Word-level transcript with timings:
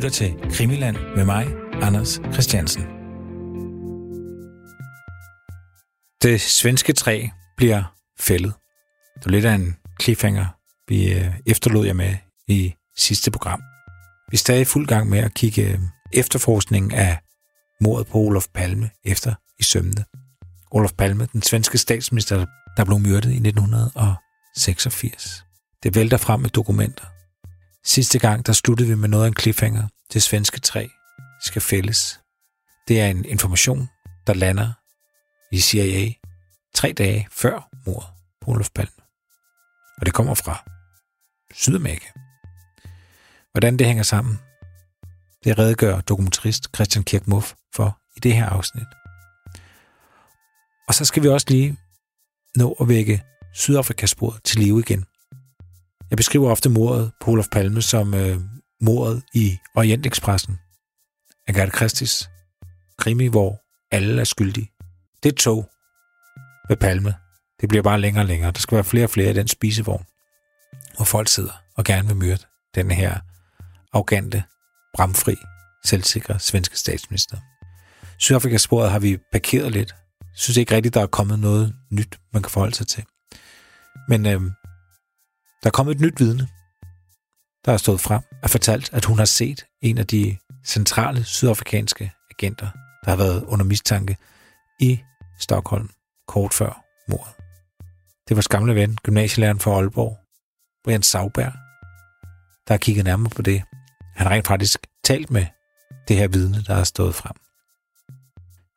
lytter 0.00 0.10
til 0.10 0.36
Krimiland 0.52 0.96
med 1.16 1.24
mig, 1.24 1.46
Anders 1.72 2.20
Christiansen. 2.32 2.82
Det 6.22 6.40
svenske 6.40 6.92
træ 6.92 7.28
bliver 7.56 7.94
fældet. 8.20 8.52
Det 9.18 9.26
er 9.26 9.30
lidt 9.30 9.44
af 9.44 9.54
en 9.54 9.76
cliffhanger, 10.02 10.46
vi 10.88 11.12
øh, 11.12 11.34
efterlod 11.46 11.86
jer 11.86 11.92
med 11.92 12.14
i 12.48 12.74
sidste 12.96 13.30
program. 13.30 13.60
Vi 14.30 14.34
er 14.34 14.38
stadig 14.38 14.66
fuld 14.66 14.86
gang 14.86 15.08
med 15.08 15.18
at 15.18 15.34
kigge 15.34 15.72
øh, 15.72 15.78
efterforskningen 16.12 16.92
af 16.92 17.18
mordet 17.80 18.06
på 18.06 18.18
Olof 18.18 18.46
Palme 18.54 18.90
efter 19.04 19.34
i 19.58 19.62
sømne. 19.62 20.04
Olof 20.70 20.92
Palme, 20.92 21.28
den 21.32 21.42
svenske 21.42 21.78
statsminister, 21.78 22.46
der 22.76 22.84
blev 22.84 22.98
myrdet 22.98 23.30
i 23.30 23.48
1986. 23.48 25.44
Det 25.82 25.94
vælter 25.94 26.16
frem 26.16 26.40
med 26.40 26.50
dokumenter. 26.50 27.04
Sidste 27.84 28.18
gang, 28.18 28.46
der 28.46 28.52
sluttede 28.52 28.88
vi 28.88 28.94
med 28.94 29.08
noget 29.08 29.24
af 29.24 29.28
en 29.28 29.36
cliffhanger. 29.40 29.86
Det 30.12 30.22
svenske 30.22 30.60
træ 30.60 30.88
skal 31.44 31.62
fælles. 31.62 32.20
Det 32.88 33.00
er 33.00 33.06
en 33.06 33.24
information, 33.24 33.88
der 34.26 34.34
lander 34.34 34.72
i 35.52 35.60
CIA 35.60 36.12
tre 36.74 36.92
dage 36.92 37.28
før 37.30 37.68
mordet 37.86 38.08
på 38.40 38.50
Olof 38.50 38.70
Palme. 38.74 39.02
Og 39.98 40.06
det 40.06 40.14
kommer 40.14 40.34
fra 40.34 40.64
Sydamerika. 41.54 42.08
Hvordan 43.52 43.76
det 43.76 43.86
hænger 43.86 44.02
sammen, 44.02 44.38
det 45.44 45.58
redegør 45.58 46.00
dokumentarist 46.00 46.68
Christian 46.74 47.04
Kirkmuff 47.04 47.52
for 47.74 47.98
i 48.16 48.20
det 48.20 48.34
her 48.34 48.46
afsnit. 48.46 48.86
Og 50.88 50.94
så 50.94 51.04
skal 51.04 51.22
vi 51.22 51.28
også 51.28 51.46
lige 51.50 51.76
nå 52.56 52.76
at 52.80 52.88
vække 52.88 53.22
Sydafrikasporet 53.54 54.44
til 54.44 54.60
live 54.60 54.80
igen. 54.80 55.04
Jeg 56.10 56.16
beskriver 56.16 56.50
ofte 56.50 56.68
mordet 56.68 57.12
på 57.20 57.30
Olof 57.30 57.46
Palme 57.52 57.82
som 57.82 58.14
øh, 58.14 58.40
mordet 58.80 59.22
i 59.34 59.58
Orientekspressen. 59.74 60.58
Agatha 61.48 61.76
Christies 61.76 62.30
krimi, 62.98 63.26
hvor 63.26 63.62
alle 63.90 64.20
er 64.20 64.24
skyldige. 64.24 64.70
Det 65.22 65.36
tog 65.36 65.70
med 66.68 66.76
Palme. 66.76 67.14
Det 67.60 67.68
bliver 67.68 67.82
bare 67.82 68.00
længere 68.00 68.22
og 68.24 68.28
længere. 68.28 68.50
Der 68.50 68.58
skal 68.60 68.74
være 68.74 68.84
flere 68.84 69.04
og 69.04 69.10
flere 69.10 69.30
i 69.30 69.34
den 69.34 69.48
spisevogn, 69.48 70.04
hvor 70.96 71.04
folk 71.04 71.28
sidder 71.28 71.62
og 71.76 71.84
gerne 71.84 72.08
vil 72.08 72.16
myrde 72.16 72.42
den 72.74 72.90
her 72.90 73.18
arrogante, 73.92 74.44
bramfri, 74.94 75.36
selvsikre 75.84 76.38
svenske 76.38 76.78
statsminister. 76.78 77.36
Sydafrikasporet 78.18 78.90
har 78.90 78.98
vi 78.98 79.18
parkeret 79.32 79.72
lidt. 79.72 79.94
Jeg 80.20 80.38
synes 80.38 80.56
ikke 80.56 80.74
rigtigt, 80.74 80.94
der 80.94 81.02
er 81.02 81.06
kommet 81.06 81.38
noget 81.38 81.74
nyt, 81.90 82.20
man 82.32 82.42
kan 82.42 82.50
forholde 82.50 82.74
sig 82.74 82.86
til. 82.86 83.04
Men 84.08 84.26
øh, 84.26 84.40
der 85.62 85.66
er 85.66 85.70
kommet 85.70 85.94
et 85.94 86.00
nyt 86.00 86.20
vidne, 86.20 86.48
der 87.64 87.72
er 87.72 87.76
stået 87.76 88.00
frem 88.00 88.22
og 88.42 88.50
fortalt, 88.50 88.92
at 88.92 89.04
hun 89.04 89.18
har 89.18 89.24
set 89.24 89.66
en 89.82 89.98
af 89.98 90.06
de 90.06 90.36
centrale 90.66 91.24
sydafrikanske 91.24 92.12
agenter, 92.30 92.68
der 93.04 93.10
har 93.10 93.16
været 93.16 93.44
under 93.44 93.64
mistanke 93.64 94.16
i 94.80 95.00
Stockholm 95.38 95.90
kort 96.28 96.54
før 96.54 96.84
mordet. 97.08 97.34
Det 98.28 98.36
var 98.36 98.46
gamle 98.50 98.74
ven, 98.74 98.98
gymnasielæreren 99.02 99.60
fra 99.60 99.70
Aalborg, 99.70 100.18
Brian 100.84 101.02
Sauberg, 101.02 101.52
der 102.68 102.74
har 102.74 102.78
kigget 102.78 103.04
nærmere 103.04 103.30
på 103.30 103.42
det. 103.42 103.62
Han 104.16 104.26
har 104.26 104.34
rent 104.34 104.46
faktisk 104.46 104.86
talt 105.04 105.30
med 105.30 105.46
det 106.08 106.16
her 106.16 106.28
vidne, 106.28 106.62
der 106.66 106.74
har 106.74 106.84
stået 106.84 107.14
frem. 107.14 107.36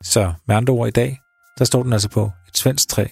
Så 0.04 0.34
med 0.48 0.56
andre 0.56 0.74
ord 0.74 0.88
i 0.88 0.92
dag, 0.92 1.20
der 1.58 1.66
står 1.66 1.84
den 1.84 1.94
altså 1.94 2.10
på 2.10 2.32
et 2.48 2.58
svensk 2.58 2.90
træ, 2.90 3.08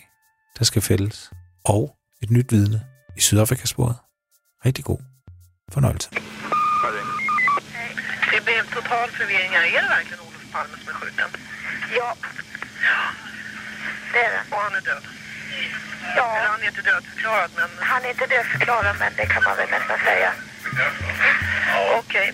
der 0.59 0.65
skal 0.65 0.81
fældes, 0.81 1.31
og 1.65 1.95
et 2.21 2.31
nyt 2.31 2.51
vidne 2.51 2.85
i 3.17 3.19
Sydafrikasporet. 3.19 3.95
Rigtig 4.65 4.85
god 4.85 5.10
fornøjelse. 5.73 6.09
Det 8.31 8.41
blev 8.45 8.63
total 8.75 9.09
förvirring. 9.09 9.51
här. 9.51 9.65
Är 9.77 9.81
det 9.81 9.89
verkligen 9.89 10.19
Olof 10.19 10.43
Palme 10.51 10.75
som 10.83 10.89
är 10.89 10.93
skjuten? 10.93 11.29
Ja. 11.97 12.15
Det 14.13 14.19
är 14.19 14.31
det. 14.31 14.55
Och 14.55 14.61
han 14.61 14.75
är 14.75 14.81
död? 14.81 15.03
Ja, 16.17 16.37
Eller 16.37 16.47
han 16.49 16.61
är 16.61 16.67
inte 16.67 16.81
dödförklarad, 16.81 17.51
men 17.55 17.69
han 17.79 18.05
är 18.05 18.09
inte 18.09 18.25
dödförklarad 18.25 18.95
men 18.99 19.11
det 19.17 19.25
kan 19.25 19.43
man 19.43 19.57
väl 19.57 19.69
nästan 19.69 19.97
säga. 20.05 20.31
okej. 21.99 22.33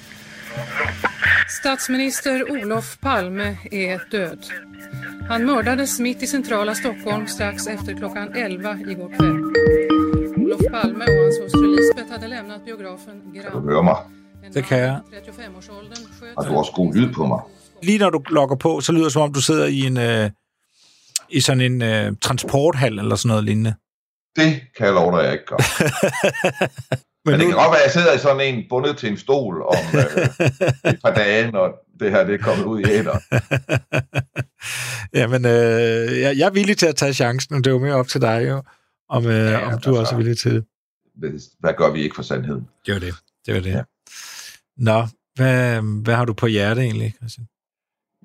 Statsminister 1.48 2.52
Olof 2.52 3.00
Palme 3.00 3.58
är 3.72 4.10
död. 4.12 4.46
Han 5.30 5.46
mördades 5.46 6.00
mitt 6.00 6.24
i 6.24 6.28
centrala 6.28 6.76
Stockholm 6.76 7.28
strax 7.28 7.68
efter 7.68 7.94
klockan 7.98 8.34
11 8.36 8.74
igår 8.74 9.10
kväll. 9.18 9.87
Palme 10.82 11.06
och 11.06 11.24
hans 11.24 11.40
hustru 11.40 11.76
Lisbeth 11.76 12.12
hade 12.12 12.28
lämnat 12.28 12.66
biografen 12.66 13.22
Kan 13.44 13.52
du 13.52 13.70
høre 13.70 13.84
mig? 13.84 13.96
Det 14.54 14.66
kan 14.66 14.80
jeg. 14.80 15.00
man 15.12 15.24
i 15.24 15.30
35-årsåldern 15.30 16.04
sköt 16.20 16.34
Har 16.38 16.52
du 16.52 16.58
også 16.58 16.72
god 16.72 16.94
lyd 16.96 17.14
på 17.14 17.26
mig? 17.26 17.40
Lige 17.84 18.00
når 18.00 18.10
du 18.10 18.22
logger 18.30 18.56
på, 18.56 18.82
så 18.82 18.92
lyder 18.92 19.04
det 19.04 19.14
som 19.14 19.22
om, 19.22 19.34
du 19.34 19.42
sidder 19.42 19.66
i 19.66 19.80
en 19.80 19.98
øh, 19.98 20.30
i 21.30 21.42
sådan 21.42 21.62
en 21.62 21.82
øh, 21.82 22.14
transporthal 22.22 23.00
eller 23.00 23.16
sådan 23.16 23.28
noget 23.28 23.44
lignende. 23.44 23.74
Det 24.36 24.62
kan 24.78 24.86
jeg 24.86 24.94
love 24.94 25.18
dig, 25.18 25.24
jeg 25.24 25.34
ikke 25.34 25.46
gør. 25.46 25.58
Men, 27.26 27.32
Men 27.32 27.40
det 27.40 27.48
kan 27.48 27.56
godt 27.56 27.72
være, 27.72 27.82
at 27.82 27.86
jeg 27.86 27.92
sidder 27.92 28.14
i 28.14 28.18
sådan 28.18 28.54
en 28.54 28.64
bundet 28.70 28.98
til 28.98 29.10
en 29.10 29.18
stol 29.18 29.62
om 29.62 29.78
øh, 29.94 30.28
et 30.94 31.00
par 31.06 31.14
dage, 31.14 31.52
når 31.52 31.66
det 32.00 32.12
her 32.12 32.24
det 32.24 32.34
er 32.34 32.44
kommet 32.44 32.66
ud 32.66 32.80
i 32.80 32.84
æder. 32.90 33.18
Jamen, 35.20 35.46
øh, 35.46 36.20
jeg, 36.22 36.38
jeg 36.38 36.46
er 36.46 36.52
villig 36.52 36.78
til 36.78 36.86
at 36.86 36.96
tage 36.96 37.14
chancen, 37.14 37.56
og 37.56 37.64
det 37.64 37.68
er 37.68 37.72
jo 37.72 37.80
mere 37.80 37.94
op 37.94 38.08
til 38.08 38.22
dig, 38.22 38.46
jo, 38.50 38.64
om, 39.10 39.26
øh, 39.26 39.32
ja, 39.32 39.50
Ja, 39.50 39.66
om 39.66 39.72
du 39.72 39.76
altså. 39.76 39.92
også 39.92 40.14
er 40.14 40.18
villig 40.18 40.38
til 40.38 40.54
det. 40.54 40.66
Hvad 41.60 41.74
gør 41.78 41.92
vi 41.92 42.02
ikke 42.02 42.16
for 42.16 42.24
sandheden? 42.24 42.68
Det 42.86 42.94
var 42.94 43.00
det. 43.00 43.14
Det 43.46 43.54
var 43.54 43.60
det. 43.60 43.72
Ja. 43.72 43.84
Nå, 44.78 45.08
hvad, 45.36 45.82
hvad 45.82 46.16
har 46.16 46.26
du 46.26 46.34
på 46.34 46.48
hjerte 46.48 46.82
egentlig, 46.82 47.14
Christian? 47.18 47.48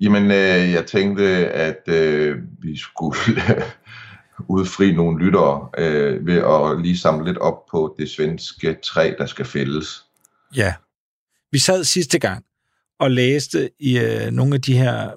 Jamen, 0.01 0.23
øh, 0.23 0.71
jeg 0.71 0.85
tænkte, 0.85 1.23
at 1.47 1.81
øh, 1.87 2.37
vi 2.59 2.77
skulle 2.77 3.17
udfri 4.49 4.91
nogle 4.91 5.25
lyttere 5.25 5.69
øh, 5.77 6.25
ved 6.25 6.37
at 6.37 6.81
lige 6.81 6.97
samle 6.97 7.25
lidt 7.25 7.37
op 7.37 7.65
på 7.71 7.95
det 7.99 8.09
svenske 8.09 8.77
træ, 8.83 9.13
der 9.17 9.25
skal 9.25 9.45
fældes. 9.45 10.05
Ja. 10.55 10.73
Vi 11.51 11.59
sad 11.59 11.83
sidste 11.83 12.19
gang 12.19 12.45
og 12.99 13.11
læste 13.11 13.69
i 13.79 13.99
øh, 13.99 14.31
nogle 14.31 14.55
af 14.55 14.61
de 14.61 14.77
her 14.77 15.11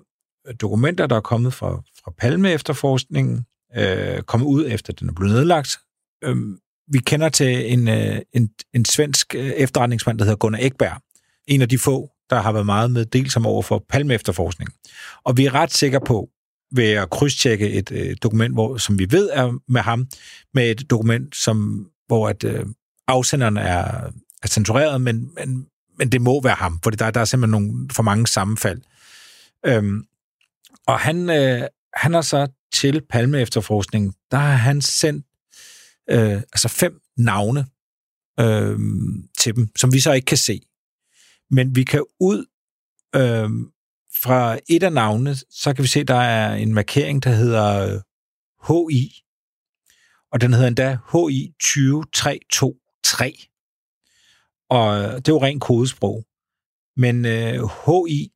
dokumenter, 0.61 1.07
der 1.07 1.17
er 1.17 1.21
kommet 1.21 1.53
fra, 1.55 1.83
fra 2.05 2.13
Palme 2.19 2.53
efterforskningen, 2.53 3.47
øh, 3.77 4.23
komme 4.23 4.47
ud 4.47 4.65
efter, 4.69 4.93
den 4.93 5.09
er 5.09 5.13
blevet 5.13 5.35
nedlagt. 5.35 5.79
Øh, 6.25 6.37
vi 6.93 6.99
kender 6.99 7.29
til 7.29 7.73
en, 7.73 7.89
øh, 7.89 8.19
en, 8.33 8.51
en 8.75 8.85
svensk 8.85 9.35
øh, 9.35 9.51
efterretningsmand, 9.51 10.19
der 10.19 10.25
hedder 10.25 10.37
Gunnar 10.37 10.59
Ekberg. 10.63 11.01
En 11.47 11.63
af 11.63 11.69
de 11.69 11.79
få, 11.79 12.11
der 12.31 12.41
har 12.41 12.53
været 12.53 12.67
meget 12.67 12.91
med 12.91 13.05
del 13.05 13.31
som 13.31 13.47
over 13.47 13.63
for 13.63 13.85
Palme 13.89 14.15
efterforskning. 14.15 14.71
Og 15.25 15.37
vi 15.37 15.47
er 15.47 15.55
ret 15.55 15.73
sikre 15.73 16.01
på, 16.01 16.29
ved 16.73 16.91
at 16.91 17.11
krydstjekke 17.11 17.71
et 17.71 17.93
øh, 17.93 18.17
dokument, 18.23 18.55
hvor, 18.55 18.77
som 18.77 18.99
vi 18.99 19.07
ved 19.11 19.31
er 19.33 19.59
med 19.69 19.81
ham, 19.81 20.07
med 20.55 20.71
et 20.71 20.91
dokument, 20.91 21.37
som, 21.37 21.87
hvor 22.07 22.29
at, 22.29 22.45
øh, 22.45 22.67
afsenderen 23.09 23.57
er, 23.57 24.11
er 24.43 24.49
censureret, 24.49 25.01
men, 25.01 25.31
men, 25.35 25.67
men 25.99 26.13
det 26.13 26.21
må 26.21 26.43
være 26.43 26.55
ham, 26.55 26.81
for 26.83 26.91
der, 26.91 27.11
der 27.11 27.21
er 27.21 27.25
simpelthen 27.25 27.63
nogle, 27.63 27.89
for 27.93 28.03
mange 28.03 28.27
sammenfald. 28.27 28.81
Øhm, 29.67 30.07
og 30.87 30.99
han, 30.99 31.31
øh, 31.31 31.63
han 31.97 32.15
har 32.15 32.21
så 32.21 32.49
til 32.73 33.07
Palme 33.11 33.41
efterforskningen, 33.41 34.15
der 34.31 34.37
har 34.37 34.57
han 34.57 34.83
sendt 34.83 35.27
øh, 36.11 36.37
altså 36.37 36.69
fem 36.69 37.01
navne 37.17 37.67
øh, 38.41 38.79
til 39.39 39.57
dem, 39.57 39.77
som 39.77 39.93
vi 39.93 40.01
så 40.01 40.13
ikke 40.13 40.25
kan 40.25 40.37
se. 40.37 40.61
Men 41.51 41.77
vi 41.77 41.85
kan 41.85 42.05
ud 42.21 42.47
øh, 43.15 43.51
fra 44.23 44.59
et 44.69 44.83
af 44.83 44.93
navnene, 44.93 45.35
så 45.51 45.75
kan 45.75 45.83
vi 45.83 45.89
se, 45.89 46.05
der 46.05 46.21
er 46.21 46.55
en 46.55 46.75
markering, 46.75 47.25
der 47.25 47.31
hedder 47.31 47.95
øh, 47.95 48.01
HI, 48.69 49.23
og 50.33 50.41
den 50.41 50.53
hedder 50.53 50.69
endda 50.69 50.99
HI 51.13 51.55
20323. 51.61 53.33
Og 54.71 54.99
øh, 54.99 55.17
det 55.17 55.29
er 55.29 55.33
jo 55.33 55.43
rent 55.43 55.63
kodesprog. 55.63 56.25
Men 56.97 57.25
øh, 57.25 57.61
HI, 57.87 58.33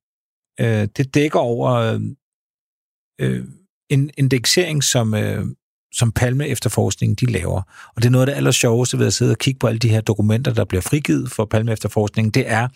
øh, 0.61 0.89
det 0.97 1.15
dækker 1.15 1.39
over 1.39 1.71
øh, 1.73 2.01
øh 3.21 3.60
en 3.91 4.11
indeksering, 4.19 4.85
som, 4.85 5.15
øh, 5.15 5.47
som 5.93 6.13
Palme 6.13 6.49
efterforskningen 6.49 7.15
de 7.15 7.33
laver. 7.33 7.63
Og 7.97 8.03
det 8.03 8.05
er 8.05 8.11
noget 8.11 8.23
af 8.23 8.27
det 8.27 8.37
aller 8.37 8.51
sjoveste 8.51 8.99
ved 8.99 9.07
at 9.07 9.15
sidde 9.15 9.31
og 9.31 9.39
kigge 9.39 9.59
på 9.59 9.67
alle 9.67 9.79
de 9.79 9.89
her 9.89 10.01
dokumenter, 10.01 10.53
der 10.53 10.65
bliver 10.65 10.83
frigivet 10.83 11.33
for 11.33 11.45
Palme 11.45 11.73
efterforskningen, 11.73 12.31
det 12.31 12.51
er, 12.51 12.69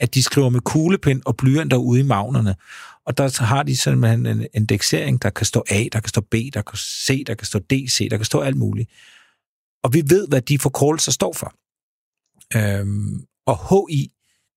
at 0.00 0.14
de 0.14 0.22
skriver 0.22 0.48
med 0.48 0.60
kuglepind 0.60 1.22
og 1.26 1.36
blyanter 1.36 1.76
ude 1.76 2.00
i 2.00 2.02
magnerne. 2.02 2.54
Og 3.06 3.18
der 3.18 3.44
har 3.44 3.62
de 3.62 3.76
simpelthen 3.76 4.26
en 4.26 4.46
indeksering, 4.54 5.22
der 5.22 5.30
kan 5.30 5.46
stå 5.46 5.64
A, 5.70 5.84
der 5.92 6.00
kan 6.00 6.08
stå 6.08 6.20
B, 6.20 6.34
der 6.54 6.62
kan 6.62 6.78
C, 6.78 7.24
der 7.26 7.34
kan 7.34 7.46
stå 7.46 7.58
D, 7.58 7.72
C, 7.90 8.08
der 8.10 8.16
kan 8.16 8.24
stå 8.24 8.40
alt 8.40 8.56
muligt. 8.56 8.90
Og 9.82 9.94
vi 9.94 10.02
ved, 10.06 10.28
hvad 10.28 10.42
de 10.42 10.58
forkortelser 10.58 11.12
står 11.12 11.32
for. 11.32 11.54
Øhm, 12.56 13.24
og 13.46 13.88
HI, 13.88 14.12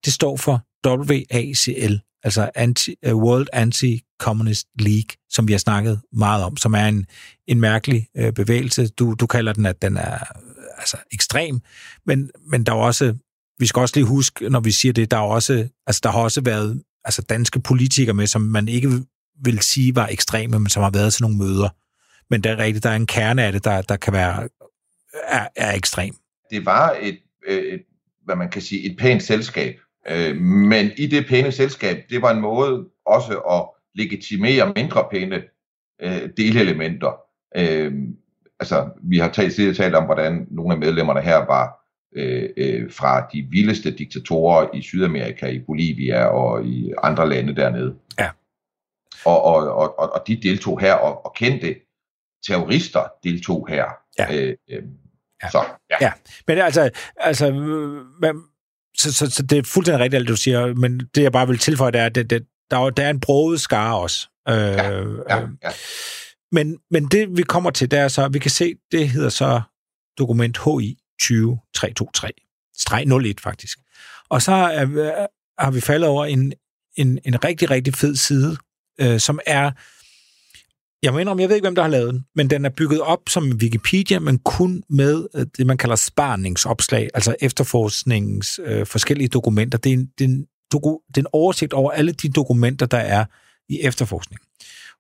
det 0.05 0.13
står 0.13 0.37
for 0.37 0.63
WACL, 0.87 2.01
altså 2.23 2.49
Anti, 2.55 2.95
uh, 3.07 3.23
World 3.23 3.47
Anti-Communist 3.53 4.65
League, 4.79 5.17
som 5.29 5.47
vi 5.47 5.53
har 5.53 5.59
snakket 5.59 6.01
meget 6.13 6.43
om, 6.43 6.57
som 6.57 6.73
er 6.73 6.85
en, 6.85 7.05
en 7.47 7.59
mærkelig 7.59 8.07
øh, 8.17 8.33
bevægelse. 8.33 8.87
Du, 8.87 9.13
du 9.13 9.27
kalder 9.27 9.53
den, 9.53 9.65
at 9.65 9.81
den 9.81 9.97
er 9.97 10.13
øh, 10.13 10.63
altså, 10.77 10.97
ekstrem, 11.11 11.59
men, 12.05 12.29
men 12.51 12.63
der 12.63 12.71
er 12.71 12.77
også 12.77 13.15
vi 13.59 13.65
skal 13.65 13.79
også 13.79 13.95
lige 13.95 14.07
huske, 14.07 14.49
når 14.49 14.59
vi 14.59 14.71
siger 14.71 14.93
det, 14.93 15.11
der, 15.11 15.17
er 15.17 15.21
også, 15.21 15.67
altså, 15.87 16.01
der 16.03 16.11
har 16.11 16.19
også 16.19 16.41
været 16.41 16.83
altså, 17.05 17.21
danske 17.21 17.59
politikere 17.59 18.13
med, 18.13 18.27
som 18.27 18.41
man 18.41 18.67
ikke 18.67 18.89
vil 19.43 19.59
sige 19.59 19.95
var 19.95 20.07
ekstreme, 20.07 20.59
men 20.59 20.69
som 20.69 20.83
har 20.83 20.89
været 20.89 21.13
til 21.13 21.23
nogle 21.23 21.37
møder. 21.37 21.69
Men 22.29 22.43
det 22.43 22.51
er 22.51 22.57
rigtigt, 22.57 22.83
der 22.83 22.89
er 22.89 22.95
en 22.95 23.05
kerne 23.05 23.43
af 23.43 23.51
det, 23.51 23.63
der, 23.63 23.81
der 23.81 23.95
kan 23.95 24.13
være 24.13 24.49
er, 25.27 25.47
er 25.55 25.73
ekstrem. 25.73 26.15
Det 26.51 26.65
var 26.65 26.97
et, 27.01 27.19
øh, 27.47 27.73
et, 27.73 27.81
hvad 28.25 28.35
man 28.35 28.49
kan 28.49 28.61
sige, 28.61 28.91
et 28.91 28.97
pænt 28.97 29.23
selskab. 29.23 29.75
Øh, 30.09 30.35
men 30.41 30.91
i 30.97 31.07
det 31.07 31.25
pæne 31.27 31.51
selskab, 31.51 31.97
det 32.09 32.21
var 32.21 32.31
en 32.31 32.41
måde 32.41 32.85
også 33.05 33.37
at 33.37 33.69
legitimere 33.95 34.73
mindre 34.75 35.07
pæne 35.11 35.43
øh, 36.01 36.29
delelementer. 36.37 37.19
Øh, 37.57 37.93
altså, 38.59 38.89
vi 39.03 39.17
har 39.17 39.29
talt, 39.29 39.77
talt 39.77 39.95
om, 39.95 40.05
hvordan 40.05 40.47
nogle 40.51 40.73
af 40.73 40.79
medlemmerne 40.79 41.21
her 41.21 41.37
var 41.37 41.87
øh, 42.15 42.49
øh, 42.57 42.91
fra 42.91 43.27
de 43.33 43.47
vildeste 43.51 43.91
diktatorer 43.91 44.67
i 44.73 44.81
Sydamerika, 44.81 45.47
i 45.47 45.59
Bolivia 45.59 46.25
og 46.25 46.65
i 46.65 46.93
andre 47.03 47.29
lande 47.29 47.55
dernede. 47.55 47.95
Ja. 48.19 48.29
Og, 49.25 49.43
og, 49.43 49.77
og, 49.99 50.13
og 50.13 50.23
de 50.27 50.35
deltog 50.35 50.79
her, 50.79 50.93
og, 50.93 51.25
og 51.25 51.33
kendte 51.35 51.75
terrorister 52.47 53.01
deltog 53.23 53.67
her. 53.69 53.85
Ja. 54.19 54.35
Øh, 54.35 54.55
øh, 54.69 54.83
Ja. 55.43 55.49
Så, 55.49 55.65
ja. 55.89 55.95
Ja, 56.01 56.11
men 56.47 56.57
altså, 56.57 56.89
altså 57.17 57.51
man, 58.21 58.41
så, 58.99 59.13
så, 59.13 59.29
så 59.29 59.43
det 59.43 59.57
er 59.57 59.63
fuldstændig 59.63 60.03
rigtigt, 60.03 60.19
alt 60.19 60.27
du 60.27 60.35
siger, 60.35 60.75
men 60.75 60.99
det 61.15 61.23
jeg 61.23 61.31
bare 61.31 61.47
vil 61.47 61.57
tilføje, 61.57 61.91
det 61.91 62.01
er, 62.01 62.05
at 62.05 62.15
det, 62.15 62.29
det, 62.29 62.45
der, 62.71 62.77
er, 62.77 62.89
der 62.89 63.03
er 63.03 63.09
en 63.09 63.19
broget 63.19 63.61
skare 63.61 63.97
også. 63.97 64.27
Øh, 64.49 64.55
Ja, 64.55 64.91
ja, 65.29 65.47
ja. 65.63 65.71
Men, 66.51 66.77
men 66.91 67.05
det, 67.05 67.37
vi 67.37 67.41
kommer 67.41 67.71
til, 67.71 67.91
det 67.91 67.99
er 67.99 68.07
så, 68.07 68.27
vi 68.27 68.39
kan 68.39 68.51
se, 68.51 68.75
det 68.91 69.09
hedder 69.09 69.29
så 69.29 69.61
dokument 70.17 70.57
HI 70.57 70.97
20323, 71.21 72.31
streg 72.77 73.25
01 73.25 73.41
faktisk. 73.41 73.79
Og 74.29 74.41
så 74.41 74.51
er, 74.51 74.85
har 75.61 75.71
vi 75.71 75.81
faldet 75.81 76.09
over 76.09 76.25
en, 76.25 76.53
en, 76.95 77.19
en 77.25 77.43
rigtig, 77.43 77.69
rigtig 77.69 77.93
fed 77.93 78.15
side, 78.15 78.57
øh, 79.01 79.19
som 79.19 79.39
er, 79.45 79.71
jeg 81.03 81.13
mener 81.13 81.31
om, 81.31 81.39
jeg 81.39 81.49
ved 81.49 81.55
ikke, 81.55 81.65
hvem 81.65 81.75
der 81.75 81.81
har 81.81 81.89
lavet 81.89 82.13
den, 82.13 82.25
men 82.35 82.49
den 82.49 82.65
er 82.65 82.69
bygget 82.69 83.01
op 83.01 83.19
som 83.29 83.51
Wikipedia, 83.61 84.19
men 84.19 84.39
kun 84.39 84.83
med 84.89 85.27
øh, 85.35 85.45
det, 85.57 85.67
man 85.67 85.77
kalder 85.77 85.95
sparningsopslag, 85.95 87.09
altså 87.13 87.35
efterforskningens 87.41 88.59
øh, 88.63 88.85
forskellige 88.85 89.27
dokumenter. 89.27 89.77
Det 89.77 89.89
er, 89.89 89.93
en, 89.93 90.09
det, 90.17 90.25
er 90.25 90.29
en, 90.29 90.45
doku, 90.71 90.97
det 91.07 91.17
er 91.17 91.21
en 91.21 91.27
oversigt 91.33 91.73
over 91.73 91.91
alle 91.91 92.11
de 92.11 92.29
dokumenter, 92.29 92.85
der 92.85 92.97
er 92.97 93.25
i 93.69 93.79
efterforskning. 93.81 94.41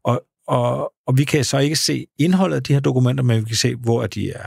Og, 0.03 0.21
og, 0.47 0.93
og 1.07 1.17
vi 1.17 1.23
kan 1.23 1.43
så 1.43 1.57
ikke 1.57 1.75
se 1.75 2.05
indholdet 2.19 2.55
af 2.55 2.63
de 2.63 2.73
her 2.73 2.79
dokumenter, 2.79 3.23
men 3.23 3.39
vi 3.39 3.45
kan 3.45 3.55
se, 3.55 3.75
hvor 3.75 4.07
de 4.07 4.31
er 4.31 4.45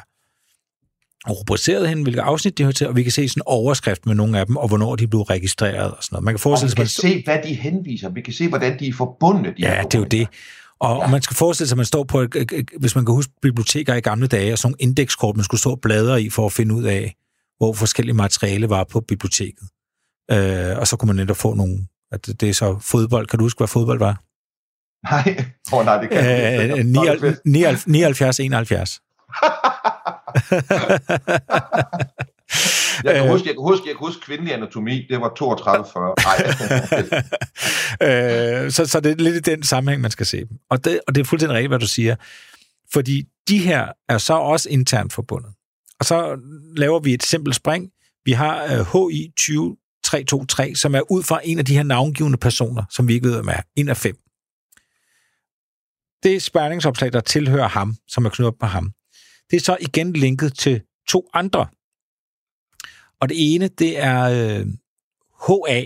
rubriceret 1.29 1.89
hen, 1.89 2.03
hvilke 2.03 2.23
afsnit 2.23 2.59
de 2.59 2.63
hører 2.63 2.73
til, 2.73 2.89
og 2.89 2.97
vi 2.97 3.03
kan 3.03 3.13
se 3.13 3.29
sådan 3.29 3.41
en 3.41 3.45
overskrift 3.47 4.07
med 4.07 4.15
nogle 4.15 4.39
af 4.39 4.47
dem, 4.47 4.57
og 4.57 4.69
hvornår 4.69 4.97
de 4.97 5.07
blev 5.07 5.21
registreret 5.21 5.91
og 5.91 6.03
sådan 6.03 6.15
noget. 6.15 6.25
Man 6.25 6.35
kan 6.35 6.39
forestille 6.39 6.83
vi 6.83 6.87
sig, 6.87 7.03
kan 7.03 7.11
man 7.11 7.19
se, 7.19 7.25
hvad 7.25 7.51
de 7.51 7.55
henviser. 7.55 8.09
Vi 8.09 8.21
kan 8.21 8.33
se, 8.33 8.49
hvordan 8.49 8.79
de 8.79 8.89
er 8.89 8.93
forbundet. 8.93 9.57
De 9.57 9.63
Ja, 9.63 9.83
det 9.83 9.95
er 9.95 9.99
jo 9.99 10.05
det. 10.05 10.29
Og, 10.81 10.97
ja. 10.97 11.05
og 11.05 11.11
man 11.11 11.23
skal 11.23 11.37
forestille 11.37 11.69
sig, 11.69 11.75
at 11.75 11.77
man 11.77 11.87
står 11.87 12.05
på, 12.05 12.21
et, 12.21 12.35
et, 12.35 12.53
et, 12.53 12.71
hvis 12.79 12.95
man 12.95 13.05
kan 13.05 13.15
huske 13.15 13.33
biblioteker 13.43 13.95
i 13.95 14.01
gamle 14.01 14.27
dage, 14.27 14.53
og 14.53 14.59
sådan 14.59 14.71
nogle 14.73 14.83
indekskort, 14.83 15.37
man 15.37 15.45
skulle 15.45 15.61
stå 15.61 15.71
og 15.71 15.81
bladre 15.81 16.23
i 16.23 16.31
for 16.31 16.47
at 16.47 16.53
finde 16.53 16.75
ud 16.75 16.85
af, 16.85 17.15
hvor 17.59 17.73
forskellige 17.73 18.15
materiale 18.15 18.71
var 18.71 18.85
på 18.85 19.01
biblioteket. 19.01 19.69
Øh, 20.31 20.79
og 20.79 20.87
så 20.87 20.97
kunne 20.97 21.07
man 21.07 21.17
netop 21.17 21.37
få 21.37 21.55
nogle, 21.55 21.87
at 22.13 22.27
det 22.27 22.43
er 22.43 22.55
så 22.55 22.79
fodbold. 22.81 23.27
Kan 23.27 23.39
du 23.39 23.45
huske, 23.45 23.59
hvad 23.59 23.69
fodbold 23.69 23.99
var? 23.99 24.23
Nej, 25.11 25.45
oh, 25.73 25.85
nej, 25.85 26.01
det 26.01 26.11
kan 26.11 26.25
jeg 26.25 26.63
ikke. 26.63 26.79
Øh, 26.79 26.85
79, 27.45 27.87
79 27.87 28.41
71. 28.41 29.01
Jeg 33.05 33.15
kan, 33.15 33.25
Øh. 33.25 33.31
huske, 33.31 33.49
jeg, 33.49 33.55
kan 33.55 33.63
huske, 33.63 33.89
jeg 33.89 33.97
kan 33.97 34.07
huske 34.07 34.21
kvindelig 34.21 34.55
anatomi, 34.55 35.07
det 35.11 35.21
var 35.21 35.29
32-40. 35.29 36.15
Nej, 38.01 38.65
øh, 38.65 38.71
så, 38.71 38.87
så 38.87 39.01
det 39.01 39.13
er 39.13 39.17
lidt 39.17 39.37
i 39.49 39.51
den 39.51 39.63
sammenhæng, 39.63 40.03
man 40.03 40.11
skal 40.11 40.27
se 40.27 40.39
dem. 40.39 40.59
Og 40.71 40.85
det, 40.85 41.01
og 41.09 41.15
det 41.15 41.21
er 41.21 41.25
fuldstændig 41.25 41.55
rigtigt, 41.57 41.71
hvad 41.71 41.79
du 41.79 41.89
siger. 41.89 42.17
Fordi 42.93 43.25
de 43.49 43.59
her 43.59 43.87
er 44.09 44.19
så 44.19 44.35
også 44.35 44.69
internt 44.69 45.13
forbundet. 45.13 45.53
Og 46.01 46.05
så 46.07 46.39
laver 46.77 47.01
vi 47.01 47.15
et 47.15 47.23
simpelt 47.23 47.55
spring. 47.57 47.91
Vi 48.25 48.33
har 48.33 48.65
øh, 48.65 49.11
HI 49.11 49.33
20323, 49.39 50.77
som 50.77 50.95
er 50.95 51.11
ud 51.13 51.23
fra 51.23 51.41
en 51.45 51.59
af 51.59 51.65
de 51.65 51.75
her 51.77 51.83
navngivende 51.83 52.39
personer, 52.39 52.83
som 52.91 53.09
vi 53.09 53.15
ikke 53.15 53.29
ved, 53.29 53.35
hvem 53.35 53.49
er. 53.49 53.61
En 53.77 53.89
af 53.89 53.97
fem. 53.97 54.17
Det 56.23 56.43
spærningsopslag, 56.43 57.13
der 57.13 57.21
tilhører 57.21 57.69
ham, 57.69 57.97
som 58.09 58.25
er 58.25 58.31
knyttet 58.31 58.47
op 58.47 58.59
på 58.61 58.67
ham, 58.67 58.93
det 59.51 59.57
er 59.57 59.61
så 59.61 59.77
igen 59.81 60.13
linket 60.13 60.59
til 60.59 60.81
to 61.09 61.29
andre. 61.35 61.67
Og 63.21 63.29
det 63.29 63.55
ene, 63.55 63.69
det 63.69 63.99
er 63.99 64.23
øh, 64.23 64.67
HA 65.47 65.83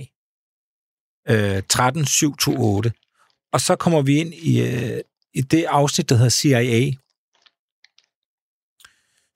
øh, 1.28 1.62
13728. 1.62 2.92
Og 3.52 3.60
så 3.60 3.76
kommer 3.76 4.02
vi 4.02 4.16
ind 4.16 4.34
i, 4.34 4.62
øh, 4.62 5.00
i 5.34 5.40
det 5.40 5.64
afsnit, 5.64 6.08
der 6.08 6.14
hedder 6.14 6.30
CIA. 6.30 6.92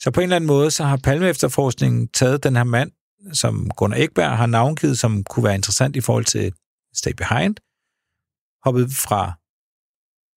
Så 0.00 0.11
på 0.11 0.21
en 0.21 0.25
eller 0.25 0.37
anden 0.37 0.47
måde, 0.47 0.71
så 0.71 0.85
har 0.85 0.97
Palme 0.97 1.29
efterforskningen 1.29 2.09
taget 2.09 2.45
den 2.45 2.56
her 2.56 2.65
mand, 2.65 2.93
som 3.33 3.71
Gunnar 3.77 3.97
Ekberg 3.97 4.37
har 4.37 4.47
navngivet, 4.47 4.99
som 4.99 5.25
kunne 5.25 5.44
være 5.44 5.55
interessant 5.55 5.97
i 5.97 6.01
forhold 6.01 6.25
til 6.25 6.53
Stay 6.94 7.12
Behind, 7.12 7.56
hoppet 8.65 8.93
fra 8.93 9.33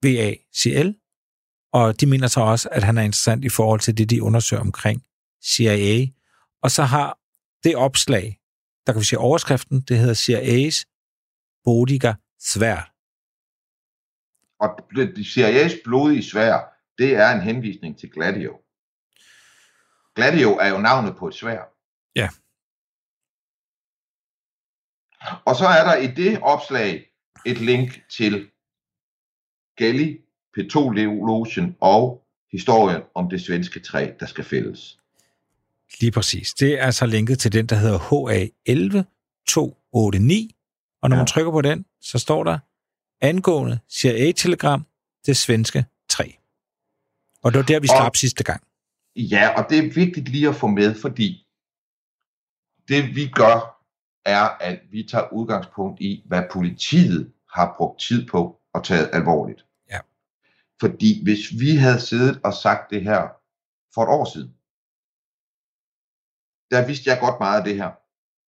VACL, 0.04 0.96
og 1.74 2.02
de 2.02 2.06
mener 2.06 2.28
så 2.28 2.40
også, 2.40 2.70
at 2.72 2.84
han 2.84 2.98
er 2.98 3.02
interessant 3.02 3.46
i 3.46 3.50
forhold 3.50 3.80
til 3.80 3.98
det, 3.98 4.10
de 4.10 4.24
undersøger 4.24 4.62
omkring 4.62 5.04
CIA. 5.46 6.08
Og 6.64 6.72
så 6.72 6.84
har 6.84 7.18
det 7.64 7.76
opslag, 7.76 8.40
der 8.88 8.94
kan 8.94 9.00
vi 9.00 9.06
se 9.06 9.18
overskriften, 9.18 9.82
det 9.82 9.98
hedder 9.98 10.14
CIA's 10.14 10.78
Bodiger 11.64 12.14
Svær. 12.40 12.88
og 14.60 14.70
det- 14.96 15.26
CIA's 15.26 15.82
blodige 15.84 16.24
svær, 16.24 16.78
det 16.98 17.16
er 17.16 17.30
en 17.32 17.42
henvisning 17.42 18.00
til 18.00 18.12
Gladio. 18.12 18.62
Gladio 20.16 20.50
er 20.58 20.68
jo 20.68 20.78
navnet 20.78 21.16
på 21.18 21.28
et 21.28 21.34
svær. 21.36 21.62
Ja. 22.16 22.30
Og 25.46 25.56
så 25.56 25.66
er 25.66 25.84
der 25.84 25.96
i 25.96 26.08
det 26.08 26.40
opslag 26.42 27.12
et 27.46 27.58
link 27.58 28.10
til 28.10 28.52
Gelli, 29.78 30.22
P2-logen 30.58 31.78
og 31.82 32.28
historien 32.52 33.02
om 33.16 33.30
det 33.30 33.42
svenske 33.42 33.80
træ, 33.80 34.14
der 34.20 34.26
skal 34.26 34.44
fældes. 34.44 35.01
Lige 36.00 36.12
præcis. 36.12 36.54
Det 36.54 36.82
er 36.82 36.92
så 36.92 37.06
linket 37.06 37.40
til 37.40 37.54
den, 37.54 37.66
der 37.66 37.76
hedder 37.76 38.00
HA11289, 38.00 40.50
og 41.02 41.10
når 41.10 41.16
ja. 41.16 41.20
Man 41.20 41.28
trykker 41.28 41.52
på 41.52 41.62
den, 41.62 41.86
så 42.02 42.20
står 42.20 42.44
der 42.44 42.60
angående 43.22 43.80
CIA-telegram, 43.92 44.86
det 45.26 45.38
svenske 45.38 45.86
træ. 46.10 46.28
Og 47.44 47.52
det 47.52 47.60
var 47.60 47.66
der, 47.66 47.80
vi 47.80 47.88
Og- 47.90 47.96
slap 47.98 48.16
sidste 48.16 48.44
gang. 48.44 48.64
Ja, 49.16 49.50
og 49.64 49.70
det 49.70 49.78
er 49.78 49.94
vigtigt 49.94 50.30
lige 50.30 50.50
at 50.50 50.56
få 50.56 50.68
med, 50.68 50.96
fordi 51.02 51.46
det 52.88 53.16
vi 53.16 53.28
gør, 53.28 53.84
er, 54.26 54.44
at 54.44 54.80
vi 54.92 55.08
tager 55.12 55.34
udgangspunkt 55.34 56.02
i, 56.02 56.24
hvad 56.26 56.44
politiet 56.52 57.32
har 57.54 57.74
brugt 57.78 58.00
tid 58.02 58.28
på 58.28 58.60
og 58.74 58.84
taget 58.84 59.10
alvorligt. 59.14 59.66
Ja. 59.90 60.00
Fordi 60.80 61.24
hvis 61.24 61.40
vi 61.60 61.76
havde 61.76 62.00
siddet 62.02 62.40
og 62.44 62.54
sagt 62.54 62.90
det 62.90 63.04
her 63.04 63.22
for 63.94 64.04
et 64.04 64.10
år 64.10 64.26
siden, 64.34 64.54
der 66.72 66.88
vidste 66.88 67.10
jeg 67.10 67.20
godt 67.22 67.40
meget 67.40 67.60
af 67.60 67.64
det 67.66 67.76
her, 67.76 67.92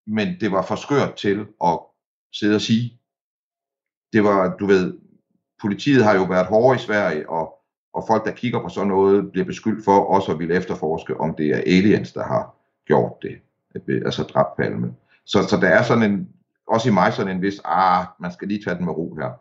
men 0.08 0.27
det 0.39 0.51
var 0.51 0.62
for 0.62 0.75
skørt 0.75 1.15
til 1.15 1.48
at 1.63 1.80
sidde 2.34 2.56
og 2.56 2.62
sige. 2.62 3.00
Det 4.13 4.24
var, 4.24 4.58
du 4.58 4.65
ved, 4.65 4.98
politiet 5.62 6.03
har 6.03 6.15
jo 6.15 6.24
været 6.24 6.48
hårde 6.48 6.75
i 6.75 6.80
Sverige, 6.80 7.30
og 7.30 7.63
og 7.94 8.03
folk, 8.08 8.25
der 8.25 8.32
kigger 8.32 8.60
på 8.60 8.70
sådan 8.70 8.88
noget, 8.88 9.32
bliver 9.32 9.46
beskyldt 9.46 9.86
for 9.86 10.00
også 10.00 10.32
at 10.32 10.39
ville 10.39 10.56
efterforske, 10.56 11.20
om 11.20 11.36
det 11.36 11.48
er 11.48 11.58
aliens, 11.58 12.13
der 12.13 12.24
har 12.24 12.56
gjort 12.88 13.13
det, 13.22 13.36
altså 14.06 14.24
dræbt 14.24 14.56
Palme. 14.58 14.94
Så, 15.25 15.48
så 15.50 15.58
der 15.62 15.68
er 15.68 15.84
sådan 15.84 16.12
en, 16.12 16.30
også 16.68 16.89
i 16.89 16.92
mig 16.92 17.13
sådan 17.13 17.36
en 17.36 17.42
vis, 17.42 17.62
ah, 17.65 18.06
man 18.20 18.32
skal 18.32 18.48
lige 18.48 18.63
tage 18.63 18.77
den 18.77 18.86
med 18.86 18.94
ro 18.94 19.15
her. 19.15 19.32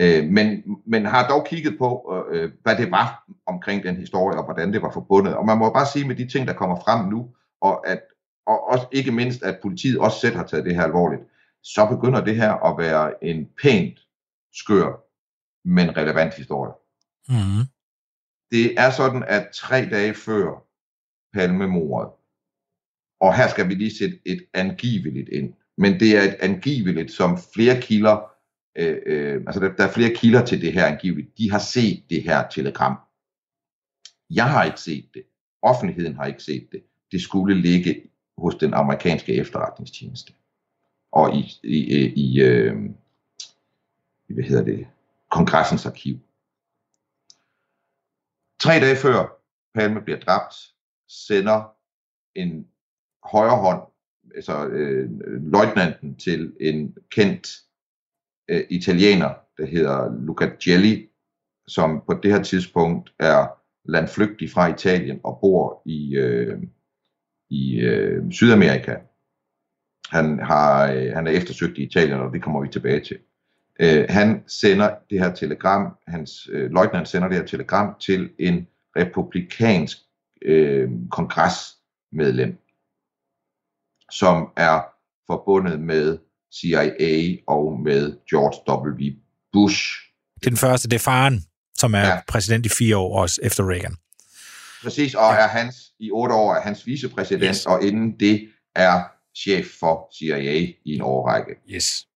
Øh, 0.00 0.30
men, 0.30 0.62
men 0.86 1.06
har 1.06 1.28
dog 1.28 1.46
kigget 1.46 1.78
på, 1.78 2.14
øh, 2.32 2.42
øh 2.42 2.50
hvad 2.62 2.76
det 2.76 2.90
var 2.90 3.24
omkring 3.46 3.82
den 3.82 3.96
historie, 3.96 4.38
og 4.38 4.44
hvordan 4.44 4.72
det 4.72 4.82
var 4.82 4.90
forbundet. 4.90 5.34
Og 5.34 5.46
man 5.46 5.58
må 5.58 5.72
bare 5.72 5.86
sige 5.86 6.08
med 6.08 6.16
de 6.16 6.28
ting, 6.28 6.48
der 6.48 6.54
kommer 6.54 6.76
frem 6.76 7.08
nu, 7.08 7.28
og, 7.60 7.88
at, 7.88 8.00
og 8.48 8.68
også 8.68 8.86
ikke 8.92 9.12
mindst, 9.12 9.42
at 9.42 9.58
politiet 9.62 9.98
også 9.98 10.20
selv 10.20 10.36
har 10.36 10.46
taget 10.46 10.64
det 10.64 10.74
her 10.74 10.82
alvorligt, 10.82 11.22
så 11.62 11.86
begynder 11.90 12.24
det 12.24 12.36
her 12.36 12.52
at 12.52 12.78
være 12.78 13.24
en 13.24 13.48
pænt 13.62 13.98
skør, 14.52 15.04
men 15.64 15.96
relevant 15.96 16.34
historie. 16.34 16.72
Mm-hmm. 17.28 17.64
Det 18.50 18.80
er 18.80 18.90
sådan, 18.90 19.24
at 19.28 19.48
tre 19.54 19.88
dage 19.90 20.14
før 20.14 20.64
Palmemordet, 21.32 22.12
og 23.20 23.36
her 23.36 23.48
skal 23.48 23.68
vi 23.68 23.74
lige 23.74 23.98
sætte 23.98 24.18
et 24.26 24.46
angiveligt 24.54 25.28
ind, 25.28 25.54
men 25.78 26.00
det 26.00 26.16
er 26.16 26.22
et 26.22 26.36
angiveligt, 26.40 27.12
som 27.12 27.38
flere 27.54 27.80
kilder, 27.80 28.16
øh, 28.78 28.98
øh, 29.06 29.42
altså 29.46 29.60
der, 29.60 29.72
der 29.74 29.84
er 29.84 29.92
flere 29.92 30.14
kilder 30.14 30.44
til 30.44 30.60
det 30.60 30.72
her 30.72 30.86
angiveligt, 30.86 31.38
de 31.38 31.50
har 31.50 31.58
set 31.58 32.04
det 32.10 32.22
her 32.22 32.48
telegram. 32.48 32.96
Jeg 34.30 34.50
har 34.50 34.64
ikke 34.64 34.80
set 34.80 35.08
det. 35.14 35.22
Offentligheden 35.62 36.16
har 36.16 36.26
ikke 36.26 36.42
set 36.42 36.68
det. 36.72 36.82
Det 37.12 37.20
skulle 37.20 37.60
ligge 37.60 38.02
hos 38.38 38.54
den 38.54 38.74
amerikanske 38.74 39.34
efterretningstjeneste. 39.34 40.32
Og 41.12 41.34
i, 41.34 41.60
i, 41.62 42.04
øh, 42.04 42.12
i, 42.16 42.40
øh, 42.40 42.76
i 44.28 44.34
hvad 44.34 44.44
hedder 44.44 44.64
det, 44.64 44.86
kongressens 45.30 45.86
arkiv. 45.86 46.18
Tre 48.60 48.72
dage 48.72 48.96
før 48.96 49.42
Palme 49.74 50.00
bliver 50.00 50.20
dræbt, 50.20 50.54
sender 51.08 51.74
en 52.34 52.66
højre 53.24 53.56
hånd, 53.56 53.82
altså 54.34 54.66
øh, 54.66 55.10
løjtnanten 55.52 56.16
til 56.16 56.56
en 56.60 56.96
kendt 57.10 57.48
øh, 58.48 58.64
italiener, 58.70 59.34
der 59.58 59.66
hedder 59.66 60.20
Luca 60.20 60.50
Gelli, 60.64 61.08
som 61.66 62.02
på 62.06 62.14
det 62.22 62.32
her 62.32 62.42
tidspunkt 62.42 63.12
er 63.18 63.46
landflygtig 63.84 64.50
fra 64.50 64.66
Italien 64.66 65.20
og 65.24 65.38
bor 65.40 65.82
i, 65.84 66.16
øh, 66.16 66.62
i 67.50 67.80
øh, 67.80 68.32
Sydamerika. 68.32 68.94
Han, 70.10 70.38
har, 70.42 70.92
øh, 70.92 71.12
han 71.14 71.26
er 71.26 71.30
eftersøgt 71.30 71.78
i 71.78 71.82
Italien, 71.82 72.20
og 72.20 72.32
det 72.32 72.42
kommer 72.42 72.62
vi 72.62 72.68
tilbage 72.68 73.00
til. 73.04 73.18
Øh, 73.80 74.06
han 74.08 74.42
sender 74.46 74.94
det 75.10 75.20
her 75.20 75.34
telegram, 75.34 75.96
hans 76.08 76.48
øh, 76.52 76.70
løjtnant 76.70 77.08
sender 77.08 77.28
det 77.28 77.36
her 77.36 77.44
telegram 77.46 77.94
til 78.00 78.30
en 78.38 78.66
republikansk 78.96 79.98
øh, 80.42 80.88
kongresmedlem, 81.10 82.58
som 84.12 84.48
er 84.56 84.80
forbundet 85.26 85.80
med 85.80 86.18
CIA 86.54 87.36
og 87.46 87.80
med 87.80 88.16
George 88.30 88.88
W. 88.88 89.12
Bush. 89.52 89.84
Den 90.44 90.56
første, 90.56 90.88
det 90.88 90.94
er 90.96 91.00
faren, 91.00 91.44
som 91.74 91.94
er 91.94 91.98
Ja. 92.06 92.20
præsident 92.28 92.66
i 92.66 92.68
fire 92.68 92.96
år, 92.96 93.20
også 93.22 93.40
efter 93.42 93.70
Reagan. 93.70 93.96
Præcis, 94.82 95.14
og 95.14 95.22
er 95.30 95.48
hans, 95.48 95.87
i 96.00 96.10
otte 96.10 96.34
år 96.34 96.54
er 96.54 96.60
hans 96.60 96.86
vicepræsident, 96.86 97.48
Yes. 97.56 97.66
og 97.66 97.82
inden 97.82 98.20
det 98.20 98.48
er 98.74 99.02
chef 99.36 99.66
for 99.80 100.10
CIA 100.18 100.60
i 100.84 100.94
en 100.94 101.00
årrække. 101.00 101.54
Yes. 101.70 102.06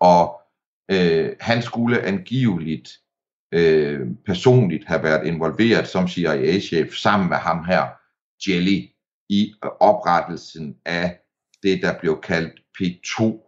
Og 0.00 0.40
øh, 0.90 1.36
han 1.40 1.62
skulle 1.62 2.02
angiveligt 2.02 2.90
øh, 3.54 4.00
personligt 4.26 4.86
have 4.86 5.02
været 5.02 5.26
involveret 5.26 5.88
som 5.88 6.08
CIA-chef 6.08 6.94
sammen 6.94 7.28
med 7.28 7.36
ham 7.36 7.64
her, 7.64 7.86
Jelly, 8.48 8.88
i 9.28 9.54
oprettelsen 9.80 10.76
af 10.84 11.20
det, 11.62 11.82
der 11.82 11.98
blev 12.00 12.20
kaldt 12.20 12.60
P2 12.80 13.40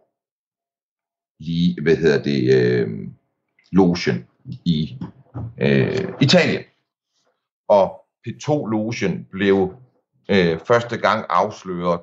lige, 1.39 1.81
hvad 1.81 1.95
hedder 1.95 2.23
det, 2.23 2.55
øh, 2.55 2.89
logen 3.71 4.27
i 4.65 4.97
øh, 5.61 6.07
Italien. 6.21 6.63
Og 7.67 8.06
P2-logen 8.27 9.27
blev 9.31 9.73
øh, 10.29 10.59
første 10.59 10.97
gang 10.97 11.25
afsløret 11.29 12.01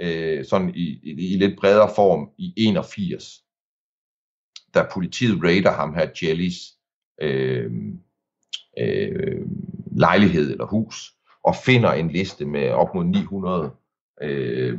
øh, 0.00 0.44
sådan 0.44 0.74
i, 0.74 1.00
i, 1.02 1.32
i 1.32 1.36
lidt 1.36 1.60
bredere 1.60 1.90
form 1.94 2.30
i 2.38 2.54
81, 2.56 3.44
da 4.74 4.86
politiet 4.92 5.44
raider 5.44 5.72
ham 5.72 5.94
her 5.94 6.08
Jellys 6.22 6.58
øh, 7.20 7.72
øh, 8.78 9.46
lejlighed 9.96 10.50
eller 10.50 10.66
hus, 10.66 11.12
og 11.44 11.56
finder 11.56 11.92
en 11.92 12.10
liste 12.10 12.44
med 12.44 12.70
op 12.70 12.94
mod 12.94 13.04
900 13.04 13.70
øh, 14.22 14.78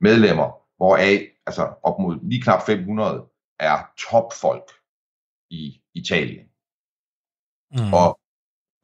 medlemmer, 0.00 0.60
hvoraf 0.76 1.28
altså 1.46 1.74
op 1.82 1.98
mod 1.98 2.18
lige 2.22 2.42
knap 2.42 2.62
500 2.66 3.24
er 3.60 3.90
topfolk 3.98 4.70
i 5.50 5.80
Italien. 5.94 6.46
Mm. 7.72 7.92
Og 7.94 8.17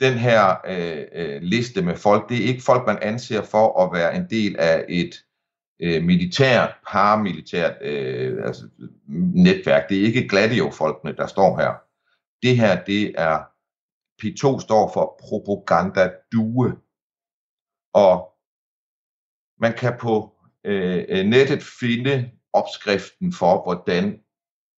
den 0.00 0.18
her 0.18 0.56
øh, 0.66 1.04
øh, 1.12 1.42
liste 1.42 1.82
med 1.82 1.96
folk, 1.96 2.28
det 2.28 2.36
er 2.36 2.48
ikke 2.48 2.62
folk, 2.62 2.86
man 2.86 2.98
anser 3.02 3.42
for 3.42 3.82
at 3.82 3.92
være 3.92 4.16
en 4.16 4.30
del 4.30 4.56
af 4.58 4.84
et 4.88 5.24
øh, 5.80 6.04
militært, 6.04 6.74
paramilitært 6.88 7.76
øh, 7.80 8.46
altså, 8.46 8.68
netværk. 9.34 9.88
Det 9.88 10.00
er 10.00 10.06
ikke 10.06 10.28
Gladio-folkene, 10.28 11.16
der 11.16 11.26
står 11.26 11.58
her. 11.58 11.74
Det 12.42 12.56
her, 12.56 12.84
det 12.84 13.14
er, 13.20 13.38
P2 14.22 14.60
står 14.60 14.90
for 14.94 15.20
Propaganda 15.20 16.10
Due. 16.32 16.76
Og 17.92 18.32
man 19.60 19.72
kan 19.72 19.98
på 20.00 20.34
øh, 20.64 21.04
øh, 21.08 21.26
nettet 21.26 21.62
finde 21.62 22.30
opskriften 22.52 23.32
for, 23.32 23.62
hvordan 23.62 24.20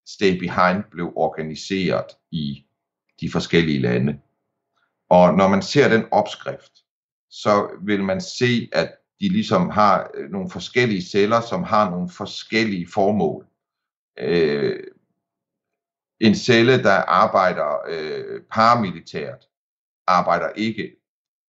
Stay 0.07 0.39
Behind 0.39 0.83
blev 0.91 1.13
organiseret 1.15 2.05
i 2.31 2.65
de 3.21 3.31
forskellige 3.31 3.79
lande. 3.79 4.19
Og 5.09 5.33
når 5.33 5.47
man 5.47 5.61
ser 5.61 5.89
den 5.89 6.05
opskrift, 6.11 6.71
så 7.29 7.69
vil 7.81 8.03
man 8.03 8.21
se, 8.21 8.69
at 8.73 8.95
de 9.19 9.29
ligesom 9.29 9.69
har 9.69 10.11
øh, 10.13 10.29
nogle 10.29 10.49
forskellige 10.49 11.01
celler, 11.01 11.41
som 11.41 11.63
har 11.63 11.89
nogle 11.89 12.09
forskellige 12.09 12.87
formål. 12.93 13.45
Øh, 14.19 14.83
en 16.19 16.35
celle, 16.35 16.83
der 16.83 16.91
arbejder 16.91 17.77
øh, 17.89 18.41
paramilitært, 18.51 19.45
arbejder 20.07 20.49
ikke 20.55 20.95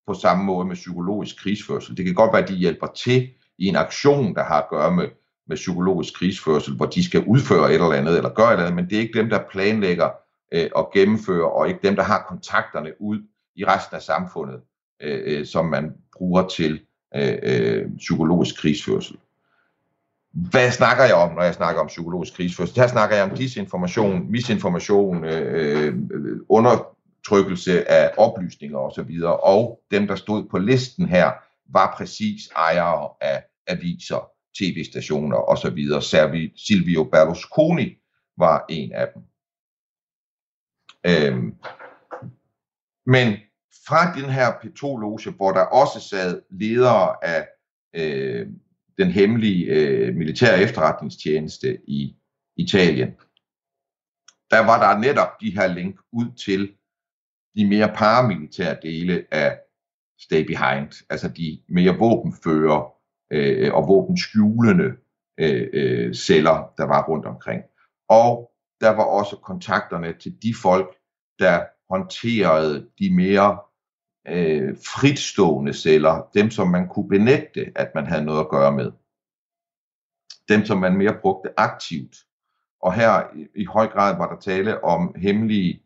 på 0.06 0.14
samme 0.14 0.44
måde 0.44 0.66
med 0.66 0.74
psykologisk 0.74 1.38
krigsførsel. 1.38 1.96
Det 1.96 2.04
kan 2.04 2.14
godt 2.14 2.32
være, 2.32 2.42
at 2.42 2.48
de 2.48 2.54
hjælper 2.54 2.86
til 2.86 3.30
i 3.58 3.66
en 3.66 3.76
aktion, 3.76 4.34
der 4.34 4.44
har 4.44 4.62
at 4.62 4.68
gøre 4.68 4.90
med, 4.94 5.08
med 5.46 5.56
psykologisk 5.56 6.14
krigsførsel, 6.14 6.76
hvor 6.76 6.86
de 6.86 7.04
skal 7.04 7.24
udføre 7.26 7.68
et 7.68 7.74
eller 7.74 7.92
andet, 7.92 8.16
eller 8.16 8.34
gøre 8.34 8.48
et 8.48 8.52
eller 8.52 8.66
andet, 8.66 8.76
men 8.76 8.90
det 8.90 8.96
er 8.96 9.00
ikke 9.00 9.18
dem, 9.18 9.28
der 9.28 9.48
planlægger 9.50 10.10
øh, 10.52 10.70
og 10.74 10.90
gennemfører, 10.94 11.48
og 11.48 11.68
ikke 11.68 11.80
dem, 11.82 11.96
der 11.96 12.02
har 12.02 12.26
kontakterne 12.28 13.00
ud 13.00 13.22
i 13.56 13.64
resten 13.64 13.96
af 13.96 14.02
samfundet, 14.02 14.60
øh, 15.02 15.22
øh, 15.26 15.46
som 15.46 15.66
man 15.66 15.94
bruger 16.16 16.48
til 16.48 16.80
øh, 17.16 17.38
øh, 17.42 17.96
psykologisk 17.96 18.56
krigsførsel. 18.56 19.16
Hvad 20.32 20.70
snakker 20.70 21.04
jeg 21.04 21.14
om, 21.14 21.34
når 21.34 21.42
jeg 21.42 21.54
snakker 21.54 21.80
om 21.80 21.86
psykologisk 21.86 22.34
krigsførsel? 22.34 22.76
Her 22.76 22.86
snakker 22.86 23.16
jeg 23.16 23.24
om 23.24 23.36
disinformation, 23.36 24.30
misinformation, 24.30 25.24
øh, 25.24 25.94
øh, 26.10 26.40
undertrykkelse 26.48 27.90
af 27.90 28.12
oplysninger 28.16 28.78
osv., 28.78 29.22
og 29.42 29.80
dem, 29.90 30.06
der 30.06 30.16
stod 30.16 30.48
på 30.48 30.58
listen 30.58 31.08
her, 31.08 31.32
var 31.72 31.94
præcis 31.96 32.48
ejere 32.56 33.08
af 33.20 33.44
aviser, 33.66 34.30
tv-stationer 34.58 35.36
osv. 35.36 35.78
Servi- 36.00 36.66
Silvio 36.66 37.04
Berlusconi 37.04 37.98
var 38.38 38.64
en 38.68 38.92
af 38.92 39.08
dem. 39.14 39.22
Øhm, 41.06 41.54
men 43.06 43.36
fra 43.88 44.14
den 44.14 44.30
her 44.30 44.52
P2-loge, 44.52 45.30
hvor 45.36 45.52
der 45.52 45.60
også 45.60 46.00
sad 46.00 46.42
ledere 46.50 47.24
af 47.24 47.48
øh, 47.94 48.46
den 48.98 49.10
hemmelige 49.10 49.66
øh, 49.66 50.14
militære 50.14 50.60
efterretningstjeneste 50.60 51.78
i 51.88 52.16
Italien, 52.56 53.08
der 54.50 54.66
var 54.66 54.78
der 54.92 55.00
netop 55.00 55.40
de 55.40 55.50
her 55.50 55.66
link 55.66 56.00
ud 56.12 56.26
til 56.44 56.72
de 57.56 57.66
mere 57.66 57.92
paramilitære 57.94 58.76
dele 58.82 59.26
af 59.30 59.58
Stay 60.20 60.46
Behind, 60.46 61.04
altså 61.10 61.28
de 61.28 61.62
mere 61.68 61.98
våbenfører 61.98 62.92
øh, 63.32 63.74
og 63.74 63.88
våbenskjulende 63.88 64.92
øh, 65.38 65.68
øh, 65.72 66.14
celler, 66.14 66.72
der 66.78 66.84
var 66.84 67.08
rundt 67.08 67.26
omkring. 67.26 67.62
Og 68.08 68.50
der 68.80 68.90
var 68.90 69.04
også 69.04 69.36
kontakterne 69.36 70.12
til 70.18 70.42
de 70.42 70.54
folk, 70.62 70.96
der 71.38 71.64
håndterede 71.90 72.88
de 72.98 73.14
mere 73.14 73.58
øh, 74.28 74.76
fritstående 74.76 75.72
celler, 75.72 76.30
dem 76.34 76.50
som 76.50 76.68
man 76.68 76.88
kunne 76.88 77.08
benægte, 77.08 77.72
at 77.74 77.94
man 77.94 78.06
havde 78.06 78.24
noget 78.24 78.40
at 78.40 78.48
gøre 78.48 78.72
med. 78.72 78.92
Dem 80.48 80.64
som 80.64 80.78
man 80.78 80.96
mere 80.96 81.16
brugte 81.22 81.50
aktivt. 81.56 82.16
Og 82.82 82.94
her 82.94 83.36
i, 83.36 83.46
i 83.62 83.64
høj 83.64 83.86
grad 83.86 84.16
var 84.16 84.34
der 84.34 84.40
tale 84.40 84.84
om 84.84 85.14
hemmelige, 85.18 85.82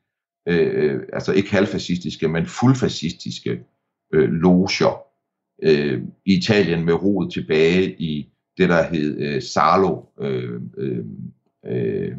øh, 0.47 1.03
altså 1.13 1.33
ikke 1.33 1.51
halvfascistiske, 1.51 2.29
men 2.29 2.47
fuldfascistiske 2.47 3.65
øh, 4.13 4.31
loger 4.31 5.03
øh, 5.63 6.03
i 6.25 6.39
Italien 6.39 6.85
med 6.85 6.95
rod 6.95 7.31
tilbage 7.31 7.97
i 8.01 8.33
det, 8.57 8.69
der 8.69 8.83
hed 8.83 9.19
øh, 9.19 9.43
Salo 9.43 10.03
øh, 10.21 10.61
øh, 10.77 11.05
øh, 11.67 12.17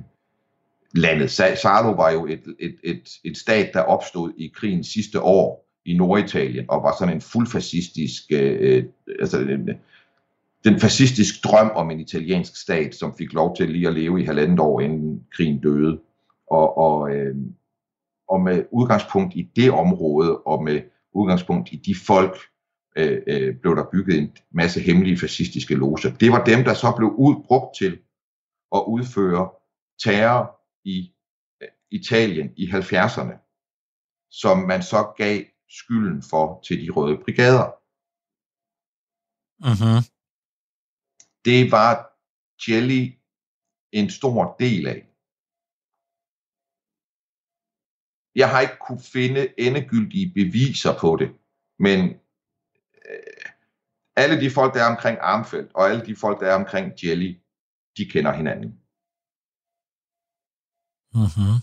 landet. 0.96 1.32
Sarlo 1.32 1.56
Salo 1.56 1.92
var 1.92 2.12
jo 2.12 2.26
et, 2.26 2.44
et, 2.60 2.76
et, 2.84 3.10
et 3.24 3.38
stat, 3.38 3.74
der 3.74 3.82
opstod 3.82 4.34
i 4.38 4.52
krigens 4.56 4.88
sidste 4.88 5.22
år 5.22 5.71
i 5.86 5.98
Norditalien, 5.98 6.66
og 6.70 6.84
var 6.84 6.96
sådan 7.00 7.16
en 7.16 7.22
fuldfascistisk, 7.22 8.24
øh, 8.32 8.58
øh 8.62 8.86
altså 9.20 9.38
den, 9.38 9.70
den 10.64 10.80
fascistisk 10.80 11.44
drøm 11.44 11.72
om 11.76 11.92
en 11.92 12.00
italiensk 12.00 12.62
stat, 12.62 12.96
som 12.96 13.16
fik 13.18 13.34
lov 13.34 13.56
til 13.56 13.70
lige 13.70 13.88
at 13.88 13.94
leve 13.94 14.22
i 14.22 14.26
halvandet 14.26 14.60
år, 14.60 14.80
inden 14.80 15.24
krigen 15.32 15.60
døde. 15.62 16.00
Og, 16.48 16.78
og, 16.78 17.16
øh, 17.16 17.36
og 18.28 18.42
med 18.42 18.64
udgangspunkt 18.72 19.36
i 19.36 19.50
det 19.56 19.72
område, 19.72 20.38
og 20.38 20.64
med 20.64 20.82
udgangspunkt 21.14 21.70
i 21.72 21.76
de 21.76 21.96
folk, 21.96 22.38
øh, 22.98 23.22
øh, 23.28 23.56
blev 23.56 23.76
der 23.76 23.86
bygget 23.92 24.18
en 24.18 24.32
masse 24.52 24.80
hemmelige 24.80 25.18
fascistiske 25.18 25.76
loger. 25.76 26.16
Det 26.20 26.32
var 26.32 26.44
dem, 26.44 26.64
der 26.64 26.74
så 26.74 26.94
blev 26.98 27.10
ud, 27.10 27.36
brugt 27.48 27.78
til 27.78 28.00
at 28.76 28.84
udføre 28.88 29.50
terror 30.04 30.60
i 30.84 31.14
øh, 31.62 31.68
Italien 31.92 32.50
i 32.58 32.66
70'erne, 32.66 33.36
som 34.32 34.58
man 34.58 34.84
så 34.84 35.14
gav 35.18 35.42
skylden 35.80 36.24
for 36.30 36.62
til 36.66 36.78
de 36.82 36.90
røde 36.90 37.18
brigader. 37.24 37.68
Mm-hmm. 39.70 40.00
det 41.46 41.72
var 41.72 41.92
Jelly 42.64 43.04
en 43.92 44.10
stor 44.10 44.56
del 44.60 44.88
af. 44.88 45.00
Jeg 48.36 48.50
har 48.50 48.62
ikke 48.62 48.78
kunne 48.88 49.04
finde 49.16 49.54
endegyldige 49.58 50.34
beviser 50.34 50.94
på 51.00 51.10
det, 51.22 51.30
men 51.80 52.00
øh, 53.10 53.46
alle 54.16 54.42
de 54.42 54.50
folk, 54.52 54.74
der 54.74 54.84
er 54.84 54.96
omkring 54.96 55.18
Armfeldt, 55.22 55.72
og 55.76 55.90
alle 55.90 56.06
de 56.06 56.16
folk, 56.16 56.40
der 56.40 56.48
er 56.52 56.56
omkring 56.56 56.94
Jelly, 57.04 57.32
de 57.98 58.06
kender 58.06 58.34
hinanden. 58.34 58.72
Mm-hmm. 61.14 61.56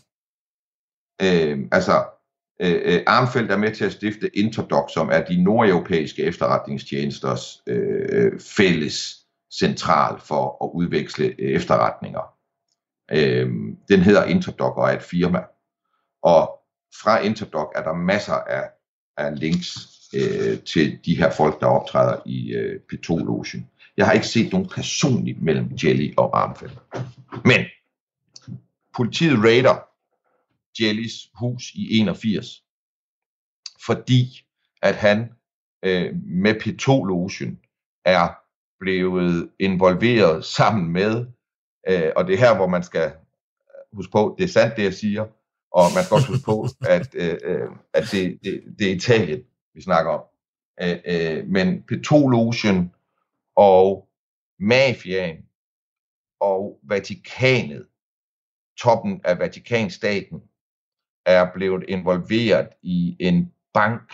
Øh, 1.27 1.69
altså, 1.73 2.18
Øh, 2.61 2.81
øh, 2.85 3.03
Armfeldt 3.07 3.53
er 3.53 3.57
med 3.57 3.75
til 3.75 3.85
at 3.85 3.93
stifte 3.93 4.37
Interdoc, 4.37 4.91
som 4.93 5.09
er 5.13 5.25
de 5.25 5.43
nordeuropæiske 5.43 6.23
efterretningstjenesters 6.23 7.63
øh, 7.67 8.41
fælles 8.41 9.17
central 9.59 10.21
for 10.21 10.65
at 10.65 10.71
udveksle 10.75 11.25
øh, 11.39 11.51
efterretninger. 11.51 12.35
Øh, 13.11 13.47
den 13.89 14.01
hedder 14.01 14.25
Interdoc 14.25 14.77
og 14.77 14.89
er 14.89 14.97
et 14.97 15.03
firma. 15.03 15.43
Og 16.23 16.59
fra 17.03 17.21
Interdoc 17.21 17.73
er 17.75 17.83
der 17.83 17.93
masser 17.93 18.35
af, 18.35 18.71
af 19.17 19.41
links 19.41 19.79
øh, 20.15 20.59
til 20.59 20.99
de 21.05 21.17
her 21.17 21.31
folk, 21.31 21.61
der 21.61 21.67
optræder 21.67 22.17
i 22.27 22.53
øh, 22.53 22.81
P2-logen. 22.93 23.71
Jeg 23.97 24.07
har 24.07 24.13
ikke 24.13 24.27
set 24.27 24.53
nogen 24.53 24.69
personligt 24.69 25.43
mellem 25.43 25.71
Jelly 25.85 26.15
og 26.17 26.43
Armfeldt. 26.43 26.79
Men 27.45 27.61
politiet 28.97 29.45
raider 29.45 29.88
Jellys 30.81 31.31
hus 31.35 31.75
i 31.75 32.01
81, 32.01 32.65
fordi 33.87 34.47
at 34.83 34.97
han 34.97 35.33
øh, 35.85 36.17
med 36.23 36.55
P2-logen 36.55 37.61
er 38.05 38.29
blevet 38.81 39.51
involveret 39.59 40.45
sammen 40.45 40.93
med, 40.93 41.27
øh, 41.89 42.13
og 42.17 42.27
det 42.27 42.35
er 42.35 42.39
her, 42.39 42.57
hvor 42.57 42.67
man 42.67 42.83
skal 42.83 43.13
huske 43.93 44.13
på, 44.13 44.35
det 44.39 44.45
er 44.45 44.49
sandt, 44.49 44.77
det 44.77 44.83
jeg 44.85 44.95
siger, 44.95 45.23
og 45.71 45.85
man 45.95 46.05
skal 46.05 46.15
også 46.15 46.29
huske 46.29 46.45
på, 46.45 46.67
at, 46.97 47.15
øh, 47.15 47.39
øh, 47.45 47.71
at 47.95 48.05
det, 48.13 48.39
det, 48.45 48.63
det 48.79 48.91
er 48.91 48.95
Italien, 48.95 49.43
vi 49.75 49.81
snakker 49.81 50.13
om. 50.13 50.25
Øh, 50.83 50.99
øh, 51.07 51.47
men 51.47 51.85
P2-logen 51.93 52.93
og 53.57 54.09
mafiaen 54.59 55.45
og 56.41 56.81
Vatikanet, 56.83 57.87
toppen 58.79 59.21
af 59.25 59.39
Vatikanstaten, 59.39 60.43
er 61.27 61.47
blevet 61.55 61.85
involveret 61.89 62.69
i 62.83 63.17
en 63.21 63.53
bank 63.75 64.13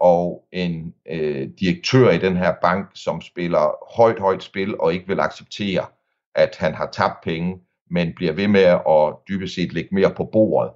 og 0.00 0.48
en 0.52 0.94
øh, 1.10 1.48
direktør 1.60 2.10
i 2.10 2.18
den 2.18 2.36
her 2.36 2.54
bank, 2.62 2.90
som 2.94 3.20
spiller 3.20 3.94
højt, 3.96 4.18
højt 4.18 4.42
spil 4.42 4.80
og 4.80 4.94
ikke 4.94 5.06
vil 5.08 5.20
acceptere, 5.20 5.86
at 6.34 6.56
han 6.58 6.74
har 6.74 6.90
tabt 6.92 7.24
penge, 7.24 7.60
men 7.90 8.14
bliver 8.16 8.32
ved 8.32 8.48
med 8.48 8.60
at 8.88 9.14
dybest 9.28 9.54
set 9.54 9.72
lægge 9.72 9.94
mere 9.94 10.14
på 10.14 10.24
bordet. 10.24 10.72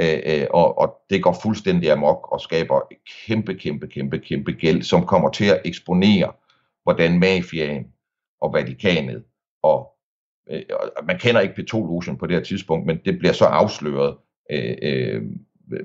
Øh, 0.00 0.20
øh, 0.26 0.46
og, 0.50 0.78
og 0.78 0.96
det 1.10 1.22
går 1.22 1.36
fuldstændig 1.42 1.90
amok 1.90 2.32
og 2.32 2.40
skaber 2.40 2.80
kæmpe, 3.26 3.54
kæmpe, 3.54 3.86
kæmpe, 3.86 4.18
kæmpe 4.18 4.52
gæld, 4.52 4.82
som 4.82 5.06
kommer 5.06 5.30
til 5.30 5.44
at 5.44 5.62
eksponere, 5.64 6.32
hvordan 6.82 7.18
mafiaen 7.18 7.86
og 8.40 8.52
Vatikanet 8.52 9.24
og 9.62 9.90
øh, 10.50 10.62
man 11.04 11.18
kender 11.18 11.40
ikke 11.40 11.54
P2-logen 11.54 12.16
på 12.18 12.26
det 12.26 12.36
her 12.36 12.44
tidspunkt, 12.44 12.86
men 12.86 12.98
det 13.04 13.18
bliver 13.18 13.32
så 13.32 13.44
afsløret 13.44 14.16
øh, 14.50 14.76
øh, 14.82 15.22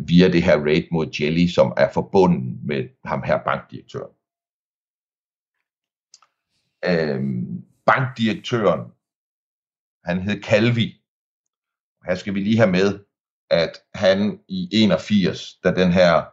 via 0.07 0.27
det 0.27 0.43
her 0.43 0.57
raid 0.57 0.83
mod 0.91 1.07
Jelly, 1.19 1.47
som 1.47 1.73
er 1.77 1.91
forbundet 1.93 2.63
med 2.63 2.89
ham 3.05 3.23
her 3.23 3.43
bankdirektøren. 3.43 4.13
Øh, 6.85 7.21
bankdirektøren, 7.85 8.91
han 10.05 10.21
hed 10.21 10.43
Calvi. 10.43 11.01
Her 12.05 12.15
skal 12.15 12.33
vi 12.33 12.39
lige 12.39 12.57
have 12.57 12.71
med, 12.71 12.99
at 13.49 13.71
han 13.93 14.39
i 14.47 14.69
81, 14.71 15.59
da 15.63 15.71
den 15.71 15.91
her, 15.91 16.23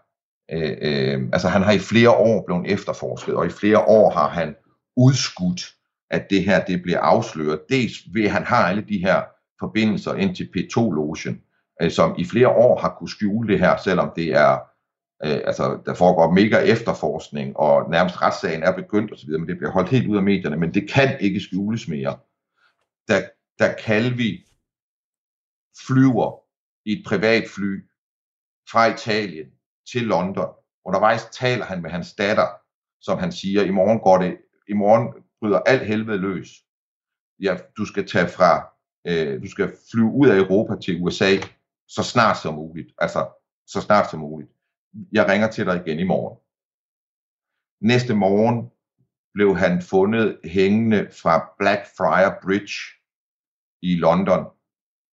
øh, 0.51 0.77
øh, 0.81 1.29
altså 1.33 1.49
han 1.49 1.63
har 1.63 1.73
i 1.73 1.79
flere 1.79 2.11
år 2.11 2.45
blevet 2.47 2.73
efterforsket, 2.73 3.35
og 3.35 3.47
i 3.47 3.51
flere 3.51 3.79
år 3.79 4.11
har 4.11 4.29
han 4.29 4.57
udskudt, 4.97 5.63
at 6.11 6.27
det 6.31 6.45
her 6.45 6.65
det 6.65 6.83
bliver 6.83 7.01
afsløret. 7.01 7.61
Dels 7.69 7.95
ved, 8.15 8.25
at 8.25 8.31
han 8.31 8.45
har 8.45 8.69
alle 8.69 8.85
de 8.89 8.99
her 8.99 9.23
forbindelser 9.61 10.15
ind 10.15 10.37
til 10.37 10.49
P2-logen, 10.57 11.43
øh, 11.83 11.91
som 11.91 12.15
i 12.19 12.25
flere 12.25 12.49
år 12.49 12.81
har 12.81 12.97
kunne 12.99 13.09
skjule 13.09 13.49
det 13.53 13.59
her, 13.59 13.77
selvom 13.77 14.13
det 14.17 14.29
er, 14.29 14.53
øh, 15.25 15.41
altså 15.45 15.83
der 15.87 15.95
foregår 15.95 16.31
mega 16.31 16.59
efterforskning, 16.59 17.57
og 17.57 17.91
nærmest 17.91 18.23
retssagen 18.23 18.63
er 18.63 18.77
begyndt 18.77 19.13
osv., 19.13 19.31
men 19.31 19.49
det 19.49 19.57
bliver 19.57 19.73
holdt 19.73 19.89
helt 19.89 20.09
ud 20.09 20.17
af 20.17 20.23
medierne, 20.23 20.57
men 20.57 20.75
det 20.75 20.91
kan 20.91 21.21
ikke 21.21 21.41
skjules 21.41 21.89
mere. 21.89 22.19
Da, 23.09 23.29
da 23.59 23.75
Calvi 23.85 24.47
flyver 25.87 26.41
i 26.85 26.93
et 26.93 27.05
privat 27.07 27.45
fly 27.49 27.85
fra 28.71 28.87
Italien 28.87 29.47
til 29.93 30.03
London, 30.03 30.49
undervejs 30.85 31.29
taler 31.33 31.65
han 31.65 31.83
med 31.83 31.91
hans 31.91 32.15
datter, 32.15 32.47
som 33.01 33.19
han 33.19 33.33
siger, 33.33 33.63
i 33.63 33.71
morgen 33.71 33.99
går 33.99 34.19
det, 34.19 34.39
i 34.69 34.73
morgen 34.73 35.25
bryder 35.41 35.59
alt 35.59 35.87
helvede 35.87 36.19
løs. 36.19 36.49
Ja, 37.41 37.57
du 37.77 37.85
skal 37.85 38.07
tage 38.09 38.29
fra, 38.29 38.69
øh, 39.07 39.43
du 39.43 39.49
skal 39.49 39.73
flyve 39.91 40.13
ud 40.13 40.29
af 40.29 40.37
Europa 40.37 40.81
til 40.81 41.03
USA, 41.03 41.31
så 41.89 42.03
snart 42.03 42.39
som 42.39 42.55
muligt. 42.55 42.93
Altså, 42.99 43.29
så 43.67 43.81
snart 43.81 44.11
som 44.11 44.21
muligt. 44.21 44.51
Jeg 45.13 45.29
ringer 45.29 45.51
til 45.51 45.67
dig 45.67 45.83
igen 45.87 45.99
i 45.99 46.05
morgen. 46.05 46.39
Næste 47.81 48.15
morgen 48.15 48.71
blev 49.35 49.57
han 49.57 49.83
fundet 49.83 50.39
hængende 50.45 51.09
fra 51.23 51.51
Blackfriar 51.59 52.39
Bridge 52.43 52.75
i 53.83 53.97
London 53.97 54.47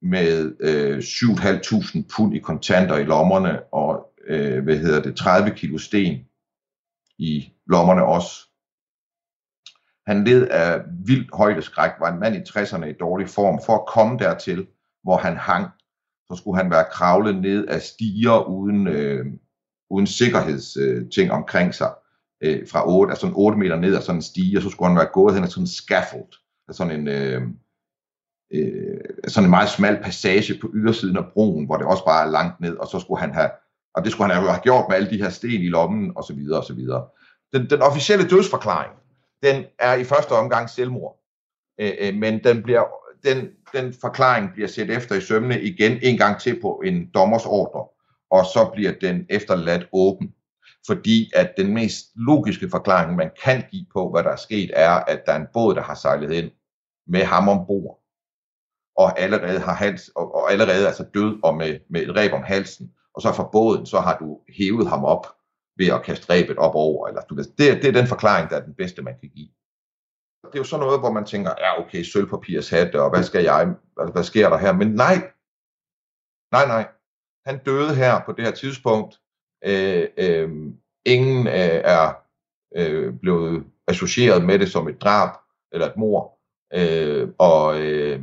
med 0.01 0.55
øh, 0.59 0.97
7.500 0.97 2.15
pund 2.15 2.35
i 2.35 2.39
kontanter 2.39 2.97
i 2.97 3.03
lommerne 3.03 3.73
og 3.73 4.13
øh, 4.27 4.63
hvad 4.63 4.77
hedder 4.77 5.01
det, 5.01 5.17
30 5.17 5.55
kilo 5.55 5.77
sten 5.77 6.25
i 7.17 7.53
lommerne 7.65 8.05
også. 8.05 8.49
Han 10.07 10.23
led 10.23 10.47
af 10.47 10.81
vildt 11.05 11.29
højdeskræk, 11.35 11.91
var 11.99 12.11
en 12.11 12.19
mand 12.19 12.35
i 12.35 12.39
60'erne 12.39 12.85
i 12.85 12.93
dårlig 12.93 13.29
form. 13.29 13.61
For 13.65 13.75
at 13.75 13.85
komme 13.87 14.19
dertil, 14.19 14.67
hvor 15.03 15.17
han 15.17 15.37
hang, 15.37 15.67
så 16.27 16.35
skulle 16.35 16.57
han 16.57 16.71
være 16.71 16.85
kravlet 16.91 17.41
ned 17.41 17.67
af 17.67 17.81
stiger 17.81 18.47
uden, 18.49 18.87
øh, 18.87 19.25
uden 19.89 20.07
sikkerhedsting 20.07 21.31
øh, 21.31 21.37
omkring 21.37 21.73
sig. 21.73 21.93
Øh, 22.43 22.67
fra 22.67 22.89
8, 22.89 23.11
altså 23.11 23.31
8 23.35 23.57
meter 23.59 23.75
ned 23.75 23.95
af 23.95 24.03
sådan 24.03 24.17
en 24.17 24.21
stige, 24.21 24.57
og 24.57 24.63
så 24.63 24.69
skulle 24.69 24.89
han 24.89 24.97
være 24.97 25.09
gået 25.13 25.33
hen 25.35 25.43
ad 25.43 25.49
sådan 25.49 25.63
en 25.63 25.67
scaffold, 25.67 26.33
altså 26.67 26.77
sådan 26.77 26.99
en, 26.99 27.07
øh, 27.07 27.41
øh, 28.53 28.99
sådan 29.27 29.47
en 29.47 29.49
meget 29.49 29.69
smal 29.69 29.99
passage 30.03 30.59
på 30.61 30.71
ydersiden 30.73 31.17
af 31.17 31.23
broen, 31.33 31.65
hvor 31.65 31.77
det 31.77 31.87
også 31.87 32.05
bare 32.05 32.27
er 32.27 32.31
langt 32.31 32.59
ned, 32.59 32.77
og 32.77 32.87
så 32.87 32.99
skulle 32.99 33.21
han 33.21 33.33
have, 33.33 33.49
og 33.95 34.03
det 34.03 34.11
skulle 34.11 34.33
han 34.33 34.43
have 34.43 34.59
gjort 34.63 34.85
med 34.89 34.95
alle 34.95 35.09
de 35.09 35.21
her 35.21 35.29
sten 35.29 35.61
i 35.61 35.67
lommen, 35.67 36.11
og 36.15 36.23
så 36.23 36.33
videre, 36.33 36.59
og 36.59 36.65
så 36.65 36.73
videre. 36.73 37.05
Den, 37.53 37.69
den 37.69 37.81
officielle 37.81 38.29
dødsforklaring, 38.29 38.93
den 39.43 39.65
er 39.79 39.93
i 39.93 40.03
første 40.03 40.31
omgang 40.31 40.69
selvmord, 40.69 41.19
øh, 41.79 41.91
øh, 41.99 42.15
men 42.15 42.43
den 42.43 42.63
bliver 42.63 42.83
den, 43.23 43.49
den 43.73 43.93
forklaring 44.01 44.53
bliver 44.53 44.67
set 44.67 44.89
efter 44.89 45.15
i 45.15 45.21
sømne 45.21 45.61
igen 45.61 45.99
en 46.01 46.17
gang 46.17 46.41
til 46.41 46.61
på 46.61 46.81
en 46.85 47.09
dommers 47.13 47.45
ordre, 47.45 47.87
og 48.29 48.45
så 48.45 48.69
bliver 48.73 48.91
den 49.01 49.25
efterladt 49.29 49.87
åben. 49.93 50.33
Fordi 50.87 51.31
at 51.35 51.53
den 51.57 51.73
mest 51.73 52.05
logiske 52.15 52.69
forklaring, 52.69 53.15
man 53.15 53.31
kan 53.43 53.63
give 53.71 53.85
på, 53.93 54.11
hvad 54.11 54.23
der 54.23 54.29
er 54.29 54.35
sket, 54.35 54.71
er, 54.73 54.89
at 54.89 55.25
der 55.25 55.31
er 55.31 55.39
en 55.39 55.47
båd, 55.53 55.75
der 55.75 55.81
har 55.81 55.95
sejlet 55.95 56.31
ind 56.31 56.51
med 57.07 57.23
ham 57.23 57.49
ombord, 57.49 57.99
og 58.97 59.19
allerede 59.19 59.59
har 59.59 59.73
hals, 59.73 60.09
og, 60.15 60.35
og 60.35 60.51
allerede 60.51 60.87
altså 60.87 61.05
død 61.13 61.39
og 61.43 61.55
med, 61.55 61.79
med 61.89 62.01
et 62.01 62.15
ræb 62.15 62.33
om 62.33 62.43
halsen, 62.43 62.91
og 63.15 63.21
så 63.21 63.33
fra 63.33 63.49
båden, 63.51 63.85
så 63.85 63.99
har 63.99 64.17
du 64.17 64.39
hævet 64.57 64.89
ham 64.89 65.05
op 65.05 65.27
ved 65.77 65.87
at 65.87 66.03
kaste 66.03 66.33
ræbet 66.33 66.57
op 66.57 66.75
over, 66.75 67.07
eller 67.07 67.21
du 67.21 67.35
ved, 67.35 67.43
det, 67.43 67.81
det 67.81 67.85
er 67.85 67.91
den 67.91 68.07
forklaring, 68.07 68.49
der 68.49 68.55
er 68.55 68.65
den 68.65 68.73
bedste, 68.73 69.01
man 69.01 69.19
kan 69.19 69.29
give 69.29 69.49
det 70.43 70.55
er 70.55 70.59
jo 70.59 70.63
sådan 70.63 70.85
noget, 70.85 70.99
hvor 70.99 71.11
man 71.11 71.25
tænker, 71.25 71.51
ja 71.59 71.81
okay, 71.81 72.03
sølvpapirs 72.03 72.69
hat, 72.69 72.95
og 72.95 73.09
hvad 73.09 73.23
skal 73.23 73.43
jeg, 73.43 73.73
hvad 74.11 74.23
sker 74.23 74.49
der 74.49 74.57
her? 74.57 74.73
Men 74.73 74.87
nej, 74.87 75.31
nej, 76.51 76.67
nej. 76.67 76.87
Han 77.45 77.63
døde 77.63 77.95
her 77.95 78.21
på 78.25 78.31
det 78.31 78.45
her 78.45 78.51
tidspunkt. 78.51 79.19
Øh, 79.65 80.07
øh, 80.17 80.49
ingen 81.05 81.47
øh, 81.47 81.81
er 81.83 82.13
øh, 82.75 83.13
blevet 83.13 83.65
associeret 83.87 84.45
med 84.45 84.59
det 84.59 84.71
som 84.71 84.87
et 84.87 85.01
drab 85.01 85.29
eller 85.71 85.87
et 85.87 85.97
mor. 85.97 86.39
Øh, 86.73 87.29
og 87.37 87.81
øh, 87.81 88.21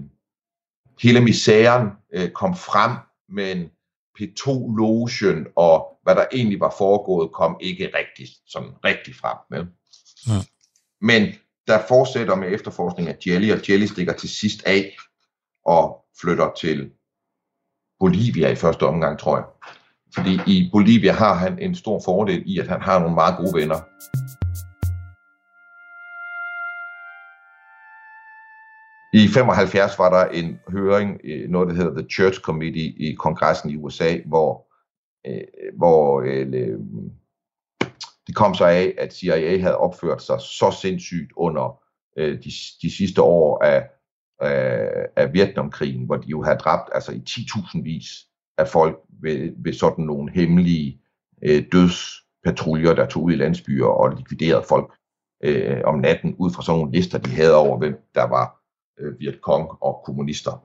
hele 1.03 1.21
misæren 1.21 1.89
øh, 2.13 2.31
kom 2.31 2.57
frem, 2.57 2.97
men 3.29 3.71
P2-logen 4.19 5.47
og 5.57 5.99
hvad 6.03 6.15
der 6.15 6.25
egentlig 6.33 6.61
var 6.61 6.75
foregået, 6.79 7.33
kom 7.33 7.57
ikke 7.61 7.85
rigtig, 7.85 8.29
sådan 8.47 8.71
rigtig 8.85 9.15
frem. 9.15 9.37
Med. 9.51 9.67
Ja. 10.27 10.41
Men 11.01 11.23
der 11.71 11.87
fortsætter 11.89 12.35
med 12.35 12.53
efterforskning 12.53 13.09
af 13.09 13.17
Jelly, 13.27 13.53
og 13.53 13.69
Jelly 13.69 13.87
stikker 13.87 14.13
til 14.13 14.29
sidst 14.29 14.63
af 14.67 14.97
og 15.65 16.05
flytter 16.21 16.53
til 16.61 16.91
Bolivia 18.01 18.49
i 18.51 18.55
første 18.55 18.87
omgang, 18.87 19.19
tror 19.19 19.37
jeg. 19.37 19.47
Fordi 20.15 20.35
i 20.47 20.69
Bolivia 20.73 21.13
har 21.13 21.35
han 21.35 21.59
en 21.59 21.75
stor 21.75 22.01
fordel 22.05 22.43
i, 22.47 22.59
at 22.59 22.69
han 22.69 22.81
har 22.81 22.99
nogle 22.99 23.15
meget 23.15 23.37
gode 23.37 23.55
venner. 23.61 23.81
I 29.13 29.29
75 29.29 29.99
var 29.99 30.11
der 30.11 30.25
en 30.31 30.59
høring, 30.69 31.21
noget 31.49 31.69
der 31.69 31.75
hedder 31.75 32.01
The 32.01 32.11
Church 32.11 32.41
Committee 32.41 32.83
i 32.83 33.15
kongressen 33.19 33.71
i 33.71 33.77
USA, 33.77 34.19
hvor, 34.27 34.67
øh, 35.27 35.41
hvor 35.79 36.23
øh, 36.27 36.79
det 38.31 38.37
kom 38.37 38.55
så 38.55 38.65
af, 38.65 38.95
at 38.99 39.15
CIA 39.15 39.59
havde 39.59 39.77
opført 39.77 40.23
sig 40.23 40.41
så 40.41 40.79
sindssygt 40.83 41.33
under 41.37 41.83
øh, 42.17 42.39
de, 42.45 42.51
de 42.83 42.97
sidste 42.97 43.23
år 43.23 43.65
af, 43.65 43.89
af, 44.41 44.89
af 45.17 45.33
Vietnamkrigen, 45.33 46.07
hvor 46.07 46.17
de 46.17 46.29
jo 46.29 46.43
havde 46.43 46.59
dræbt 46.59 46.91
altså 46.95 47.13
i 47.13 47.23
10.000 47.29 47.83
vis 47.83 48.07
af 48.59 48.69
folk 48.69 48.99
ved, 49.23 49.53
ved 49.57 49.73
sådan 49.73 50.05
nogle 50.05 50.33
hemmelige 50.33 51.01
øh, 51.43 51.65
dødspatruljer, 51.73 52.95
der 52.95 53.07
tog 53.07 53.23
ud 53.23 53.33
i 53.33 53.37
landsbyer 53.37 53.87
og 53.87 54.17
likviderede 54.17 54.65
folk 54.69 54.93
øh, 55.45 55.81
om 55.85 55.99
natten 55.99 56.35
ud 56.39 56.51
fra 56.53 56.63
sådan 56.63 56.79
nogle 56.79 56.93
lister, 56.93 57.19
de 57.19 57.31
havde 57.31 57.57
over, 57.57 57.79
hvem 57.79 57.97
der 58.15 58.29
var 58.29 58.63
øh, 58.99 59.21
Vietcong 59.21 59.69
og 59.81 60.03
kommunister. 60.05 60.65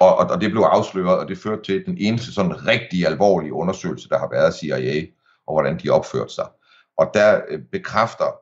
Og, 0.00 0.16
og, 0.16 0.30
og 0.30 0.40
det 0.40 0.50
blev 0.50 0.62
afsløret, 0.62 1.18
og 1.18 1.28
det 1.28 1.38
førte 1.38 1.62
til 1.62 1.86
den 1.86 1.96
eneste 2.00 2.34
sådan 2.34 2.66
rigtig 2.66 3.06
alvorlige 3.06 3.52
undersøgelse, 3.52 4.08
der 4.08 4.18
har 4.18 4.28
været 4.30 4.46
af 4.46 4.52
CIA, 4.52 5.17
og 5.48 5.54
hvordan 5.54 5.78
de 5.78 5.90
opførte 5.90 6.34
sig. 6.34 6.48
Og 6.98 7.10
der 7.14 7.40
øh, 7.48 7.60
bekræfter 7.72 8.40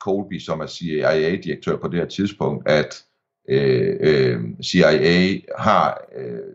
Colby, 0.00 0.38
som 0.38 0.60
er 0.60 0.66
CIA-direktør 0.66 1.76
på 1.76 1.88
det 1.88 1.98
her 1.98 2.06
tidspunkt, 2.06 2.68
at 2.68 3.04
øh, 3.48 3.96
øh, 4.00 4.40
CIA 4.62 5.40
har 5.58 6.04
øh, 6.16 6.54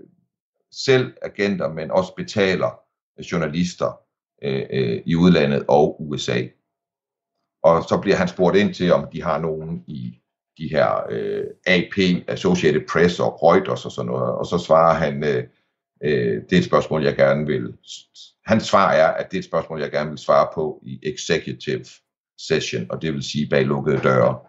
selv 0.71 1.13
agenter, 1.21 1.73
men 1.73 1.91
også 1.91 2.13
betaler 2.17 2.79
journalister 3.31 3.99
øh, 4.43 4.65
øh, 4.69 5.01
i 5.05 5.15
udlandet 5.15 5.65
og 5.67 6.01
USA. 6.01 6.41
Og 7.63 7.83
så 7.83 7.99
bliver 8.01 8.17
han 8.17 8.27
spurgt 8.27 8.57
ind 8.57 8.73
til, 8.73 8.93
om 8.93 9.07
de 9.13 9.23
har 9.23 9.39
nogen 9.39 9.83
i 9.87 10.19
de 10.57 10.67
her 10.71 11.05
øh, 11.09 11.45
AP, 11.67 12.23
Associated 12.27 12.81
Press 12.91 13.19
og 13.19 13.43
Reuters 13.43 13.85
og 13.85 13.91
sådan 13.91 14.11
noget, 14.11 14.31
og 14.35 14.45
så 14.45 14.57
svarer 14.57 14.93
han, 14.93 15.23
øh, 15.23 15.43
øh, 16.03 16.41
det 16.49 16.53
er 16.53 16.57
et 16.57 16.65
spørgsmål, 16.65 17.03
jeg 17.03 17.15
gerne 17.15 17.45
vil, 17.45 17.73
hans 18.45 18.63
svar 18.63 18.91
er, 18.91 19.07
at 19.07 19.31
det 19.31 19.37
er 19.37 19.41
et 19.41 19.45
spørgsmål, 19.45 19.81
jeg 19.81 19.91
gerne 19.91 20.09
vil 20.09 20.19
svare 20.19 20.47
på 20.53 20.83
i 20.85 20.99
executive 21.03 21.85
session, 22.37 22.85
og 22.89 23.01
det 23.01 23.13
vil 23.13 23.23
sige 23.23 23.49
bag 23.49 23.65
lukkede 23.65 23.99
døre. 24.03 24.39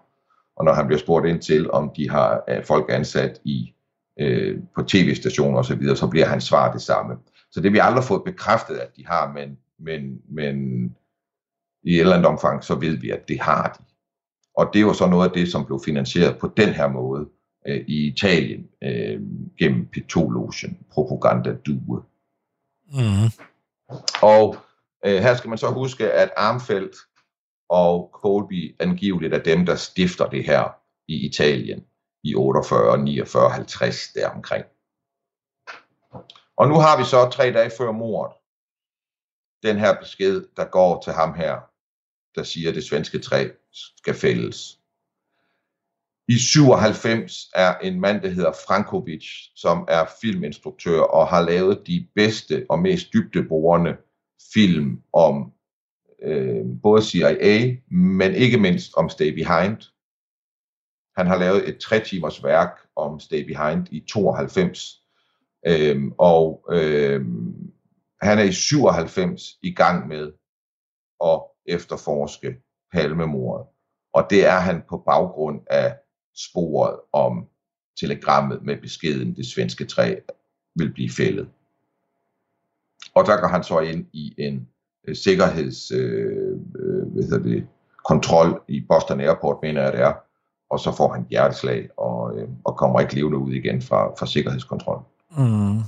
Og 0.57 0.65
når 0.65 0.73
han 0.73 0.87
bliver 0.87 0.99
spurgt 0.99 1.27
ind 1.27 1.43
til, 1.43 1.71
om 1.71 1.93
de 1.97 2.11
har 2.11 2.45
øh, 2.49 2.65
folk 2.65 2.87
ansat 2.89 3.41
i 3.45 3.75
øh, 4.21 4.59
på 4.75 4.83
tv-stationer 4.83 5.59
osv., 5.59 5.69
så, 5.69 5.79
videre, 5.79 5.97
så 5.97 6.07
bliver 6.07 6.27
hans 6.27 6.45
svar 6.45 6.73
det 6.73 6.83
samme. 6.83 7.17
Så 7.51 7.61
det 7.61 7.73
vi 7.73 7.79
aldrig 7.79 8.05
fået 8.05 8.25
bekræftet, 8.25 8.77
at 8.77 8.97
de 8.97 9.07
har, 9.07 9.33
men, 9.33 9.59
men, 9.79 10.21
men 10.29 10.85
i 11.85 11.95
et 11.95 12.01
eller 12.01 12.15
andet 12.15 12.27
omfang, 12.27 12.65
så 12.65 12.75
ved 12.75 12.97
vi, 12.97 13.11
at 13.11 13.29
det 13.29 13.41
har 13.41 13.77
de. 13.79 13.85
Og 14.57 14.71
det 14.75 14.87
var 14.87 14.93
så 14.93 15.07
noget 15.07 15.29
af 15.29 15.35
det, 15.35 15.53
som 15.53 15.67
blev 15.67 15.81
finansieret 15.85 16.39
på 16.39 16.53
den 16.57 16.69
her 16.69 16.89
måde 16.89 17.29
øh, 17.67 17.85
i 17.89 18.07
Italien 18.07 18.69
øh, 18.83 19.21
gennem 19.59 19.89
P2-logen, 19.97 20.79
Propaganda 20.91 21.53
Due. 21.67 22.03
Mm. 22.87 23.31
Og 24.23 24.57
øh, 25.05 25.23
her 25.23 25.35
skal 25.37 25.49
man 25.49 25.59
så 25.59 25.71
huske, 25.71 26.13
at 26.13 26.31
Armfeldt 26.37 26.97
og 27.69 28.11
Colby 28.13 28.77
angiveligt 28.81 29.35
er 29.35 29.43
dem, 29.43 29.67
der 29.67 29.77
stifter 29.77 30.29
det 30.29 30.45
her 30.45 30.77
i 31.09 31.27
Italien 31.27 31.85
i 32.25 32.35
48, 32.35 32.99
49, 32.99 33.51
50 33.51 34.13
deromkring. 34.13 34.65
Og 36.57 36.69
nu 36.69 36.75
har 36.75 36.99
vi 36.99 37.05
så 37.05 37.31
tre 37.31 37.53
dage 37.53 37.71
før 37.79 37.93
mordet 37.93 38.37
den 39.63 39.79
her 39.79 40.01
besked, 40.01 40.49
der 40.57 40.65
går 40.65 41.01
til 41.01 41.13
ham 41.13 41.35
her, 41.35 41.61
der 42.35 42.43
siger, 42.43 42.69
at 42.69 42.75
det 42.75 42.85
svenske 42.85 43.19
træ 43.19 43.49
skal 43.97 44.15
fældes. 44.15 44.81
I 46.29 46.39
97 46.39 47.51
er 47.55 47.79
en 47.79 48.01
mand, 48.01 48.23
der 48.23 48.29
hedder 48.29 48.53
Frankovic, 48.67 49.25
som 49.55 49.85
er 49.89 50.05
filminstruktør 50.21 51.01
og 51.01 51.29
har 51.29 51.41
lavet 51.41 51.87
de 51.87 52.09
bedste 52.15 52.67
og 52.69 52.79
mest 52.79 53.13
dybdeborende 53.13 53.97
film 54.55 55.03
om 55.13 55.53
øh, 56.23 56.65
både 56.83 57.03
CIA, 57.03 57.77
men 57.91 58.35
ikke 58.35 58.59
mindst 58.59 58.95
om 58.97 59.09
Stay 59.09 59.35
Behind. 59.35 59.77
Han 61.17 61.27
har 61.27 61.39
lavet 61.39 61.69
et 61.69 61.79
tre 61.79 62.01
timers 62.01 62.45
værk 62.45 62.71
om 62.97 63.21
Stay 63.21 63.47
Behind 63.47 63.87
i 63.91 64.01
92, 64.01 65.07
Øhm, 65.67 66.13
og 66.19 66.65
øhm, 66.71 67.73
han 68.23 68.39
er 68.39 68.43
i 68.43 68.53
97 68.53 69.43
i 69.63 69.75
gang 69.75 70.09
med 70.09 70.33
at 71.25 71.43
efterforske 71.67 72.57
palmemordet. 72.93 73.67
Og 74.13 74.27
det 74.31 74.47
er 74.47 74.59
han 74.59 74.83
på 74.89 74.99
baggrund 74.99 75.61
af 75.71 75.99
sporet 76.37 77.01
om 77.13 77.47
telegrammet 78.01 78.63
med 78.63 78.77
beskeden, 78.77 79.37
det 79.37 79.47
svenske 79.47 79.85
træ 79.85 80.17
vil 80.75 80.93
blive 80.93 81.11
fældet. 81.11 81.49
Og 83.15 83.27
der 83.27 83.41
går 83.41 83.49
han 83.49 83.65
så 83.65 83.81
ind 83.81 84.07
i 84.13 84.35
en 84.39 84.69
øh, 85.09 85.17
sikkerheds 85.17 85.91
øh, 85.91 86.59
øh, 86.79 87.07
hvad 87.13 87.23
hedder 87.23 87.43
det, 87.43 87.67
kontrol 88.09 88.63
i 88.69 88.81
Boston 88.81 89.21
Airport, 89.21 89.59
mener 89.63 89.83
jeg 89.83 89.93
det 89.93 90.01
er, 90.01 90.15
og 90.71 90.81
så 90.81 90.93
får 90.97 91.13
han 91.13 91.27
hjerteslag 91.31 91.89
og, 91.97 92.39
øh, 92.39 92.49
og 92.65 92.77
kommer 92.77 93.01
ikke 93.01 93.15
levende 93.15 93.39
ud 93.39 93.53
igen 93.53 93.83
fra, 93.83 94.15
fra 94.19 94.27
sikkerhedskontrol. 94.27 95.03
Mm. 95.31 95.81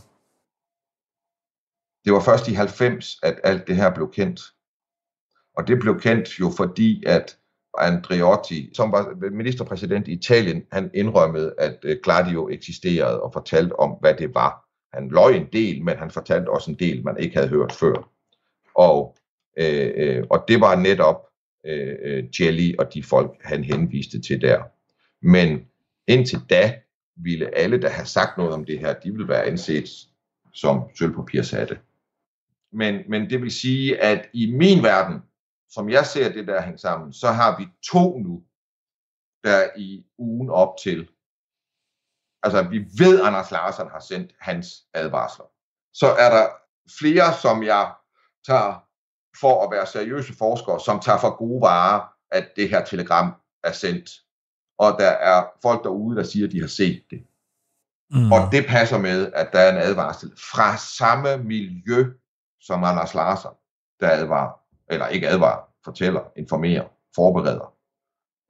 Det 2.04 2.12
var 2.12 2.20
først 2.20 2.48
i 2.48 2.52
90, 2.52 3.18
at 3.22 3.40
alt 3.44 3.66
det 3.66 3.76
her 3.76 3.94
blev 3.94 4.10
kendt. 4.10 4.40
Og 5.56 5.68
det 5.68 5.78
blev 5.80 6.00
kendt 6.00 6.40
jo 6.40 6.50
fordi, 6.56 7.04
at 7.06 7.38
Andreotti, 7.80 8.70
som 8.74 8.92
var 8.92 9.30
ministerpræsident 9.30 10.08
i 10.08 10.12
Italien, 10.12 10.62
han 10.72 10.90
indrømmede, 10.94 11.54
at 11.58 11.78
øh, 11.82 11.96
Gladio 12.04 12.48
eksisterede 12.48 13.22
og 13.22 13.32
fortalte 13.32 13.78
om, 13.78 13.90
hvad 14.00 14.14
det 14.14 14.34
var. 14.34 14.64
Han 14.92 15.08
løj 15.08 15.30
en 15.30 15.46
del, 15.52 15.84
men 15.84 15.96
han 15.96 16.10
fortalte 16.10 16.48
også 16.48 16.70
en 16.70 16.78
del, 16.78 17.04
man 17.04 17.16
ikke 17.18 17.36
havde 17.36 17.48
hørt 17.48 17.72
før. 17.72 18.10
Og, 18.74 19.16
øh, 19.58 19.90
øh, 19.96 20.24
og 20.30 20.44
det 20.48 20.60
var 20.60 20.76
netop 20.76 21.26
øh, 21.66 21.96
øh 22.02 22.24
Jelly 22.40 22.76
og 22.78 22.94
de 22.94 23.02
folk, 23.02 23.30
han 23.44 23.64
henviste 23.64 24.20
til 24.20 24.40
der. 24.40 24.62
Men 25.22 25.60
indtil 26.06 26.38
da 26.50 26.74
ville 27.16 27.58
alle, 27.58 27.82
der 27.82 27.88
have 27.88 28.06
sagt 28.06 28.38
noget 28.38 28.52
om 28.52 28.64
det 28.64 28.78
her, 28.78 28.92
de 28.92 29.10
ville 29.10 29.28
være 29.28 29.44
anset 29.44 29.88
som 30.54 30.82
sølvpapirsatte. 30.98 31.78
Men, 32.72 33.00
men 33.08 33.30
det 33.30 33.42
vil 33.42 33.50
sige, 33.50 34.02
at 34.02 34.28
i 34.32 34.52
min 34.52 34.82
verden, 34.82 35.20
som 35.70 35.90
jeg 35.90 36.06
ser 36.06 36.32
det 36.32 36.46
der 36.46 36.62
hænge 36.62 36.78
sammen, 36.78 37.12
så 37.12 37.28
har 37.28 37.58
vi 37.58 37.68
to 37.84 38.18
nu, 38.18 38.42
der 39.44 39.68
i 39.76 40.06
ugen 40.18 40.50
op 40.50 40.76
til, 40.82 41.08
altså 42.42 42.62
vi 42.62 42.78
ved, 42.98 43.20
at 43.20 43.26
Anders 43.26 43.50
Larsen 43.50 43.88
har 43.88 44.00
sendt 44.00 44.34
hans 44.40 44.86
advarsler. 44.94 45.46
Så 45.92 46.06
er 46.06 46.30
der 46.30 46.48
flere, 46.98 47.34
som 47.34 47.62
jeg 47.62 47.94
tager 48.46 48.84
for 49.40 49.64
at 49.64 49.70
være 49.70 49.86
seriøse 49.86 50.34
forskere, 50.36 50.80
som 50.80 51.00
tager 51.00 51.18
for 51.18 51.36
gode 51.36 51.60
varer, 51.60 52.08
at 52.30 52.52
det 52.56 52.68
her 52.70 52.84
telegram 52.84 53.34
er 53.64 53.72
sendt. 53.72 54.10
Og 54.78 54.96
der 54.98 55.10
er 55.10 55.46
folk 55.62 55.84
derude, 55.84 56.16
der 56.16 56.22
siger, 56.22 56.46
at 56.46 56.52
de 56.52 56.60
har 56.60 56.68
set 56.68 57.04
det. 57.10 57.26
Mm. 58.10 58.32
Og 58.32 58.52
det 58.52 58.66
passer 58.66 58.98
med, 58.98 59.32
at 59.32 59.52
der 59.52 59.58
er 59.58 59.72
en 59.72 59.82
advarsel 59.82 60.32
fra 60.52 60.76
samme 60.76 61.44
miljø 61.44 62.12
som 62.60 62.84
Anders 62.84 63.14
Larsen, 63.14 63.50
der 64.00 64.10
advarer, 64.10 64.52
eller 64.90 65.08
ikke 65.08 65.28
advarer, 65.28 65.62
fortæller, 65.84 66.32
informerer, 66.36 66.88
forbereder, 67.14 67.74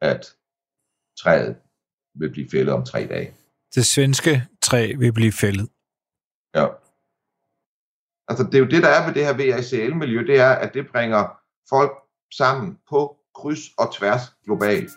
at 0.01 0.37
træet 1.21 1.57
vil 2.15 2.31
blive 2.31 2.51
fældet 2.51 2.75
om 2.75 2.85
tre 2.85 3.07
dage. 3.07 3.35
Det 3.75 3.87
svenske 3.87 4.43
træ 4.63 4.95
vil 4.99 5.13
blive 5.13 5.33
fældet. 5.33 5.69
Ja. 6.55 6.67
Altså 8.29 8.45
det 8.45 8.55
er 8.55 8.59
jo 8.59 8.67
det, 8.67 8.83
der 8.83 8.89
er 8.89 9.07
ved 9.07 9.15
det 9.15 9.27
her 9.27 9.37
VACL-miljø, 9.37 10.27
det 10.27 10.41
er, 10.41 10.51
at 10.51 10.75
det 10.75 10.89
bringer 10.93 11.41
folk 11.69 11.93
sammen 12.35 12.79
på 12.91 13.17
kryds 13.35 13.65
og 13.79 13.95
tværs 13.95 14.23
globalt. 14.45 14.91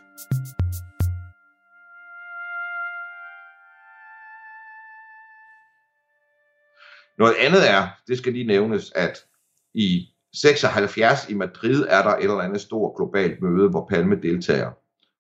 Noget 7.18 7.36
andet 7.36 7.70
er, 7.70 7.88
det 8.08 8.18
skal 8.18 8.34
lige 8.34 8.48
nævnes, 8.48 8.92
at 8.96 9.26
i 9.74 10.11
76 10.34 11.30
i 11.30 11.34
Madrid 11.34 11.86
er 11.90 12.02
der 12.04 12.16
et 12.16 12.24
eller 12.24 12.42
andet 12.42 12.62
stort 12.62 12.96
globalt 12.96 13.42
møde, 13.42 13.70
hvor 13.70 13.86
Palme 13.90 14.22
deltager. 14.22 14.72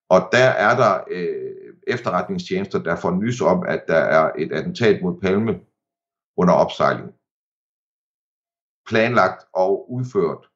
Og 0.09 0.29
der 0.31 0.49
er 0.67 0.75
der 0.75 1.03
øh, 1.11 1.73
efterretningstjenester, 1.87 2.79
der 2.83 2.95
får 2.95 3.11
nys 3.11 3.41
om, 3.41 3.63
at 3.67 3.83
der 3.87 3.97
er 4.17 4.31
et 4.37 4.51
attentat 4.51 5.01
mod 5.01 5.21
Palme 5.21 5.59
under 6.37 6.53
opsejling. 6.53 7.09
Planlagt 8.89 9.43
og 9.53 9.91
udført 9.91 10.49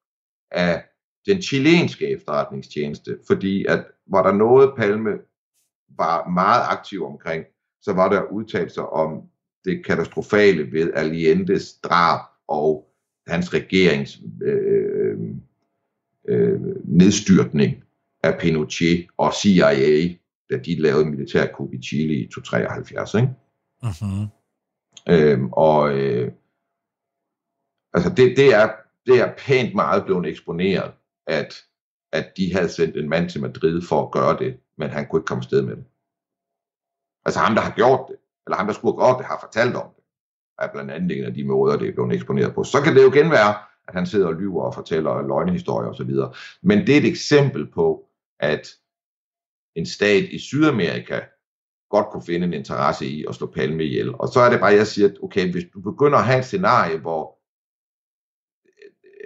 af 0.51 0.83
den 1.25 1.41
chilenske 1.41 2.07
efterretningstjeneste, 2.07 3.19
fordi 3.27 3.65
at 3.65 3.85
var 4.07 4.23
der 4.23 4.31
noget 4.31 4.73
Palme 4.77 5.11
var 5.89 6.29
meget 6.29 6.63
aktiv 6.69 7.05
omkring, 7.05 7.45
så 7.81 7.93
var 7.93 8.09
der 8.09 8.31
udtalelser 8.31 8.81
om 8.81 9.29
det 9.65 9.85
katastrofale 9.85 10.71
ved 10.71 10.93
Allientes 10.93 11.73
drab 11.73 12.19
og 12.47 12.94
hans 13.27 13.53
regerings 13.53 14.19
øh, 14.43 15.17
øh, 16.27 16.61
nedstyrtning 16.83 17.83
af 18.23 18.39
Pinochet 18.39 19.07
og 19.17 19.33
CIA 19.33 20.15
da 20.49 20.57
de 20.57 20.81
lavede 20.81 21.05
militærkup 21.05 21.73
i 21.73 21.81
Chile 21.81 22.13
i 22.15 22.27
273, 22.27 23.13
ikke? 23.13 23.29
Mm-hmm. 23.83 24.27
Øhm, 25.09 25.49
og 25.51 25.97
øh, 25.97 26.31
altså 27.93 28.09
det, 28.09 28.37
det, 28.37 28.53
er, 28.53 28.71
det 29.05 29.19
er 29.19 29.33
pænt 29.37 29.75
meget 29.75 30.05
blevet 30.05 30.27
eksponeret, 30.27 30.93
at, 31.27 31.55
at 32.11 32.37
de 32.37 32.53
havde 32.53 32.69
sendt 32.69 32.97
en 32.97 33.09
mand 33.09 33.29
til 33.29 33.41
Madrid 33.41 33.81
for 33.81 34.05
at 34.05 34.11
gøre 34.11 34.37
det, 34.39 34.59
men 34.77 34.89
han 34.89 35.07
kunne 35.07 35.19
ikke 35.19 35.27
komme 35.27 35.43
sted 35.43 35.61
med 35.61 35.75
det. 35.75 35.85
Altså 37.25 37.39
ham, 37.39 37.55
der 37.55 37.61
har 37.61 37.75
gjort 37.75 38.05
det, 38.09 38.15
eller 38.45 38.57
ham, 38.57 38.67
der 38.67 38.73
skulle 38.73 38.93
have 38.93 39.07
gjort 39.07 39.17
det, 39.17 39.25
har 39.25 39.39
fortalt 39.41 39.75
om 39.75 39.94
er 40.59 40.67
blandt 40.73 40.91
andet 40.91 41.17
en 41.17 41.23
af 41.23 41.33
de 41.33 41.43
måder, 41.43 41.77
det 41.77 41.87
er 41.87 41.93
blevet 41.93 42.13
eksponeret 42.13 42.55
på. 42.55 42.63
Så 42.63 42.81
kan 42.81 42.95
det 42.95 43.03
jo 43.03 43.13
igen 43.13 43.31
være, 43.31 43.55
at 43.87 43.93
han 43.93 44.05
sidder 44.05 44.27
og 44.27 44.33
lyver 44.33 44.63
og 44.63 44.73
fortæller 44.73 45.27
løgnehistorier 45.27 45.89
osv. 45.89 46.11
Men 46.61 46.87
det 46.87 46.93
er 46.93 46.97
et 46.97 47.07
eksempel 47.07 47.71
på, 47.71 48.09
at 48.39 48.67
en 49.75 49.85
stat 49.85 50.23
i 50.23 50.39
Sydamerika 50.39 51.19
godt 51.89 52.07
kunne 52.11 52.25
finde 52.25 52.47
en 52.47 52.53
interesse 52.53 53.05
i 53.05 53.25
at 53.29 53.35
slå 53.35 53.47
Palme 53.47 53.83
ihjel. 53.83 54.15
Og 54.15 54.27
så 54.27 54.39
er 54.39 54.49
det 54.49 54.59
bare, 54.59 54.73
jeg 54.73 54.87
siger, 54.87 55.07
at 55.07 55.17
okay, 55.23 55.51
hvis 55.51 55.63
du 55.73 55.81
begynder 55.81 56.17
at 56.17 56.25
have 56.25 56.39
et 56.39 56.45
scenarie, 56.45 56.97
hvor 56.97 57.39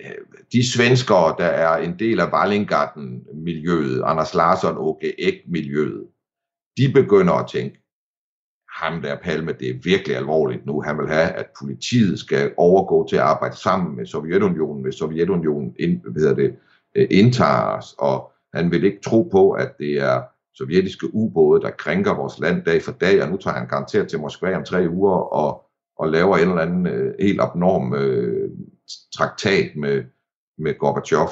øh, 0.04 0.26
de 0.52 0.72
svenskere, 0.72 1.36
der 1.38 1.46
er 1.46 1.78
en 1.78 2.00
del 2.00 2.20
af 2.20 2.32
Wallingarten-miljøet, 2.34 4.02
Anders 4.06 4.34
Larsson, 4.34 4.78
OGX-miljøet, 4.78 6.08
de 6.78 6.94
begynder 6.94 7.34
at 7.34 7.50
tænke, 7.50 7.79
ham 8.80 9.02
der 9.02 9.16
Palme, 9.24 9.52
det 9.60 9.70
er 9.70 9.80
virkelig 9.84 10.18
alvorligt 10.18 10.66
nu. 10.66 10.82
Han 10.82 10.98
vil 10.98 11.08
have, 11.08 11.30
at 11.30 11.46
politiet 11.60 12.20
skal 12.20 12.52
overgå 12.58 13.08
til 13.08 13.16
at 13.16 13.22
arbejde 13.22 13.58
sammen 13.58 13.96
med 13.96 14.06
Sovjetunionen, 14.06 14.84
hvis 14.84 14.96
Sovjetunionen 14.96 15.76
ind, 15.80 16.02
hvad 16.02 16.22
hedder 16.22 16.36
det, 16.36 16.56
øh, 16.96 17.08
indtager 17.12 17.78
os, 17.78 17.96
og 17.98 18.32
han 18.54 18.72
vil 18.72 18.84
ikke 18.84 19.02
tro 19.02 19.24
på, 19.24 19.52
at 19.52 19.78
det 19.80 19.94
er 20.00 20.22
sovjetiske 20.54 21.14
ubåde, 21.14 21.62
der 21.62 21.70
krænker 21.70 22.16
vores 22.16 22.40
land 22.40 22.64
dag 22.64 22.82
for 22.82 22.92
dag, 22.92 23.24
og 23.24 23.30
nu 23.30 23.38
tager 23.38 23.58
han 23.58 23.68
garanteret 23.68 24.08
til 24.08 24.20
Moskva 24.20 24.56
om 24.56 24.64
tre 24.64 24.90
uger 24.90 25.18
og, 25.34 25.66
og 25.98 26.10
laver 26.10 26.38
en 26.38 26.50
eller 26.50 26.62
anden 26.62 26.88
øh, 26.88 27.14
helt 27.20 27.42
abnorm 27.42 27.94
øh, 27.94 28.50
traktat 29.16 29.76
med, 29.76 30.04
med 30.58 30.78
Gorbachev. 30.78 31.30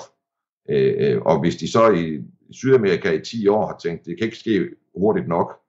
Øh, 0.70 0.94
øh 0.98 1.22
og 1.22 1.40
hvis 1.40 1.56
de 1.56 1.72
så 1.72 1.92
i 1.92 2.20
Sydamerika 2.52 3.12
i 3.12 3.20
10 3.20 3.48
år 3.48 3.68
har 3.68 3.78
tænkt, 3.78 4.06
det 4.06 4.18
kan 4.18 4.26
ikke 4.26 4.38
ske 4.38 4.70
hurtigt 4.96 5.28
nok, 5.28 5.60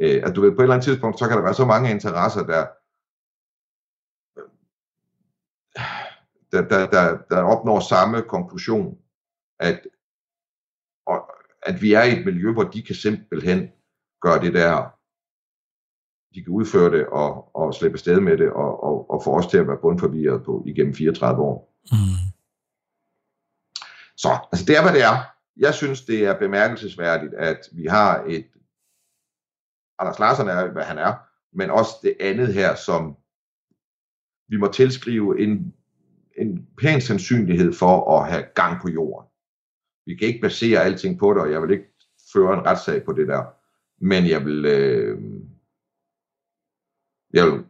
øh, 0.00 0.22
at 0.24 0.36
du 0.36 0.40
ved, 0.40 0.50
på 0.50 0.56
et 0.56 0.62
eller 0.62 0.74
andet 0.74 0.84
tidspunkt, 0.84 1.18
så 1.18 1.28
kan 1.28 1.36
der 1.36 1.42
være 1.42 1.54
så 1.54 1.64
mange 1.64 1.90
interesser, 1.90 2.46
der, 2.46 2.66
der, 6.52 6.68
der, 6.68 6.90
der, 6.90 7.18
der 7.30 7.42
opnår 7.42 7.80
samme 7.80 8.22
konklusion, 8.22 8.98
at, 9.58 9.86
og, 11.06 11.30
at 11.62 11.82
vi 11.82 11.92
er 11.92 12.02
i 12.02 12.18
et 12.18 12.24
miljø, 12.24 12.52
hvor 12.52 12.64
de 12.64 12.82
kan 12.82 12.94
simpelthen 12.94 13.68
gøre 14.20 14.40
det 14.40 14.54
der, 14.54 14.94
de 16.34 16.44
kan 16.44 16.52
udføre 16.52 16.90
det 16.98 17.06
og, 17.06 17.56
og 17.56 17.74
slippe 17.74 17.98
sted 17.98 18.20
med 18.20 18.38
det, 18.38 18.50
og, 18.50 18.84
og, 18.84 19.10
og 19.10 19.22
få 19.24 19.38
os 19.38 19.46
til 19.46 19.58
at 19.58 19.68
være 19.68 19.78
bundforvirret 19.82 20.44
på 20.44 20.64
igennem 20.66 20.94
34 20.94 21.42
år. 21.42 21.74
Mm. 21.92 22.24
Så, 24.16 24.38
altså 24.52 24.66
det 24.66 24.76
er, 24.76 24.82
hvad 24.82 24.92
det 24.92 25.02
er. 25.02 25.16
Jeg 25.56 25.74
synes, 25.74 26.04
det 26.04 26.26
er 26.26 26.38
bemærkelsesværdigt, 26.38 27.34
at 27.34 27.58
vi 27.72 27.86
har 27.86 28.24
et 28.28 28.46
Anders 30.04 30.18
Larsen 30.18 30.48
er, 30.48 30.72
hvad 30.72 30.82
han 30.82 30.98
er, 30.98 31.14
men 31.52 31.70
også 31.70 31.92
det 32.02 32.16
andet 32.20 32.54
her, 32.54 32.74
som 32.74 33.16
vi 34.48 34.56
må 34.56 34.72
tilskrive 34.72 35.40
en, 35.40 35.74
en 36.36 36.68
pæn 36.78 37.00
sandsynlighed 37.00 37.72
for 37.72 38.18
at 38.18 38.30
have 38.30 38.44
gang 38.54 38.82
på 38.82 38.88
jorden. 38.88 39.28
Vi 40.06 40.14
kan 40.14 40.28
ikke 40.28 40.40
basere 40.40 40.84
alting 40.84 41.18
på 41.18 41.34
det, 41.34 41.42
og 41.42 41.52
jeg 41.52 41.62
vil 41.62 41.70
ikke 41.70 41.94
føre 42.32 42.58
en 42.58 42.66
retssag 42.66 43.04
på 43.04 43.12
det 43.12 43.28
der. 43.28 43.44
Men 44.00 44.28
jeg 44.28 44.44
vil, 44.44 44.64
øh, 44.64 45.20
jeg 47.32 47.46
vil 47.46 47.64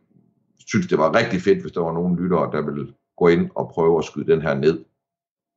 synes, 0.67 0.87
det 0.87 0.99
var 0.99 1.15
rigtig 1.15 1.41
fedt, 1.41 1.61
hvis 1.61 1.73
der 1.73 1.81
var 1.81 1.93
nogen 1.93 2.17
lyttere, 2.17 2.53
der 2.53 2.63
ville 2.63 2.95
gå 3.17 3.29
ind 3.29 3.51
og 3.55 3.71
prøve 3.75 3.99
at 3.99 4.05
skyde 4.05 4.33
den 4.33 4.43
her 4.43 4.55
ned. 4.55 4.85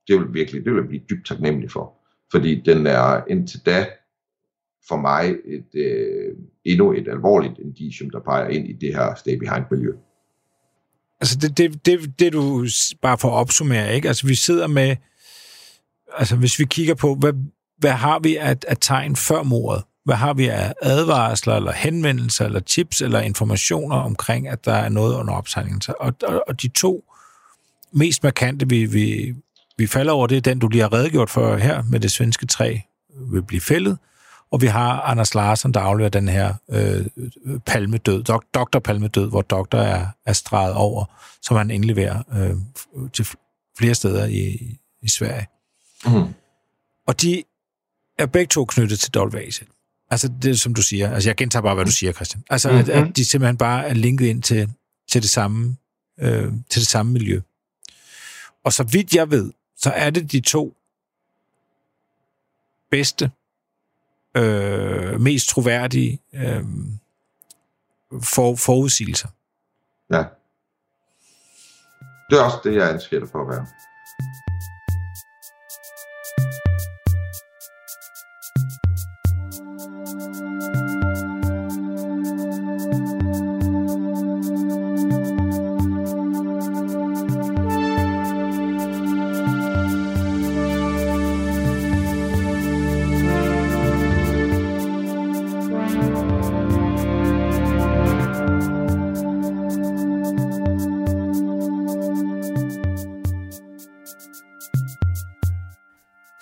Det 0.07 0.19
vil 0.19 0.33
virkelig, 0.33 0.65
det 0.65 0.73
vil 0.73 0.79
jeg 0.79 0.87
blive 0.87 1.05
dybt 1.09 1.27
taknemmelig 1.27 1.71
for. 1.71 1.93
Fordi 2.31 2.61
den 2.61 2.87
er 2.87 3.25
indtil 3.27 3.65
da 3.65 3.87
for 4.87 4.97
mig 4.97 5.35
et, 5.45 5.75
øh, 5.75 6.35
endnu 6.65 6.91
et 6.91 7.07
alvorligt 7.07 7.53
indicium, 7.59 8.09
der 8.09 8.19
peger 8.19 8.47
ind 8.47 8.69
i 8.69 8.73
det 8.73 8.95
her 8.95 9.15
stay 9.15 9.35
behind 9.35 9.65
miljø. 9.71 9.91
Altså 11.21 11.37
det, 11.37 11.57
det, 11.57 11.85
det, 11.85 12.19
det 12.19 12.33
du 12.33 12.67
bare 13.01 13.17
for 13.17 13.27
at 13.27 13.33
opsummere, 13.33 13.95
ikke? 13.95 14.07
Altså 14.07 14.27
vi 14.27 14.35
sidder 14.35 14.67
med, 14.67 14.95
altså 16.17 16.35
hvis 16.35 16.59
vi 16.59 16.65
kigger 16.65 16.95
på, 16.95 17.15
hvad, 17.15 17.33
hvad 17.77 17.91
har 17.91 18.19
vi 18.19 18.35
af, 18.35 18.57
af 18.67 18.77
tegn 18.81 19.15
før 19.15 19.43
mordet? 19.43 19.83
Hvad 20.05 20.15
har 20.15 20.33
vi 20.33 20.47
af 20.47 20.73
advarsler, 20.81 21.55
eller 21.55 21.71
henvendelser, 21.71 22.45
eller 22.45 22.59
tips, 22.59 23.01
eller 23.01 23.21
informationer 23.21 23.95
omkring, 23.95 24.47
at 24.47 24.65
der 24.65 24.73
er 24.73 24.89
noget 24.89 25.15
under 25.15 25.33
opsejling? 25.33 25.81
Og, 25.99 26.13
og, 26.23 26.43
og 26.47 26.61
de 26.61 26.67
to 26.67 27.03
mest 27.93 28.23
markante, 28.23 28.69
vi, 28.69 28.85
vi, 28.85 29.35
vi 29.77 29.87
falder 29.87 30.13
over, 30.13 30.27
det 30.27 30.37
er 30.37 30.41
den, 30.41 30.59
du 30.59 30.67
lige 30.67 30.81
har 30.81 30.93
redegjort 30.93 31.29
for 31.29 31.55
her, 31.55 31.83
med 31.83 31.99
det 31.99 32.11
svenske 32.11 32.45
træ 32.45 32.77
vil 33.31 33.43
blive 33.43 33.61
fældet, 33.61 33.97
og 34.51 34.61
vi 34.61 34.67
har 34.67 35.01
Anders 35.01 35.35
Larsen, 35.35 35.73
der 35.73 35.79
afleverer 35.79 36.09
den 36.09 36.27
her 36.27 36.53
øh, 36.69 37.05
palmedød, 37.65 38.23
dok, 38.23 38.45
doktor 38.53 38.79
palmedød, 38.79 39.29
hvor 39.29 39.41
doktor 39.41 39.77
er, 39.77 40.07
er 40.25 40.33
streget 40.33 40.73
over, 40.73 41.05
som 41.41 41.57
han 41.57 41.71
indleverer 41.71 42.23
øh, 42.33 42.55
til 43.13 43.27
flere 43.77 43.95
steder 43.95 44.25
i, 44.25 44.77
i 45.01 45.09
Sverige. 45.09 45.47
Mm. 46.05 46.33
Og 47.07 47.21
de 47.21 47.43
er 48.17 48.25
begge 48.25 48.49
to 48.49 48.65
knyttet 48.65 48.99
til 48.99 49.17
WAZ. 49.17 49.61
Altså 50.09 50.31
det 50.41 50.59
som 50.59 50.73
du 50.73 50.81
siger. 50.81 51.13
Altså 51.13 51.29
jeg 51.29 51.35
gentager 51.35 51.63
bare, 51.63 51.75
hvad 51.75 51.85
du 51.85 51.91
siger, 51.91 52.11
Christian. 52.11 52.43
Altså 52.49 52.69
mm-hmm. 52.69 52.91
at, 52.91 53.07
at 53.07 53.17
de 53.17 53.25
simpelthen 53.25 53.57
bare 53.57 53.87
er 53.87 53.93
linket 53.93 54.25
ind 54.25 54.43
til, 54.43 54.69
til, 55.09 55.21
det 55.21 55.29
samme, 55.29 55.77
øh, 56.19 56.53
til 56.69 56.79
det 56.79 56.87
samme 56.87 57.11
miljø. 57.11 57.41
Og 58.63 58.73
så 58.73 58.83
vidt 58.83 59.15
jeg 59.15 59.31
ved, 59.31 59.51
så 59.77 59.89
er 59.89 60.09
det 60.09 60.31
de 60.31 60.39
to 60.39 60.77
bedste 62.91 63.31
øh, 64.37 65.21
mest 65.21 65.49
troværdige 65.49 66.19
øh, 66.33 66.63
for, 68.23 68.55
forudsigelser. 68.55 69.27
Ja. 70.09 70.23
Det 72.29 72.39
er 72.39 72.43
også 72.43 72.57
det, 72.63 72.75
jeg 72.75 72.89
anser 72.89 73.19
det 73.19 73.29
for 73.29 73.41
at 73.41 73.47
være. 73.47 73.67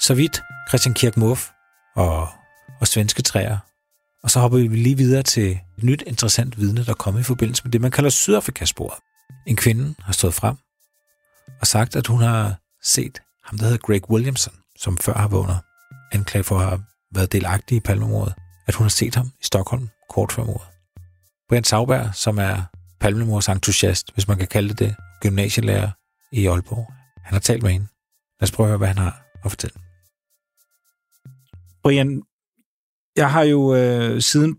Så 0.07 0.13
vidt 0.13 0.41
Christian 0.69 0.93
Kirk 0.93 1.17
Muff 1.17 1.49
og, 1.95 2.27
og 2.81 2.87
svenske 2.87 3.21
træer. 3.21 3.57
Og 4.23 4.31
så 4.31 4.39
hopper 4.39 4.57
vi 4.57 4.67
lige 4.67 4.97
videre 4.97 5.23
til 5.23 5.51
et 5.77 5.83
nyt 5.83 6.03
interessant 6.07 6.59
vidne, 6.59 6.85
der 6.85 6.93
kommer 6.93 7.19
i 7.19 7.23
forbindelse 7.23 7.63
med 7.63 7.71
det, 7.71 7.81
man 7.81 7.91
kalder 7.91 8.09
Sydafrikasporet. 8.09 8.99
En 9.47 9.55
kvinde 9.55 9.95
har 9.99 10.13
stået 10.13 10.33
frem 10.33 10.55
og 11.61 11.67
sagt, 11.67 11.95
at 11.95 12.07
hun 12.07 12.21
har 12.21 12.55
set 12.83 13.21
ham, 13.43 13.57
der 13.57 13.65
hedder 13.65 13.77
Greg 13.77 14.09
Williamson, 14.09 14.53
som 14.79 14.97
før 14.97 15.13
har 15.13 15.27
vundet 15.27 15.59
anklage 16.11 16.43
for 16.43 16.59
at 16.59 16.65
have 16.65 16.83
været 17.11 17.31
delagtig 17.31 17.77
i 17.77 17.79
palmemordet, 17.79 18.33
at 18.67 18.75
hun 18.75 18.85
har 18.85 18.89
set 18.89 19.15
ham 19.15 19.31
i 19.41 19.45
Stockholm 19.45 19.89
kort 20.09 20.31
før 20.31 20.43
mordet. 20.43 20.67
Brian 21.49 21.63
Sauberg, 21.63 22.15
som 22.15 22.37
er 22.37 22.61
palmemords 22.99 23.49
entusiast, 23.49 24.13
hvis 24.13 24.27
man 24.27 24.37
kan 24.37 24.47
kalde 24.47 24.69
det 24.69 24.79
det, 24.79 24.95
gymnasielærer 25.21 25.89
i 26.31 26.47
Aalborg, 26.47 26.93
han 27.23 27.33
har 27.33 27.39
talt 27.39 27.63
med 27.63 27.71
hende. 27.71 27.87
Lad 28.39 28.43
os 28.43 28.51
prøve 28.51 28.67
at 28.67 28.69
høre, 28.69 28.77
hvad 28.77 28.87
han 28.87 28.97
har 28.97 29.21
at 29.45 29.51
fortælle. 29.51 29.84
Brian, 31.85 32.21
jeg 33.15 33.31
har 33.31 33.43
jo 33.43 33.75
øh, 33.75 34.21
siden 34.21 34.55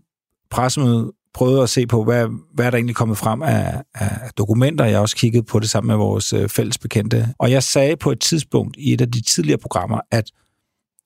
pressemødet 0.49 1.11
prøvet 1.33 1.63
at 1.63 1.69
se 1.69 1.87
på, 1.87 2.03
hvad, 2.03 2.27
hvad 2.53 2.65
er 2.65 2.69
der 2.69 2.77
egentlig 2.77 2.95
kommet 2.95 3.17
frem 3.17 3.41
af, 3.41 3.83
af 3.93 4.31
dokumenter. 4.37 4.85
Jeg 4.85 4.95
har 4.95 5.01
også 5.01 5.15
kigget 5.15 5.45
på 5.45 5.59
det 5.59 5.69
sammen 5.69 5.87
med 5.87 5.95
vores 5.95 6.33
øh, 6.33 6.49
fælles 6.49 6.77
bekendte. 6.77 7.33
Og 7.39 7.51
jeg 7.51 7.63
sagde 7.63 7.97
på 7.97 8.11
et 8.11 8.19
tidspunkt 8.19 8.77
i 8.77 8.93
et 8.93 9.01
af 9.01 9.11
de 9.11 9.21
tidligere 9.21 9.57
programmer, 9.57 9.99
at, 10.11 10.31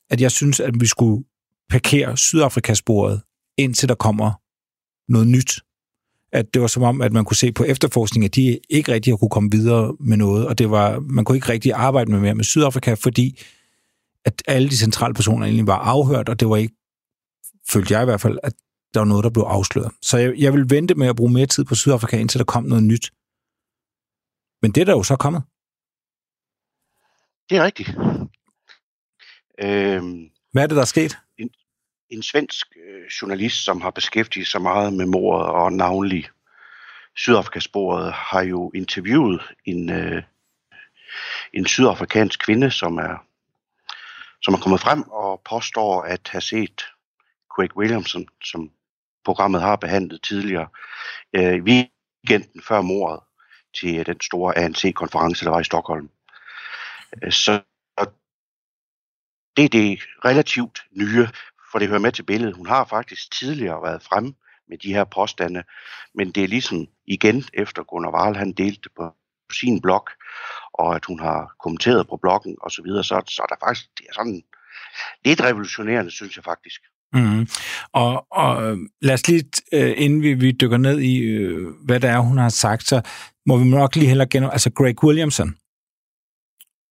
at 0.10 0.22
jeg 0.22 0.32
synes, 0.32 0.60
at 0.60 0.74
vi 0.80 0.86
skulle 0.86 1.24
parkere 1.70 2.18
Sydafrikasporet, 2.18 3.22
indtil 3.58 3.90
der 3.90 3.96
kommer 3.96 4.32
noget 5.12 5.28
nyt. 5.28 5.60
At 6.34 6.46
det 6.54 6.62
var 6.62 6.68
som 6.68 6.84
om, 6.84 7.02
at 7.02 7.14
man 7.14 7.26
kunne 7.26 7.38
se 7.38 7.52
på 7.52 7.64
efterforskning, 7.64 8.26
at 8.26 8.36
de 8.36 8.60
ikke 8.70 8.94
rigtig 8.94 9.20
kunne 9.20 9.30
komme 9.30 9.52
videre 9.52 9.96
med 10.00 10.18
noget, 10.18 10.48
og 10.48 10.58
det 10.58 10.72
var, 10.72 11.00
man 11.00 11.26
kunne 11.26 11.38
ikke 11.38 11.50
rigtig 11.50 11.74
arbejde 11.74 12.12
med 12.12 12.20
mere 12.20 12.36
med 12.36 12.44
Sydafrika, 12.44 12.94
fordi 12.94 13.40
at 14.26 14.44
alle 14.48 14.70
de 14.70 14.78
centrale 14.78 15.14
personer 15.14 15.46
egentlig 15.46 15.68
var 15.68 15.78
afhørt, 15.78 16.30
og 16.30 16.40
det 16.40 16.50
var 16.50 16.58
ikke 16.58 16.76
følte 17.72 17.94
jeg 17.94 18.02
i 18.02 18.06
hvert 18.06 18.22
fald, 18.22 18.38
at 18.44 18.54
der 18.94 19.00
var 19.00 19.08
noget, 19.08 19.24
der 19.24 19.30
blev 19.30 19.44
afsløret. 19.44 19.92
Så 20.02 20.18
jeg, 20.18 20.34
jeg 20.38 20.54
vil 20.54 20.70
vente 20.70 20.96
med 20.96 21.08
at 21.08 21.16
bruge 21.16 21.34
mere 21.34 21.46
tid 21.46 21.66
på 21.66 21.76
Sydafrika, 21.76 22.18
indtil 22.18 22.40
der 22.40 22.46
kom 22.46 22.64
noget 22.64 22.84
nyt. 22.84 23.12
Men 24.62 24.72
det 24.72 24.82
er 24.82 24.86
der 24.86 24.92
jo 24.92 25.04
så 25.04 25.16
kommet. 25.16 25.44
Det 27.50 27.58
er 27.58 27.64
rigtigt. 27.64 27.90
Øhm, 29.60 30.30
Hvad 30.52 30.64
er 30.64 30.68
det, 30.68 30.76
der 30.76 30.82
er 30.82 30.86
sket? 30.86 31.18
en 32.12 32.24
svensk 32.24 32.68
øh, 32.88 33.08
journalist, 33.22 33.66
som 33.66 33.82
har 33.82 33.92
beskæftiget 33.92 34.48
sig 34.48 34.62
meget 34.62 34.94
med 34.94 35.06
mordet 35.06 35.48
og 35.48 35.74
navnlig 35.74 36.30
Sydafrikasporet, 37.16 38.14
har 38.14 38.42
jo 38.42 38.72
interviewet 38.76 39.42
en, 39.66 39.90
øh, 39.90 40.24
en 41.54 41.66
sydafrikansk 41.66 42.40
kvinde, 42.40 42.72
som 42.72 42.98
er, 42.98 43.26
som 44.42 44.54
er 44.54 44.60
kommet 44.60 44.82
frem 44.82 45.02
og 45.10 45.42
påstår 45.50 46.02
at 46.02 46.28
have 46.28 46.42
set 46.42 46.82
Craig 47.56 47.78
Williamson, 47.78 48.26
som 48.44 48.72
programmet 49.26 49.62
har 49.62 49.76
behandlet 49.76 50.22
tidligere, 50.24 50.68
øh, 51.34 51.64
weekenden 51.64 52.62
før 52.68 52.82
mordet 52.82 53.20
til 53.80 54.00
øh, 54.00 54.06
den 54.06 54.22
store 54.22 54.58
ANC-konference, 54.58 55.46
der 55.46 55.52
var 55.52 55.60
i 55.60 55.64
Stockholm. 55.64 56.10
Øh, 57.24 57.32
så 57.32 57.62
det 59.58 59.66
er 59.66 59.70
det 59.70 60.00
relativt 60.26 60.80
nye, 60.92 61.28
for 61.72 61.80
det 61.80 61.88
hører 61.88 62.00
med 62.00 62.12
til 62.12 62.24
billedet. 62.24 62.56
Hun 62.56 62.68
har 62.68 62.86
faktisk 62.86 63.32
tidligere 63.32 63.84
været 63.84 64.04
fremme 64.04 64.34
med 64.70 64.78
de 64.78 64.94
her 64.94 65.04
påstande, 65.04 65.64
men 66.16 66.32
det 66.32 66.44
er 66.44 66.48
ligesom 66.48 66.88
igen 67.06 67.44
efter 67.54 67.84
Gunnar 67.84 68.12
Wahl, 68.12 68.36
han 68.36 68.52
delte 68.52 68.82
det 68.84 68.92
på 68.96 69.16
sin 69.54 69.82
blog, 69.82 70.08
og 70.74 70.96
at 70.96 71.06
hun 71.06 71.20
har 71.20 71.56
kommenteret 71.64 72.08
på 72.08 72.20
bloggen 72.22 72.56
og 72.62 72.72
så 72.72 72.82
videre, 72.84 73.04
så, 73.04 73.22
så 73.28 73.42
er 73.42 73.48
der 73.48 73.66
faktisk, 73.66 73.88
det 73.98 74.06
er 74.10 74.14
sådan 74.14 74.42
lidt 75.26 75.42
revolutionerende, 75.42 76.12
synes 76.12 76.36
jeg 76.36 76.44
faktisk. 76.44 76.82
Mm. 77.14 77.48
Og, 77.94 78.26
og 78.32 78.64
øh, 78.64 78.78
lad 79.02 79.14
os 79.14 79.28
lige, 79.28 79.44
øh, 79.74 79.94
inden 79.98 80.22
vi, 80.22 80.34
vi 80.34 80.52
dykker 80.52 80.78
ned 80.78 81.00
i, 81.00 81.18
øh, 81.18 81.68
hvad 81.86 82.00
det 82.00 82.10
er, 82.10 82.20
hun 82.20 82.38
har 82.38 82.50
sagt, 82.50 82.88
så 82.88 83.02
må 83.46 83.58
vi 83.58 83.66
nok 83.66 83.96
lige 83.96 84.08
heller 84.08 84.26
gennem, 84.26 84.50
altså 84.50 84.72
Greg 84.76 85.04
Williamson. 85.04 85.56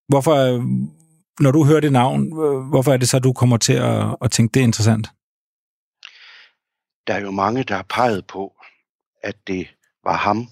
Hvorfor, 0.09 0.35
når 1.43 1.51
du 1.51 1.64
hører 1.64 1.81
det 1.81 1.93
navn, 1.93 2.33
hvorfor 2.71 2.93
er 2.93 2.97
det 2.97 3.09
så, 3.09 3.19
du 3.19 3.33
kommer 3.33 3.57
til 3.57 3.73
at, 3.73 4.16
at 4.23 4.31
tænke, 4.31 4.53
det 4.55 4.61
er 4.61 4.64
interessant? 4.64 5.09
Der 7.07 7.14
er 7.14 7.21
jo 7.21 7.31
mange, 7.31 7.64
der 7.64 7.75
har 7.75 7.87
peget 7.88 8.27
på, 8.27 8.53
at 9.23 9.37
det 9.47 9.69
var 10.05 10.16
ham, 10.16 10.49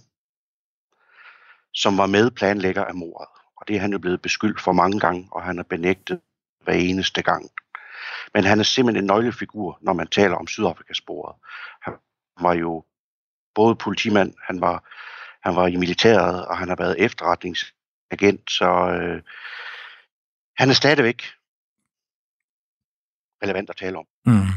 som 1.79 1.99
var 1.99 2.07
medplanlægger 2.07 2.85
af 2.85 2.95
mordet. 2.95 3.29
Og 3.57 3.69
det 3.69 3.77
er 3.77 3.81
han 3.81 3.93
jo 3.93 3.99
blevet 3.99 4.23
beskyldt 4.23 4.61
for 4.61 4.73
mange 4.73 5.01
gange, 5.01 5.29
og 5.33 5.43
han 5.43 5.57
har 5.57 5.65
benægtet 5.65 6.21
hver 6.65 6.73
eneste 6.73 7.23
gang. 7.23 7.51
Men 8.35 8.45
han 8.45 8.61
er 8.61 8.65
simpelthen 8.65 9.05
en 9.05 9.07
nøglefigur, 9.07 9.79
når 9.81 9.93
man 9.93 10.07
taler 10.07 10.37
om 10.37 10.47
Sydafrikasporet. 10.47 11.37
Han 11.83 11.95
var 12.41 12.55
jo 12.55 12.85
både 13.55 13.77
politimand, 13.77 14.35
han 14.47 14.61
var, 14.61 14.85
han 15.49 15.57
var 15.57 15.67
i 15.67 15.77
militæret, 15.77 16.47
og 16.47 16.59
han 16.59 16.69
har 16.69 16.77
været 16.77 16.97
efterretningsagent, 16.99 18.51
så 18.51 18.71
øh, 19.01 19.23
han 20.57 20.71
er 20.71 20.75
stadigvæk 20.75 21.23
relevant 23.43 23.71
at 23.71 23.77
tale 23.77 23.99
om. 23.99 24.07
Mm. 24.27 24.49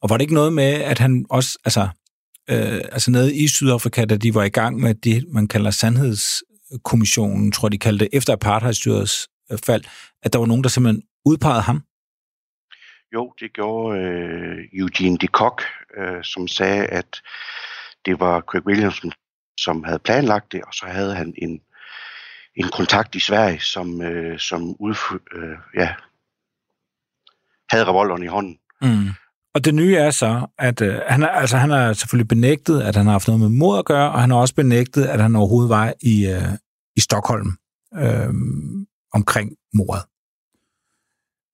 Og 0.00 0.10
var 0.10 0.16
det 0.16 0.22
ikke 0.22 0.34
noget 0.34 0.52
med, 0.52 0.72
at 0.72 0.98
han 0.98 1.26
også, 1.30 1.58
altså, 1.64 1.88
øh, 2.50 2.80
altså 2.92 3.10
nede 3.10 3.36
i 3.36 3.48
Sydafrika, 3.48 4.04
da 4.04 4.16
de 4.16 4.34
var 4.34 4.44
i 4.44 4.48
gang 4.48 4.80
med 4.80 4.94
det, 4.94 5.24
man 5.28 5.48
kalder 5.48 5.70
sandhedskommissionen, 5.70 7.52
tror 7.52 7.68
de 7.68 7.78
kaldte 7.78 8.04
det, 8.04 8.14
efter 8.14 8.32
apartheidstyrets 8.32 9.28
øh, 9.52 9.58
fald, 9.66 9.84
at 10.22 10.32
der 10.32 10.38
var 10.38 10.46
nogen, 10.46 10.64
der 10.64 10.68
simpelthen 10.68 11.02
udpegede 11.24 11.60
ham? 11.60 11.82
Jo, 13.14 13.34
det 13.40 13.52
gjorde 13.52 14.00
øh, 14.00 14.58
Eugene 14.72 15.18
de 15.18 15.26
Kock, 15.26 15.62
øh, 15.96 16.24
som 16.24 16.48
sagde, 16.48 16.86
at 16.86 17.22
det 18.06 18.20
var 18.20 18.40
Craig 18.40 18.66
Williamson, 18.66 19.12
som 19.60 19.84
havde 19.84 19.98
planlagt 19.98 20.52
det, 20.52 20.62
og 20.64 20.74
så 20.74 20.86
havde 20.86 21.14
han 21.14 21.34
en, 21.38 21.60
en 22.54 22.68
kontakt 22.68 23.14
i 23.14 23.20
Sverige, 23.20 23.60
som, 23.60 24.02
øh, 24.02 24.38
som 24.38 24.76
udf- 24.80 25.36
øh, 25.36 25.58
ja, 25.74 25.94
havde 27.70 27.84
revolveren 27.84 28.22
i 28.22 28.26
hånden. 28.26 28.58
Mm. 28.82 29.08
Og 29.54 29.64
det 29.64 29.74
nye 29.74 29.96
er 29.96 30.10
så, 30.10 30.46
at 30.58 30.80
øh, 30.80 31.00
han, 31.08 31.22
er, 31.22 31.28
altså, 31.28 31.56
han 31.56 31.70
har 31.70 31.92
selvfølgelig 31.92 32.28
benægtet, 32.28 32.82
at 32.82 32.96
han 32.96 33.06
har 33.06 33.12
haft 33.12 33.28
noget 33.28 33.40
med 33.40 33.48
mord 33.48 33.78
at 33.78 33.84
gøre, 33.84 34.12
og 34.12 34.20
han 34.20 34.30
har 34.30 34.38
også 34.38 34.54
benægtet, 34.54 35.04
at 35.06 35.20
han 35.20 35.36
overhovedet 35.36 35.68
var 35.68 35.94
i, 36.00 36.26
øh, 36.26 36.58
i 36.96 37.00
Stockholm 37.00 37.56
øh, 37.94 38.34
omkring 39.12 39.56
mordet. 39.74 40.04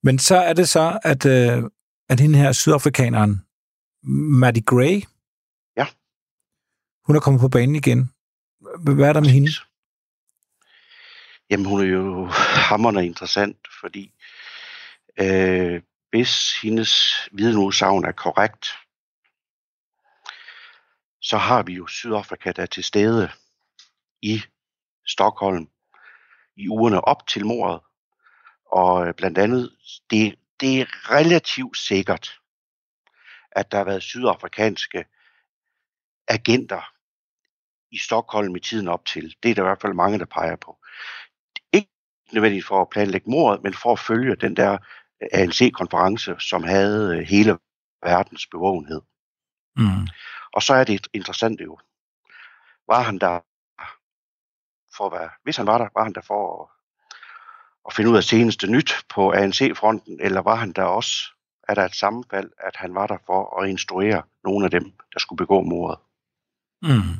Men 0.02 0.18
så 0.18 0.36
er 0.36 0.52
det 0.52 0.68
så, 0.68 0.98
at, 1.04 1.26
øh, 1.26 1.62
at 2.08 2.20
hende 2.20 2.38
her 2.38 2.52
sydafrikaneren, 2.52 3.40
Maddie 4.40 4.62
Gray, 4.62 5.02
Ja. 5.76 5.86
hun 7.06 7.16
er 7.16 7.20
kommet 7.20 7.40
på 7.40 7.48
banen 7.48 7.76
igen. 7.76 8.10
Hvad 8.80 9.08
er 9.08 9.12
der 9.12 9.20
med 9.20 9.30
hende? 9.30 9.50
Jamen, 11.50 11.66
hun 11.66 11.80
er 11.80 11.84
jo 11.84 12.26
hammerende 12.68 13.06
interessant, 13.06 13.56
fordi 13.80 14.12
øh, 15.20 15.82
hvis 16.10 16.60
hendes 16.62 17.14
vidneudsagn 17.32 18.04
er 18.04 18.12
korrekt, 18.12 18.66
så 21.20 21.36
har 21.36 21.62
vi 21.62 21.72
jo 21.72 21.86
Sydafrika, 21.86 22.52
der 22.52 22.62
er 22.62 22.66
til 22.66 22.84
stede 22.84 23.30
i 24.22 24.42
Stockholm 25.06 25.68
i 26.56 26.68
ugerne 26.68 27.00
op 27.00 27.26
til 27.26 27.46
mordet. 27.46 27.80
Og 28.72 29.06
øh, 29.06 29.14
blandt 29.14 29.38
andet, 29.38 29.76
det, 30.10 30.38
det 30.60 30.80
er 30.80 31.10
relativt 31.10 31.78
sikkert, 31.78 32.40
at 33.52 33.72
der 33.72 33.78
har 33.78 33.84
været 33.84 34.02
sydafrikanske 34.02 35.04
agenter 36.28 36.94
i 37.90 37.98
Stockholm 37.98 38.56
i 38.56 38.60
tiden 38.60 38.88
op 38.88 39.04
til. 39.04 39.36
Det 39.42 39.50
er 39.50 39.54
der 39.54 39.62
i 39.62 39.64
hvert 39.64 39.80
fald 39.80 39.94
mange, 39.94 40.18
der 40.18 40.24
peger 40.24 40.56
på. 40.56 40.78
Ikke 41.72 41.90
nødvendigt 42.32 42.66
for 42.66 42.82
at 42.82 42.90
planlægge 42.90 43.30
mordet, 43.30 43.62
men 43.62 43.74
for 43.74 43.92
at 43.92 43.98
følge 43.98 44.36
den 44.36 44.56
der 44.56 44.78
ANC-konference, 45.32 46.34
som 46.38 46.64
havde 46.64 47.16
øh, 47.16 47.26
hele 47.26 47.58
verdens 48.02 48.46
bevågenhed. 48.46 49.00
Mm. 49.76 50.06
Og 50.52 50.62
så 50.62 50.74
er 50.74 50.84
det 50.84 51.06
interessant 51.14 51.60
jo. 51.60 51.78
Var 52.88 53.02
han 53.02 53.18
der 53.18 53.40
for 54.96 55.06
at 55.06 55.12
være, 55.12 55.30
hvis 55.42 55.56
han 55.56 55.66
var 55.66 55.78
der, 55.78 55.88
var 55.94 56.04
han 56.04 56.12
der 56.12 56.20
for 56.20 56.62
at, 56.62 56.68
at 57.86 57.94
finde 57.94 58.10
ud 58.10 58.16
af 58.16 58.24
seneste 58.24 58.66
nyt 58.66 58.92
på 59.14 59.32
ANC-fronten, 59.32 60.20
eller 60.20 60.40
var 60.40 60.54
han 60.54 60.72
der 60.72 60.82
også, 60.82 61.32
er 61.68 61.74
der 61.74 61.84
et 61.84 61.94
sammenfald, 61.94 62.50
at 62.58 62.76
han 62.76 62.94
var 62.94 63.06
der 63.06 63.18
for 63.26 63.62
at 63.62 63.68
instruere 63.68 64.22
nogle 64.44 64.64
af 64.64 64.70
dem, 64.70 64.84
der 65.12 65.18
skulle 65.18 65.36
begå 65.36 65.62
mordet. 65.62 65.98
Mm. 66.82 67.14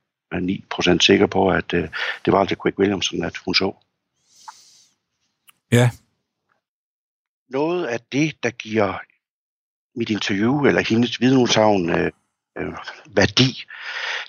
99,9% 0.91 0.99
sikker 0.99 1.27
på, 1.27 1.49
at 1.49 1.73
uh, 1.73 1.79
det 2.25 2.33
var 2.33 2.39
altså 2.39 2.55
Craig 2.55 2.79
Williamson, 2.79 3.23
at 3.23 3.37
hun 3.37 3.55
så. 3.55 3.75
Ja. 5.71 5.89
Noget 7.49 7.85
af 7.85 7.99
det, 8.11 8.43
der 8.43 8.49
giver 8.49 8.99
mit 9.95 10.09
interview, 10.09 10.65
eller 10.65 10.81
hendes 10.89 11.21
vidneudsagn 11.21 11.89
øh, 11.89 12.11
øh, 12.57 12.73
værdi, 13.09 13.63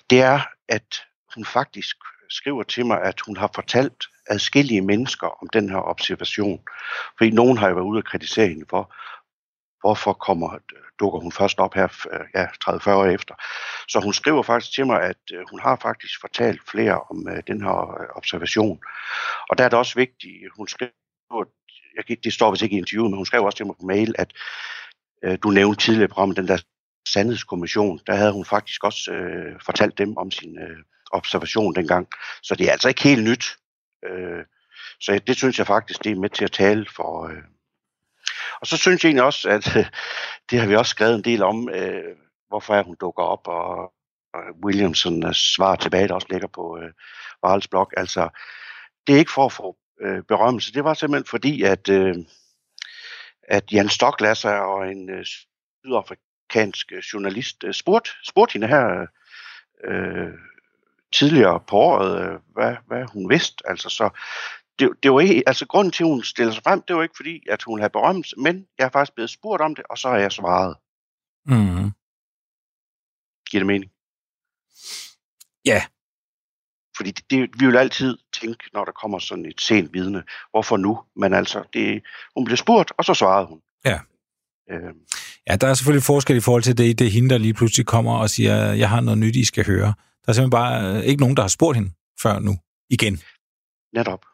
det 0.09 0.21
er, 0.21 0.41
at 0.67 1.03
hun 1.35 1.45
faktisk 1.45 1.97
skriver 2.29 2.63
til 2.63 2.85
mig, 2.85 3.01
at 3.01 3.19
hun 3.19 3.37
har 3.37 3.51
fortalt 3.55 4.03
adskillige 4.27 4.81
mennesker 4.81 5.27
om 5.41 5.49
den 5.49 5.69
her 5.69 5.81
observation. 5.81 6.61
Fordi 7.17 7.31
nogen 7.31 7.57
har 7.57 7.69
jo 7.69 7.75
været 7.75 7.85
ude 7.85 7.97
og 7.97 8.05
kritisere 8.05 8.47
hende 8.47 8.65
for, 8.69 8.95
hvorfor 9.81 10.13
kommer, 10.13 10.57
dukker 10.99 11.19
hun 11.19 11.31
først 11.31 11.59
op 11.59 11.73
her 11.73 11.87
øh, 12.11 12.25
ja, 12.35 12.45
30-40 12.45 12.89
år 12.89 13.05
efter. 13.05 13.35
Så 13.87 13.99
hun 14.03 14.13
skriver 14.13 14.43
faktisk 14.43 14.75
til 14.75 14.85
mig, 14.85 15.01
at 15.01 15.17
øh, 15.33 15.45
hun 15.51 15.59
har 15.59 15.75
faktisk 15.75 16.21
fortalt 16.21 16.61
flere 16.71 17.01
om 17.01 17.27
øh, 17.29 17.43
den 17.47 17.61
her 17.61 18.07
observation. 18.15 18.79
Og 19.49 19.57
der 19.57 19.63
er 19.63 19.69
det 19.69 19.79
også 19.79 19.95
vigtigt, 19.95 20.33
hun 20.57 20.67
skriver 20.67 20.91
jeg, 22.09 22.23
det 22.23 22.33
står 22.33 22.51
vist 22.51 22.63
ikke 22.63 22.75
i 22.75 22.79
interviewet, 22.79 23.11
men 23.11 23.17
hun 23.17 23.25
skrev 23.25 23.43
også 23.43 23.57
til 23.57 23.65
mig 23.65 23.75
på 23.79 23.85
mail, 23.85 24.15
at 24.17 24.33
du 25.43 25.49
nævnte 25.49 25.85
tidligere 25.85 26.09
om 26.15 26.35
den 26.35 26.47
der 26.47 26.57
sandhedskommission, 27.07 27.99
der 28.07 28.15
havde 28.15 28.31
hun 28.31 28.45
faktisk 28.45 28.83
også 28.83 29.11
øh, 29.11 29.59
fortalt 29.65 29.97
dem 29.97 30.17
om 30.17 30.31
sin 30.31 30.59
øh, 30.59 30.77
observation 31.11 31.75
dengang. 31.75 32.07
Så 32.41 32.55
det 32.55 32.67
er 32.67 32.71
altså 32.71 32.87
ikke 32.87 33.03
helt 33.03 33.23
nyt. 33.23 33.57
Øh, 34.05 34.43
så 34.99 35.19
det 35.27 35.37
synes 35.37 35.57
jeg 35.57 35.67
faktisk, 35.67 36.03
det 36.03 36.11
er 36.11 36.15
med 36.15 36.29
til 36.29 36.43
at 36.43 36.51
tale 36.51 36.85
for. 36.95 37.27
Øh. 37.27 37.43
Og 38.61 38.67
så 38.67 38.77
synes 38.77 39.03
jeg 39.03 39.09
egentlig 39.09 39.23
også, 39.23 39.49
at 39.49 39.77
øh, 39.77 39.85
det 40.49 40.59
har 40.59 40.67
vi 40.67 40.75
også 40.75 40.89
skrevet 40.89 41.15
en 41.15 41.23
del 41.23 41.43
om, 41.43 41.69
øh, 41.69 42.15
hvorfor 42.47 42.75
er 42.75 42.83
hun 42.83 42.95
dukker 43.01 43.23
op, 43.23 43.47
og, 43.47 43.93
og 44.33 44.41
Williamson 44.63 45.25
øh, 45.25 45.33
svar 45.33 45.75
tilbage, 45.75 46.07
der 46.07 46.13
også 46.13 46.27
ligger 46.29 46.47
på 46.47 46.79
øh, 46.81 46.91
Varels 47.43 47.67
blog. 47.67 47.91
Altså, 47.97 48.29
det 49.07 49.15
er 49.15 49.19
ikke 49.19 49.31
for 49.31 49.45
at 49.45 49.51
få 49.51 49.77
øh, 50.01 50.23
berømmelse. 50.23 50.73
Det 50.73 50.83
var 50.83 50.93
simpelthen 50.93 51.27
fordi, 51.27 51.63
at, 51.63 51.89
øh, 51.89 52.15
at 53.43 53.73
Jan 53.73 53.89
Stoklasser 53.89 54.51
og 54.51 54.91
en 54.91 55.09
øh, 55.09 55.25
sydafrikansk 55.25 56.91
øh, 56.91 56.99
journalist 57.13 57.63
øh, 57.63 57.73
spurgte, 57.73 58.11
spurgte 58.23 58.53
hende 58.53 58.67
her 58.67 59.07
øh, 59.83 60.33
tidligere 61.13 61.59
på 61.59 61.75
året, 61.75 62.21
øh, 62.21 62.39
hvad, 62.53 62.75
hvad 62.87 63.05
hun 63.13 63.29
vidste. 63.29 63.69
Altså, 63.69 63.89
så 63.89 64.09
det, 64.79 64.89
det 65.03 65.11
var 65.11 65.19
ikke, 65.19 65.43
altså 65.47 65.65
grunden 65.67 65.91
til, 65.91 66.03
at 66.03 66.09
hun 66.09 66.23
stiller 66.23 66.53
sig 66.53 66.63
frem, 66.63 66.81
det 66.81 66.95
var 66.95 67.03
ikke 67.03 67.17
fordi, 67.17 67.43
at 67.49 67.63
hun 67.63 67.79
havde 67.79 67.89
berømmelse, 67.89 68.35
men 68.39 68.67
jeg 68.77 68.85
har 68.85 68.91
faktisk 68.91 69.15
blevet 69.15 69.29
spurgt 69.29 69.61
om 69.61 69.75
det, 69.75 69.85
og 69.89 69.97
så 69.97 70.09
har 70.09 70.17
jeg 70.17 70.31
svaret. 70.31 70.75
Mm. 71.45 71.91
Giver 73.49 73.59
det 73.59 73.67
mening? 73.67 73.91
Ja. 75.65 75.83
Fordi 76.97 77.11
det, 77.11 77.31
det, 77.31 77.49
vi 77.59 77.65
vil 77.65 77.77
altid 77.77 78.17
tænke, 78.41 78.69
når 78.73 78.85
der 78.85 78.91
kommer 78.91 79.19
sådan 79.19 79.45
et 79.45 79.61
sent 79.61 79.93
vidne, 79.93 80.23
hvorfor 80.51 80.77
nu? 80.77 80.99
Men 81.15 81.33
altså, 81.33 81.63
det, 81.73 82.03
hun 82.35 82.45
blev 82.45 82.57
spurgt, 82.57 82.91
og 82.97 83.05
så 83.05 83.13
svarede 83.13 83.47
hun. 83.47 83.61
Ja. 83.85 83.99
Øh, 84.71 84.93
Ja, 85.49 85.55
der 85.55 85.67
er 85.67 85.73
selvfølgelig 85.73 86.03
forskel 86.03 86.37
i 86.37 86.39
forhold 86.39 86.63
til 86.63 86.77
det, 86.77 86.99
det 86.99 87.07
er 87.07 87.11
hende, 87.11 87.29
der 87.29 87.37
lige 87.37 87.53
pludselig 87.53 87.85
kommer 87.85 88.13
og 88.13 88.29
siger, 88.29 88.55
jeg 88.73 88.89
har 88.89 89.01
noget 89.01 89.17
nyt, 89.17 89.35
I 89.35 89.45
skal 89.45 89.65
høre. 89.65 89.93
Der 90.29 90.31
er 90.31 90.35
simpelthen 90.35 90.61
bare 90.61 90.97
øh, 90.97 91.03
ikke 91.03 91.21
nogen, 91.21 91.37
der 91.37 91.43
har 91.43 91.47
spurgt 91.47 91.77
hende 91.77 91.91
før 92.21 92.39
nu. 92.39 92.53
Igen. 92.89 93.21
netop. 93.93 94.25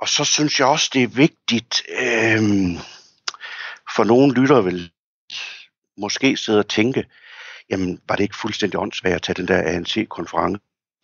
Og 0.00 0.08
så 0.08 0.24
synes 0.24 0.58
jeg 0.58 0.66
også, 0.66 0.90
det 0.92 1.02
er 1.02 1.08
vigtigt, 1.08 1.82
øh, 1.88 2.42
for 3.96 4.04
nogle 4.04 4.34
lyttere 4.34 4.64
vil 4.64 4.92
måske 5.98 6.36
sidde 6.36 6.58
og 6.58 6.68
tænke, 6.68 7.06
jamen 7.70 8.00
var 8.08 8.16
det 8.16 8.22
ikke 8.22 8.36
fuldstændig 8.36 8.80
åndssvagt 8.80 9.14
at 9.14 9.22
tage 9.22 9.34
den 9.34 9.48
der 9.48 9.62
ANC-konference 9.62 10.60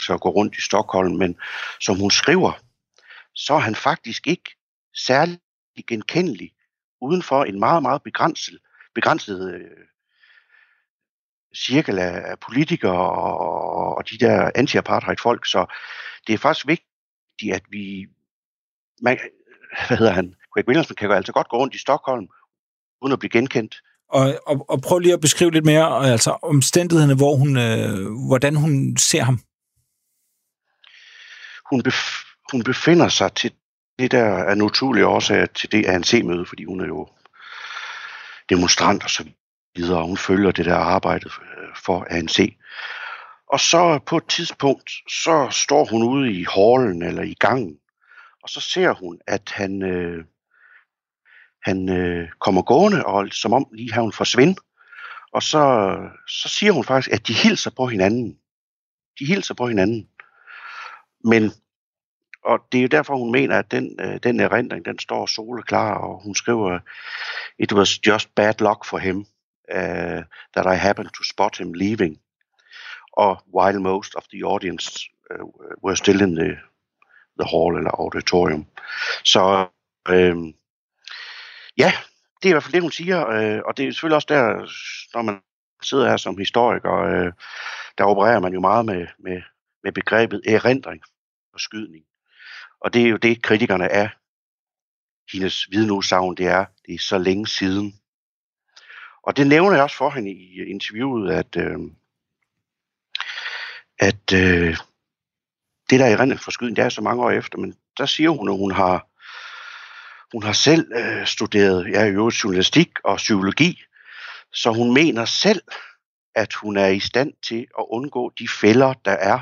og 0.09 0.21
gå 0.21 0.29
rundt 0.29 0.59
i 0.59 0.61
Stockholm, 0.61 1.17
men 1.17 1.37
som 1.81 1.99
hun 1.99 2.11
skriver, 2.11 2.53
så 3.35 3.55
er 3.55 3.59
han 3.69 3.75
faktisk 3.75 4.27
ikke 4.27 4.51
særlig 5.07 5.39
genkendelig 5.87 6.53
uden 7.01 7.23
for 7.23 7.45
en 7.45 7.59
meget, 7.59 7.83
meget 7.83 8.03
begrænset, 8.03 8.59
begrænset 8.95 9.55
øh, 9.55 9.85
cirkel 11.55 11.99
af, 11.99 12.39
politikere 12.41 13.11
og, 13.11 13.97
og 13.97 14.11
de 14.11 14.19
der 14.19 14.51
anti-apartheid-folk, 14.55 15.47
så 15.47 15.67
det 16.27 16.33
er 16.33 16.39
faktisk 16.39 16.67
vigtigt, 16.67 17.55
at 17.55 17.63
vi, 17.71 18.07
man, 19.03 19.19
hvad 19.87 19.99
hedder 19.99 20.13
han, 20.13 20.35
Greg 20.55 20.69
Williamson 20.69 20.97
kan 20.97 21.09
jo 21.09 21.15
altså 21.15 21.33
godt 21.33 21.49
gå 21.49 21.57
rundt 21.57 21.75
i 21.75 21.79
Stockholm, 21.79 22.29
uden 23.03 23.13
at 23.13 23.19
blive 23.19 23.31
genkendt. 23.31 23.83
Og, 24.09 24.41
og, 24.47 24.71
og 24.71 24.83
prøv 24.83 24.99
lige 24.99 25.15
at 25.15 25.21
beskrive 25.21 25.51
lidt 25.51 25.65
mere, 25.65 26.11
altså 26.13 26.39
omstændighederne, 26.43 27.17
hvor 27.17 27.37
hun, 27.37 27.57
øh, 27.57 28.27
hvordan 28.29 28.57
hun 28.57 28.97
ser 28.97 29.23
ham. 29.23 29.39
Hun, 31.71 31.83
bef- 31.89 32.45
hun 32.53 32.63
befinder 32.63 33.09
sig 33.09 33.33
til 33.33 33.53
det 33.99 34.11
der 34.11 34.25
er 34.25 34.55
naturlige 34.55 35.07
årsager 35.07 35.47
til 35.47 35.73
det 35.73 35.87
ANC-møde, 35.87 36.47
fordi 36.47 36.65
hun 36.65 36.81
er 36.81 36.87
jo 36.87 37.09
demonstrant 38.49 39.05
og 39.05 39.11
så 39.11 39.25
videre, 39.75 39.99
og 39.99 40.07
hun 40.07 40.17
følger 40.17 40.51
det 40.51 40.67
der 40.67 40.77
arbejde 40.77 41.27
øh, 41.27 41.69
for 41.77 42.07
ANC. 42.11 42.57
Og 43.47 43.61
så 43.61 43.99
på 44.07 44.17
et 44.17 44.27
tidspunkt, 44.29 44.91
så 45.09 45.49
står 45.51 45.85
hun 45.85 46.03
ude 46.03 46.33
i 46.33 46.47
hallen 46.55 47.03
eller 47.03 47.23
i 47.23 47.35
gangen, 47.35 47.79
og 48.43 48.49
så 48.49 48.61
ser 48.61 48.93
hun, 48.93 49.21
at 49.27 49.53
han, 49.55 49.83
øh, 49.83 50.25
han 51.63 51.89
øh, 51.89 52.29
kommer 52.41 52.63
gående, 52.63 53.07
og 53.07 53.29
som 53.33 53.53
om 53.53 53.67
lige 53.73 53.93
har 53.93 54.03
hun 54.03 54.13
forsvind. 54.13 54.57
Og 55.33 55.43
så, 55.43 55.97
så 56.29 56.49
siger 56.49 56.73
hun 56.73 56.85
faktisk, 56.85 57.13
at 57.13 57.27
de 57.29 57.35
hilser 57.35 57.71
på 57.71 57.87
hinanden. 57.87 58.39
De 59.19 59.27
hilser 59.27 59.55
på 59.55 59.69
hinanden. 59.69 60.09
Men, 61.25 61.53
og 62.45 62.59
det 62.73 62.79
er 62.79 62.83
jo 62.83 62.89
derfor, 62.89 63.17
hun 63.17 63.33
mener, 63.33 63.59
at 63.59 63.71
den, 63.71 63.97
øh, 64.01 64.19
den 64.23 64.41
erindring, 64.41 64.85
den 64.85 64.99
står 64.99 65.27
soleklar, 65.27 65.95
og 65.95 66.23
hun 66.23 66.35
skriver, 66.35 66.79
it 67.59 67.73
was 67.73 68.07
just 68.07 68.35
bad 68.35 68.55
luck 68.61 68.85
for 68.85 68.99
him, 68.99 69.27
uh, 69.73 70.23
that 70.55 70.67
I 70.67 70.77
happened 70.77 71.09
to 71.09 71.25
spot 71.25 71.57
him 71.59 71.73
leaving. 71.73 72.21
Og 73.13 73.43
while 73.55 73.81
most 73.81 74.15
of 74.15 74.25
the 74.33 74.45
audience 74.45 75.09
uh, 75.31 75.45
were 75.85 75.97
still 75.97 76.23
in 76.23 76.35
the, 76.35 76.57
the 77.39 77.49
hall 77.53 77.77
eller 77.77 77.91
auditorium. 77.91 78.67
Så 79.25 79.67
øhm, 80.09 80.55
ja, 81.79 81.93
det 82.43 82.49
er 82.49 82.53
i 82.53 82.53
hvert 82.53 82.63
fald 82.63 82.73
det, 82.73 82.83
hun 82.83 82.93
siger, 82.93 83.29
øh, 83.29 83.61
og 83.65 83.77
det 83.77 83.87
er 83.87 83.93
selvfølgelig 83.93 84.17
også 84.17 84.29
der, 84.29 84.45
når 85.15 85.23
man 85.23 85.41
sidder 85.83 86.09
her 86.09 86.17
som 86.17 86.39
historiker, 86.39 86.93
øh, 86.93 87.33
der 87.99 88.05
opererer 88.05 88.41
man 88.41 88.53
jo 88.53 88.61
meget 88.61 88.87
med, 88.87 89.07
med, 89.19 89.43
med 89.83 89.93
begrebet 89.93 90.41
erindring 90.47 91.03
og 91.53 91.61
skydning. 91.61 92.05
Og 92.81 92.95
det 92.95 93.03
er 93.03 93.09
jo 93.09 93.17
det, 93.17 93.43
kritikerne 93.43 93.89
af 93.93 94.11
hendes 95.33 95.71
vidneudsagn, 95.71 96.35
det 96.35 96.47
er, 96.47 96.65
det 96.87 96.95
er 96.95 96.99
så 96.99 97.19
længe 97.19 97.47
siden. 97.47 98.01
Og 99.27 99.37
det 99.37 99.47
nævner 99.47 99.73
jeg 99.73 99.83
også 99.83 99.97
for 99.97 100.11
hende 100.11 100.31
i 100.31 100.65
interviewet, 100.65 101.33
at, 101.33 101.57
øh, 101.57 101.79
at 103.99 104.33
øh, 104.33 104.77
det 105.91 106.01
der 106.01 106.07
erindring 106.07 106.41
for 106.41 106.51
skydning, 106.51 106.77
det 106.77 106.85
er 106.85 106.89
så 106.89 107.01
mange 107.01 107.23
år 107.23 107.31
efter, 107.31 107.59
men 107.59 107.75
der 107.99 108.07
siger 108.07 108.31
hun, 108.31 108.49
at 108.49 108.57
hun 108.57 108.73
har 108.73 109.07
hun 110.33 110.43
har 110.43 110.53
selv 110.53 110.93
øh, 110.93 111.27
studeret 111.27 111.91
ja, 111.91 112.05
i 112.05 112.11
øvrigt 112.11 112.45
journalistik 112.45 112.91
og 113.05 113.17
psykologi, 113.17 113.83
så 114.53 114.73
hun 114.73 114.95
mener 114.95 115.25
selv, 115.25 115.63
at 116.35 116.53
hun 116.55 116.77
er 116.77 116.87
i 116.87 117.01
stand 117.01 117.33
til 117.43 117.67
at 117.79 117.85
undgå 117.89 118.33
de 118.39 118.49
fælder, 118.49 118.93
der 118.93 119.13
er 119.13 119.41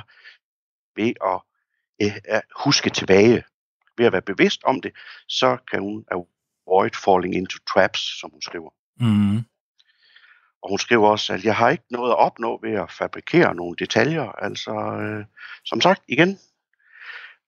ved 0.96 1.12
at, 1.24 1.40
øh, 2.02 2.40
huske 2.64 2.90
tilbage. 2.90 3.44
Ved 3.98 4.06
at 4.06 4.12
være 4.12 4.22
bevidst 4.22 4.64
om 4.64 4.80
det, 4.80 4.92
så 5.28 5.56
kan 5.70 5.80
hun 5.80 6.04
avoid 6.10 6.90
falling 7.04 7.34
into 7.34 7.58
traps, 7.72 8.20
som 8.20 8.30
hun 8.30 8.42
skriver. 8.42 8.70
Mm. 9.00 9.44
Og 10.62 10.68
hun 10.68 10.78
skriver 10.78 11.08
også, 11.08 11.32
at 11.32 11.44
jeg 11.44 11.56
har 11.56 11.70
ikke 11.70 11.84
noget 11.90 12.10
at 12.10 12.18
opnå 12.18 12.60
ved 12.62 12.72
at 12.72 12.90
fabrikere 12.90 13.54
nogle 13.54 13.76
detaljer. 13.76 14.22
Altså, 14.22 14.72
øh, 14.72 15.24
som 15.64 15.80
sagt, 15.80 16.02
igen, 16.08 16.38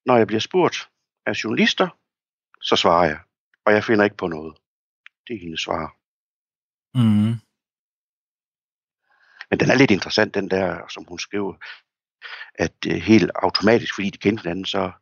når 0.07 0.17
jeg 0.17 0.27
bliver 0.27 0.41
spurgt 0.41 0.89
af 1.27 1.33
journalister, 1.45 1.89
så 2.63 2.77
svarer 2.77 3.05
jeg. 3.05 3.19
Og 3.67 3.73
jeg 3.73 3.85
finder 3.85 4.05
ikke 4.05 4.17
på 4.17 4.27
noget. 4.27 4.57
Det 5.29 5.37
er 5.37 5.41
hendes 5.41 5.61
svar. 5.61 5.97
Mm. 6.95 7.35
Men 9.51 9.61
den 9.61 9.71
er 9.71 9.75
lidt 9.75 9.91
interessant, 9.91 10.35
den 10.35 10.51
der, 10.51 10.89
som 10.89 11.05
hun 11.09 11.19
skriver, 11.19 11.55
at 12.55 12.75
øh, 12.87 12.95
helt 12.95 13.31
automatisk, 13.35 13.95
fordi 13.95 14.11
de 14.11 14.19
kendte 14.19 14.43
hinanden, 14.43 14.65
så, 14.65 14.93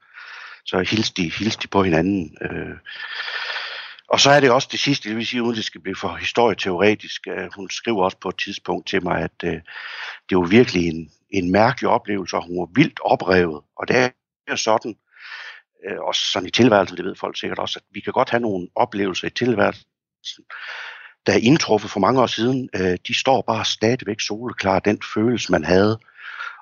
så 0.65 0.79
hilste 0.79 1.23
de, 1.23 1.31
hilste 1.31 1.63
de 1.63 1.69
på 1.69 1.83
hinanden. 1.83 2.37
Øh. 2.41 2.77
Og 4.13 4.21
så 4.21 4.31
er 4.31 4.41
det 4.41 4.51
også 4.51 4.69
det 4.73 4.81
sidste, 4.81 5.09
det 5.09 5.17
vil 5.17 5.27
sige, 5.27 5.43
uden 5.43 5.57
det 5.57 5.65
skal 5.65 5.81
blive 5.81 5.97
for 5.97 6.17
historieteoretisk, 6.17 7.27
øh, 7.29 7.49
hun 7.57 7.71
skriver 7.71 8.05
også 8.05 8.17
på 8.21 8.29
et 8.29 8.39
tidspunkt 8.39 8.87
til 8.87 9.03
mig, 9.05 9.21
at 9.23 9.45
øh, 9.45 9.61
det 10.29 10.39
var 10.39 10.47
virkelig 10.47 10.89
en, 10.89 11.11
en 11.31 11.53
mærkelig 11.53 11.91
oplevelse, 11.91 12.37
og 12.37 12.47
hun 12.47 12.59
var 12.59 12.69
vildt 12.75 13.01
oprevet. 13.05 13.61
Og 13.77 13.89
det 13.89 13.97
er 13.97 14.57
sådan, 14.57 14.97
øh, 15.87 15.99
også 16.01 16.23
sådan 16.25 16.49
i 16.49 16.51
tilværelsen, 16.51 16.97
det 16.97 17.05
ved 17.05 17.17
folk 17.17 17.39
sikkert 17.39 17.59
også, 17.59 17.79
at 17.79 17.85
vi 17.95 18.01
kan 18.01 18.13
godt 18.13 18.31
have 18.31 18.41
nogle 18.41 18.69
oplevelser 18.75 19.27
i 19.27 19.31
tilværelsen, 19.31 20.45
der 21.27 21.33
er 21.33 21.39
indtruffet 21.43 21.91
for 21.91 22.01
mange 22.01 22.21
år 22.23 22.27
siden, 22.27 22.69
øh, 22.75 22.99
de 23.07 23.19
står 23.19 23.43
bare 23.43 23.65
stadigvæk 23.65 24.21
soleklar, 24.21 24.79
den 24.79 25.03
følelse, 25.15 25.53
man 25.53 25.65
havde. 25.65 25.99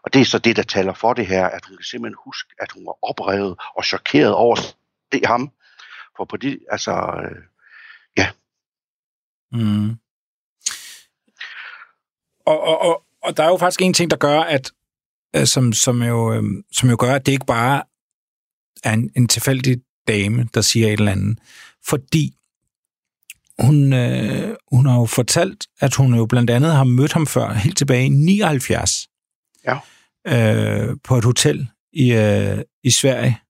Og 0.04 0.12
det 0.12 0.20
er 0.20 0.24
så 0.24 0.38
det, 0.38 0.56
der 0.56 0.62
taler 0.62 0.94
for 0.94 1.12
det 1.12 1.26
her, 1.26 1.46
at 1.46 1.64
hun 1.66 1.76
kan 1.76 1.84
simpelthen 1.84 2.16
huske, 2.24 2.48
at 2.60 2.72
hun 2.72 2.86
var 2.86 2.96
oprevet 3.02 3.56
og 3.76 3.84
chokeret 3.84 4.34
over 4.34 4.56
det 5.12 5.26
ham. 5.26 5.52
For 6.16 6.24
på 6.24 6.36
det, 6.36 6.58
altså, 6.70 6.92
øh, 7.24 7.42
ja. 8.16 8.30
Mm. 9.52 9.90
Og, 12.46 12.60
og, 12.60 12.80
og, 12.80 13.04
og 13.22 13.36
der 13.36 13.42
er 13.42 13.48
jo 13.48 13.56
faktisk 13.56 13.82
en 13.82 13.94
ting, 13.94 14.10
der 14.10 14.16
gør, 14.16 14.40
at 14.40 14.72
øh, 15.36 15.46
som, 15.46 15.72
som, 15.72 16.02
jo, 16.02 16.32
øh, 16.32 16.42
som 16.72 16.90
jo 16.90 16.96
gør, 16.98 17.14
at 17.14 17.26
det 17.26 17.32
ikke 17.32 17.46
bare 17.46 17.82
er 18.84 18.92
en, 18.92 19.10
en 19.16 19.28
tilfældig 19.28 19.82
dame, 20.08 20.48
der 20.54 20.60
siger 20.60 20.86
et 20.86 20.92
eller 20.92 21.12
andet. 21.12 21.38
Fordi 21.86 22.34
hun, 23.58 23.92
øh, 23.92 24.56
hun 24.72 24.86
har 24.86 24.98
jo 24.98 25.06
fortalt, 25.06 25.66
at 25.80 25.94
hun 25.94 26.14
jo 26.14 26.26
blandt 26.26 26.50
andet 26.50 26.72
har 26.72 26.84
mødt 26.84 27.12
ham 27.12 27.26
før, 27.26 27.52
helt 27.52 27.78
tilbage 27.78 28.06
i 28.06 28.08
79. 28.08 29.08
Ja. 29.64 29.78
Øh, 30.26 30.96
på 31.04 31.16
et 31.16 31.24
hotel 31.24 31.68
i, 31.92 32.12
øh, 32.12 32.58
i 32.82 32.90
Sverige. 32.90 33.40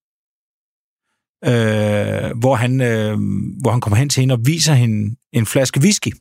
Øh, 1.45 2.37
hvor, 2.37 2.55
han, 2.55 2.81
øh, 2.81 3.17
hvor 3.61 3.71
han 3.71 3.81
kommer 3.81 3.97
hen 3.97 4.09
til 4.09 4.21
hende 4.21 4.33
og 4.33 4.41
viser 4.45 4.73
hende 4.73 5.15
en 5.33 5.45
flaske 5.45 5.79
whisky. 5.79 6.13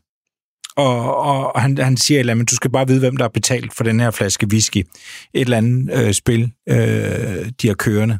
Og, 0.76 1.16
og, 1.16 1.54
og 1.54 1.62
han, 1.62 1.78
han 1.78 1.96
siger, 1.96 2.40
at 2.40 2.50
du 2.50 2.56
skal 2.56 2.70
bare 2.70 2.86
vide, 2.86 3.00
hvem 3.00 3.16
der 3.16 3.24
har 3.24 3.28
betalt 3.28 3.74
for 3.74 3.84
den 3.84 4.00
her 4.00 4.10
flaske 4.10 4.46
whisky. 4.46 4.76
Et 4.76 4.86
eller 5.34 5.56
andet 5.56 5.92
øh, 5.92 6.14
spil, 6.14 6.52
øh, 6.68 7.50
de 7.62 7.68
har 7.68 7.74
kørende. 7.74 8.18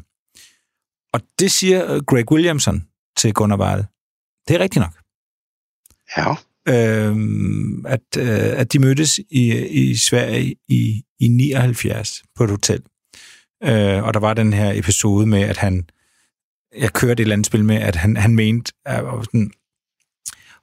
Og 1.13 1.21
det 1.39 1.51
siger 1.51 1.93
øh, 1.93 2.01
Greg 2.03 2.31
Williamson 2.31 2.83
til 3.17 3.33
Gunnar 3.33 3.57
Wahl. 3.57 3.85
Det 4.47 4.55
er 4.55 4.59
rigtigt 4.59 4.83
nok. 4.83 4.95
Ja. 6.17 6.35
Øh, 6.67 7.15
at, 7.85 8.17
øh, 8.17 8.59
at 8.59 8.73
de 8.73 8.79
mødtes 8.79 9.19
i, 9.29 9.67
i 9.67 9.95
Sverige 9.95 10.55
i, 10.67 11.03
i 11.19 11.27
79 11.27 12.23
på 12.35 12.43
et 12.43 12.49
hotel. 12.49 12.81
Øh, 13.63 14.03
og 14.03 14.13
der 14.13 14.19
var 14.19 14.33
den 14.33 14.53
her 14.53 14.71
episode 14.73 15.25
med, 15.25 15.41
at 15.41 15.57
han... 15.57 15.89
Jeg 16.77 16.93
kørte 16.93 17.13
et 17.13 17.19
eller 17.19 17.35
andet 17.35 17.45
spil 17.45 17.65
med, 17.65 17.75
at 17.75 17.95
han, 17.95 18.17
han 18.17 18.35
mente... 18.35 18.73
At, 18.85 19.03
sådan, 19.23 19.51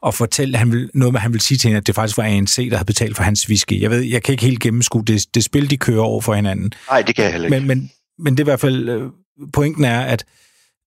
og 0.03 0.15
fortælle 0.15 0.59
han 0.59 0.73
vil, 0.73 0.91
noget 0.95 1.13
med, 1.13 1.21
han 1.21 1.33
vil 1.33 1.41
sige 1.41 1.59
til 1.59 1.69
hende, 1.69 1.79
at 1.79 1.87
det 1.87 1.95
faktisk 1.95 2.17
var 2.17 2.25
ANC, 2.25 2.57
der 2.71 2.77
havde 2.77 2.87
betalt 2.87 3.17
for 3.17 3.23
hans 3.23 3.49
whisky. 3.49 3.81
Jeg 3.83 3.91
ved, 3.91 4.01
jeg 4.01 4.23
kan 4.23 4.33
ikke 4.33 4.45
helt 4.45 4.61
gennemskue 4.61 5.05
det, 5.05 5.35
det 5.35 5.45
spil, 5.45 5.71
de 5.71 5.77
kører 5.77 6.01
over 6.01 6.21
for 6.21 6.35
hinanden. 6.35 6.73
Nej, 6.89 7.03
det 7.03 7.15
kan 7.17 7.25
jeg 7.25 7.33
heller 7.33 7.47
ikke. 7.47 7.67
Men, 7.67 7.79
men, 7.79 7.91
men 8.19 8.33
det 8.33 8.41
er 8.41 8.45
i 8.45 8.51
hvert 8.51 8.61
fald, 8.61 8.89
øh, 8.89 9.11
pointen 9.53 9.85
er, 9.85 10.01
at, 10.01 10.25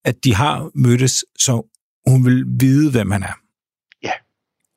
at 0.05 0.23
de 0.23 0.35
har 0.35 0.71
mødtes, 0.75 1.25
så 1.39 1.77
hun 2.07 2.25
vil 2.25 2.45
vide, 2.59 2.91
hvem 2.91 3.11
han 3.11 3.23
er. 3.23 3.40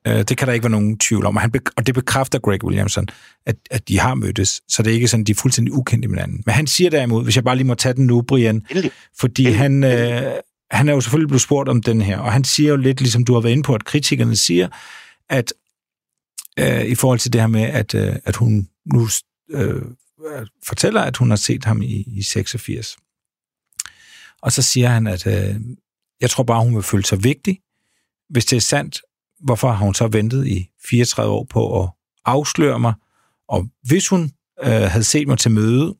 Øh, 0.07 0.23
det 0.23 0.39
kan 0.39 0.47
der 0.47 0.53
ikke 0.53 0.65
være 0.65 0.71
nogen 0.71 0.99
tvivl 0.99 1.27
om. 1.27 1.37
Og, 1.37 1.43
han, 1.43 1.53
og 1.77 1.87
det 1.87 1.95
bekræfter 1.95 2.39
Greg 2.39 2.65
Williamson, 2.65 3.07
at, 3.47 3.57
at 3.71 3.89
de 3.89 3.99
har 3.99 4.15
mødtes, 4.15 4.63
så 4.69 4.83
det 4.83 4.91
er 4.91 4.95
ikke 4.95 5.09
sådan, 5.09 5.25
de 5.25 5.33
er 5.33 5.37
fuldstændig 5.37 5.75
ukendte 5.75 6.09
med 6.09 6.19
hinanden. 6.19 6.43
Men 6.47 6.55
han 6.55 6.67
siger 6.67 6.91
derimod, 6.91 7.25
hvis 7.25 7.37
jeg 7.37 7.45
bare 7.45 7.57
lige 7.57 7.67
må 7.67 7.75
tage 7.75 7.95
den 7.95 8.07
nu, 8.07 8.23
Brian, 8.23 8.67
Endelig. 8.71 8.91
fordi 9.19 9.43
Endelig. 9.43 9.59
han, 9.59 9.85
øh, 9.85 10.33
han 10.71 10.89
er 10.89 10.93
jo 10.93 11.01
selvfølgelig 11.01 11.29
blevet 11.29 11.43
spurgt 11.43 11.69
om 11.69 11.83
den 11.83 12.03
her, 12.03 12.19
og 12.19 12.33
han 12.33 12.45
siger 12.45 12.71
jo 12.71 12.77
lidt, 12.77 13.01
ligesom 13.01 13.25
du 13.25 13.35
har 13.35 13.41
været 13.41 13.53
inde 13.53 13.63
på, 13.63 13.75
at 13.75 13.85
kritikerne 13.85 14.37
siger, 14.37 14.69
at 15.31 15.53
øh, 16.59 16.85
i 16.85 16.95
forhold 16.95 17.19
til 17.19 17.33
det 17.33 17.41
her 17.41 17.49
med, 17.49 17.63
at, 17.63 17.95
øh, 17.95 18.17
at 18.25 18.37
hun 18.37 18.69
nu 18.95 19.09
øh, 19.51 19.83
fortæller, 20.67 21.01
at 21.01 21.17
hun 21.17 21.31
har 21.31 21.37
set 21.37 21.65
ham 21.65 21.83
i, 21.83 22.05
i 22.07 22.23
86. 22.23 22.97
Og 24.43 24.53
så 24.53 24.63
siger 24.63 24.89
han, 24.89 25.07
at 25.07 25.27
øh, 25.27 25.61
jeg 26.21 26.31
tror 26.31 26.45
bare, 26.45 26.65
hun 26.65 26.75
vil 26.75 26.83
føle 26.83 27.05
sig 27.05 27.25
vigtig. 27.25 27.61
Hvis 28.31 28.45
det 28.45 28.57
er 28.57 28.61
sandt, 28.61 29.01
hvorfor 29.45 29.73
har 29.73 29.85
hun 29.85 29.95
så 29.95 30.09
ventet 30.09 30.47
i 30.47 30.71
34 30.85 31.33
år 31.33 31.45
på 31.45 31.83
at 31.83 31.91
afsløre 32.25 32.79
mig? 32.79 32.95
Og 33.49 33.69
hvis 33.83 34.09
hun 34.09 34.33
øh, 34.65 34.71
havde 34.71 35.05
set 35.05 35.29
mig 35.29 35.39
til 35.39 35.51
møde, 35.51 35.95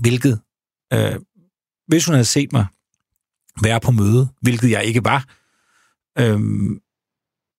hvilket... 0.00 0.40
Øh, 0.92 1.16
hvis 1.86 2.06
hun 2.06 2.14
havde 2.14 2.24
set 2.24 2.52
mig 2.52 2.66
være 3.62 3.80
på 3.80 3.90
møde, 3.90 4.28
hvilket 4.42 4.70
jeg 4.70 4.84
ikke 4.84 5.04
var, 5.04 5.24
øh, 6.18 6.40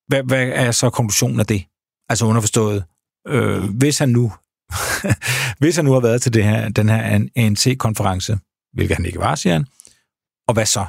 hvad, 0.08 0.24
hvad 0.24 0.48
er 0.48 0.72
så 0.72 0.90
konklusionen 0.90 1.40
af 1.40 1.46
det? 1.46 1.66
Altså 2.10 2.26
underforstået, 2.26 2.84
øh, 3.28 3.64
hvis 3.64 4.00
han 4.00 4.10
nu 4.10 4.32
hvis 5.60 5.76
han 5.76 5.86
nu 5.86 5.92
har 5.92 6.00
været 6.00 6.22
til 6.22 6.34
det 6.34 6.44
her, 6.44 6.70
den 6.70 6.90
her 6.90 7.28
ANC-konference, 7.36 8.40
hvilket 8.74 8.98
han 8.98 9.06
ikke 9.06 9.20
var, 9.20 9.36
siger 9.36 9.54
han, 9.54 9.66
og 10.48 10.54
hvad 10.54 10.66
så? 10.66 10.86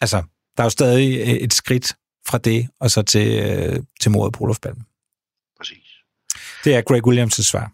Altså, 0.00 0.22
der 0.56 0.62
er 0.62 0.64
jo 0.64 0.70
stadig 0.70 1.20
øh, 1.20 1.28
et 1.28 1.54
skridt 1.54 1.96
fra 2.30 2.38
det, 2.38 2.68
og 2.80 2.90
så 2.90 3.02
til, 3.02 3.28
øh, 3.44 3.82
til 4.00 4.10
mordet 4.10 4.34
på 4.34 4.44
Olof 4.44 4.58
Palme. 4.62 4.84
Præcis. 5.58 5.88
Det 6.64 6.74
er 6.74 6.82
Greg 6.82 7.06
Williams' 7.06 7.42
svar. 7.42 7.72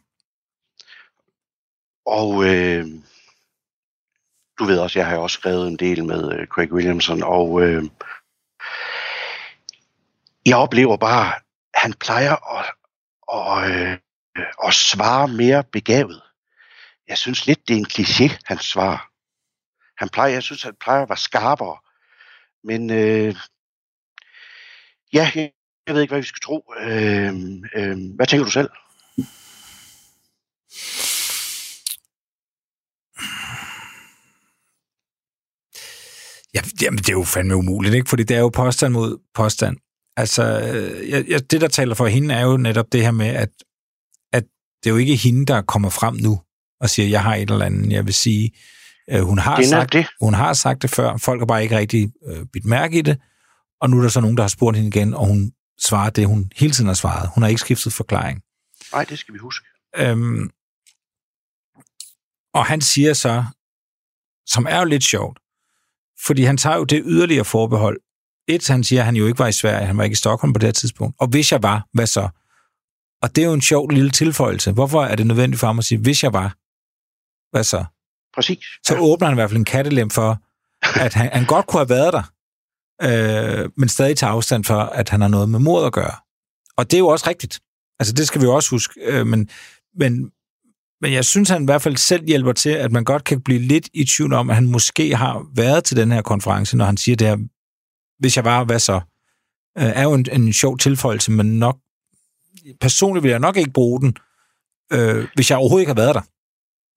Og 2.06 2.44
øh, 2.44 2.86
du 4.58 4.64
ved 4.64 4.78
også, 4.78 4.98
jeg 4.98 5.08
har 5.08 5.16
også 5.16 5.34
skrevet 5.34 5.68
en 5.68 5.76
del 5.76 6.04
med 6.04 6.32
øh, 6.32 6.46
Craig 6.46 6.72
Williamson, 6.72 7.22
og 7.22 7.62
øh, 7.62 7.84
jeg 10.46 10.56
oplever 10.56 10.96
bare, 10.96 11.32
han 11.74 11.92
plejer 11.92 12.58
at, 12.58 12.66
at, 13.38 13.70
øh, 13.70 13.98
at 14.66 14.74
svare 14.74 15.28
mere 15.28 15.64
begavet. 15.64 16.22
Jeg 17.08 17.18
synes 17.18 17.46
lidt, 17.46 17.68
det 17.68 17.74
er 17.74 17.78
en 17.78 17.92
kliché, 17.92 18.38
han 18.44 18.58
svarer. 18.58 19.10
Han 19.98 20.08
plejer, 20.08 20.32
jeg 20.32 20.42
synes, 20.42 20.62
han 20.62 20.74
plejer 20.80 21.02
at 21.02 21.08
være 21.08 21.18
skarpere. 21.18 21.78
Men 22.64 22.90
øh, 22.90 23.34
ja, 25.12 25.30
jeg, 25.34 25.50
jeg 25.86 25.94
ved 25.94 26.02
ikke, 26.02 26.12
hvad 26.12 26.20
vi 26.20 26.26
skal 26.26 26.40
tro. 26.40 26.72
Øh, 26.80 27.34
øh, 27.76 27.96
hvad 28.16 28.26
tænker 28.26 28.44
du 28.44 28.50
selv? 28.50 28.70
Ja, 36.54 36.60
jamen, 36.82 36.98
det 36.98 37.08
er 37.08 37.12
jo 37.12 37.24
fandme 37.24 37.56
umuligt, 37.56 37.94
ikke? 37.94 38.08
Fordi 38.08 38.22
det 38.22 38.36
er 38.36 38.40
jo 38.40 38.48
påstand 38.48 38.92
mod 38.92 39.18
påstand. 39.34 39.76
Altså, 40.16 40.42
jeg, 41.08 41.24
jeg, 41.28 41.50
det, 41.50 41.60
der 41.60 41.68
taler 41.68 41.94
for 41.94 42.06
hende, 42.06 42.34
er 42.34 42.44
jo 42.44 42.56
netop 42.56 42.86
det 42.92 43.02
her 43.02 43.10
med, 43.10 43.26
at, 43.26 43.48
at 44.32 44.44
det 44.84 44.90
er 44.90 44.94
jo 44.94 44.96
ikke 44.96 45.16
hende, 45.16 45.46
der 45.46 45.62
kommer 45.62 45.90
frem 45.90 46.14
nu 46.14 46.40
og 46.80 46.90
siger, 46.90 47.08
jeg 47.08 47.22
har 47.22 47.34
et 47.34 47.50
eller 47.50 47.64
andet, 47.64 47.92
jeg 47.92 48.06
vil 48.06 48.14
sige. 48.14 48.50
Øh, 49.10 49.20
hun, 49.20 49.38
har 49.38 49.56
Det 49.56 49.68
sagt, 49.68 49.92
det. 49.92 50.06
hun 50.20 50.34
har 50.34 50.52
sagt 50.52 50.82
det 50.82 50.90
før, 50.90 51.16
folk 51.16 51.40
har 51.40 51.46
bare 51.46 51.62
ikke 51.62 51.78
rigtig 51.78 52.12
øh, 52.28 52.46
bidt 52.52 52.64
mærke 52.64 52.98
i 52.98 53.02
det, 53.02 53.18
og 53.80 53.90
nu 53.90 53.98
er 53.98 54.02
der 54.02 54.08
så 54.08 54.20
nogen, 54.20 54.36
der 54.36 54.42
har 54.42 54.48
spurgt 54.48 54.76
hende 54.76 54.88
igen, 54.88 55.14
og 55.14 55.26
hun 55.26 55.52
svarer 55.80 56.10
det, 56.10 56.26
hun 56.26 56.52
hele 56.56 56.72
tiden 56.72 56.86
har 56.86 56.94
svaret. 56.94 57.30
Hun 57.34 57.42
har 57.42 57.48
ikke 57.48 57.60
skiftet 57.60 57.92
forklaring. 57.92 58.42
Nej, 58.92 59.04
det 59.04 59.18
skal 59.18 59.34
vi 59.34 59.38
huske. 59.38 59.66
Øhm, 59.96 60.50
og 62.54 62.66
han 62.66 62.80
siger 62.80 63.14
så, 63.14 63.44
som 64.46 64.66
er 64.68 64.78
jo 64.78 64.84
lidt 64.84 65.04
sjovt, 65.04 65.38
fordi 66.26 66.42
han 66.42 66.56
tager 66.56 66.76
jo 66.76 66.84
det 66.84 67.02
yderligere 67.06 67.44
forbehold. 67.44 68.00
Et, 68.48 68.68
han 68.68 68.84
siger, 68.84 69.00
at 69.00 69.06
han 69.06 69.16
jo 69.16 69.26
ikke 69.26 69.38
var 69.38 69.46
i 69.46 69.52
Sverige, 69.52 69.86
han 69.86 69.98
var 69.98 70.04
ikke 70.04 70.12
i 70.12 70.16
Stockholm 70.16 70.52
på 70.52 70.58
det 70.58 70.66
her 70.66 70.72
tidspunkt. 70.72 71.16
Og 71.20 71.26
hvis 71.26 71.52
jeg 71.52 71.62
var, 71.62 71.86
hvad 71.92 72.06
så? 72.06 72.28
Og 73.22 73.36
det 73.36 73.42
er 73.42 73.46
jo 73.46 73.52
en 73.52 73.62
sjov 73.62 73.90
lille 73.90 74.10
tilføjelse. 74.10 74.72
Hvorfor 74.72 75.04
er 75.04 75.16
det 75.16 75.26
nødvendigt 75.26 75.60
for 75.60 75.66
ham 75.66 75.78
at 75.78 75.84
sige, 75.84 75.98
hvis 75.98 76.22
jeg 76.22 76.32
var, 76.32 76.56
hvad 77.50 77.64
så? 77.64 77.84
Præcis. 78.34 78.64
Så 78.86 78.94
ja. 78.94 79.00
åbner 79.00 79.26
han 79.26 79.34
i 79.34 79.38
hvert 79.38 79.50
fald 79.50 79.58
en 79.58 79.64
kattelem 79.64 80.10
for, 80.10 80.42
at 81.04 81.14
han, 81.14 81.30
han 81.32 81.46
godt 81.46 81.66
kunne 81.66 81.80
have 81.80 81.88
været 81.88 82.12
der, 82.12 82.22
øh, 83.02 83.70
men 83.76 83.88
stadig 83.88 84.16
tager 84.16 84.32
afstand 84.32 84.64
for, 84.64 84.80
at 84.80 85.08
han 85.08 85.20
har 85.20 85.28
noget 85.28 85.48
med 85.48 85.58
mord 85.58 85.86
at 85.86 85.92
gøre. 85.92 86.14
Og 86.76 86.90
det 86.90 86.94
er 86.94 86.98
jo 86.98 87.08
også 87.08 87.28
rigtigt. 87.28 87.60
Altså, 87.98 88.14
det 88.14 88.26
skal 88.26 88.40
vi 88.40 88.46
jo 88.46 88.54
også 88.54 88.70
huske. 88.70 89.00
Øh, 89.00 89.26
men, 89.26 89.50
men, 89.94 90.30
men 91.00 91.12
jeg 91.12 91.24
synes, 91.24 91.48
han 91.48 91.62
i 91.62 91.64
hvert 91.64 91.82
fald 91.82 91.96
selv 91.96 92.24
hjælper 92.24 92.52
til, 92.52 92.70
at 92.70 92.92
man 92.92 93.04
godt 93.04 93.24
kan 93.24 93.40
blive 93.40 93.60
lidt 93.60 93.88
i 93.94 94.04
tvivl 94.04 94.32
om, 94.32 94.50
at 94.50 94.56
han 94.56 94.66
måske 94.66 95.16
har 95.16 95.46
været 95.54 95.84
til 95.84 95.96
den 95.96 96.12
her 96.12 96.22
konference, 96.22 96.76
når 96.76 96.84
han 96.84 96.96
siger 96.96 97.16
det 97.16 97.26
her, 97.26 97.36
hvis 98.18 98.36
jeg 98.36 98.44
var, 98.44 98.64
hvad 98.64 98.78
så? 98.78 99.00
Øh, 99.78 99.84
er 99.84 100.02
jo 100.02 100.14
en, 100.14 100.26
en 100.32 100.52
sjov 100.52 100.78
tilføjelse, 100.78 101.32
men 101.32 101.58
nok 101.58 101.78
personligt 102.80 103.22
vil 103.22 103.30
jeg 103.30 103.40
nok 103.40 103.56
ikke 103.56 103.70
bruge 103.70 104.00
den, 104.00 104.16
øh, 104.92 105.28
hvis 105.34 105.50
jeg 105.50 105.58
overhovedet 105.58 105.82
ikke 105.82 105.90
har 105.90 106.02
været 106.02 106.14
der. 106.14 106.22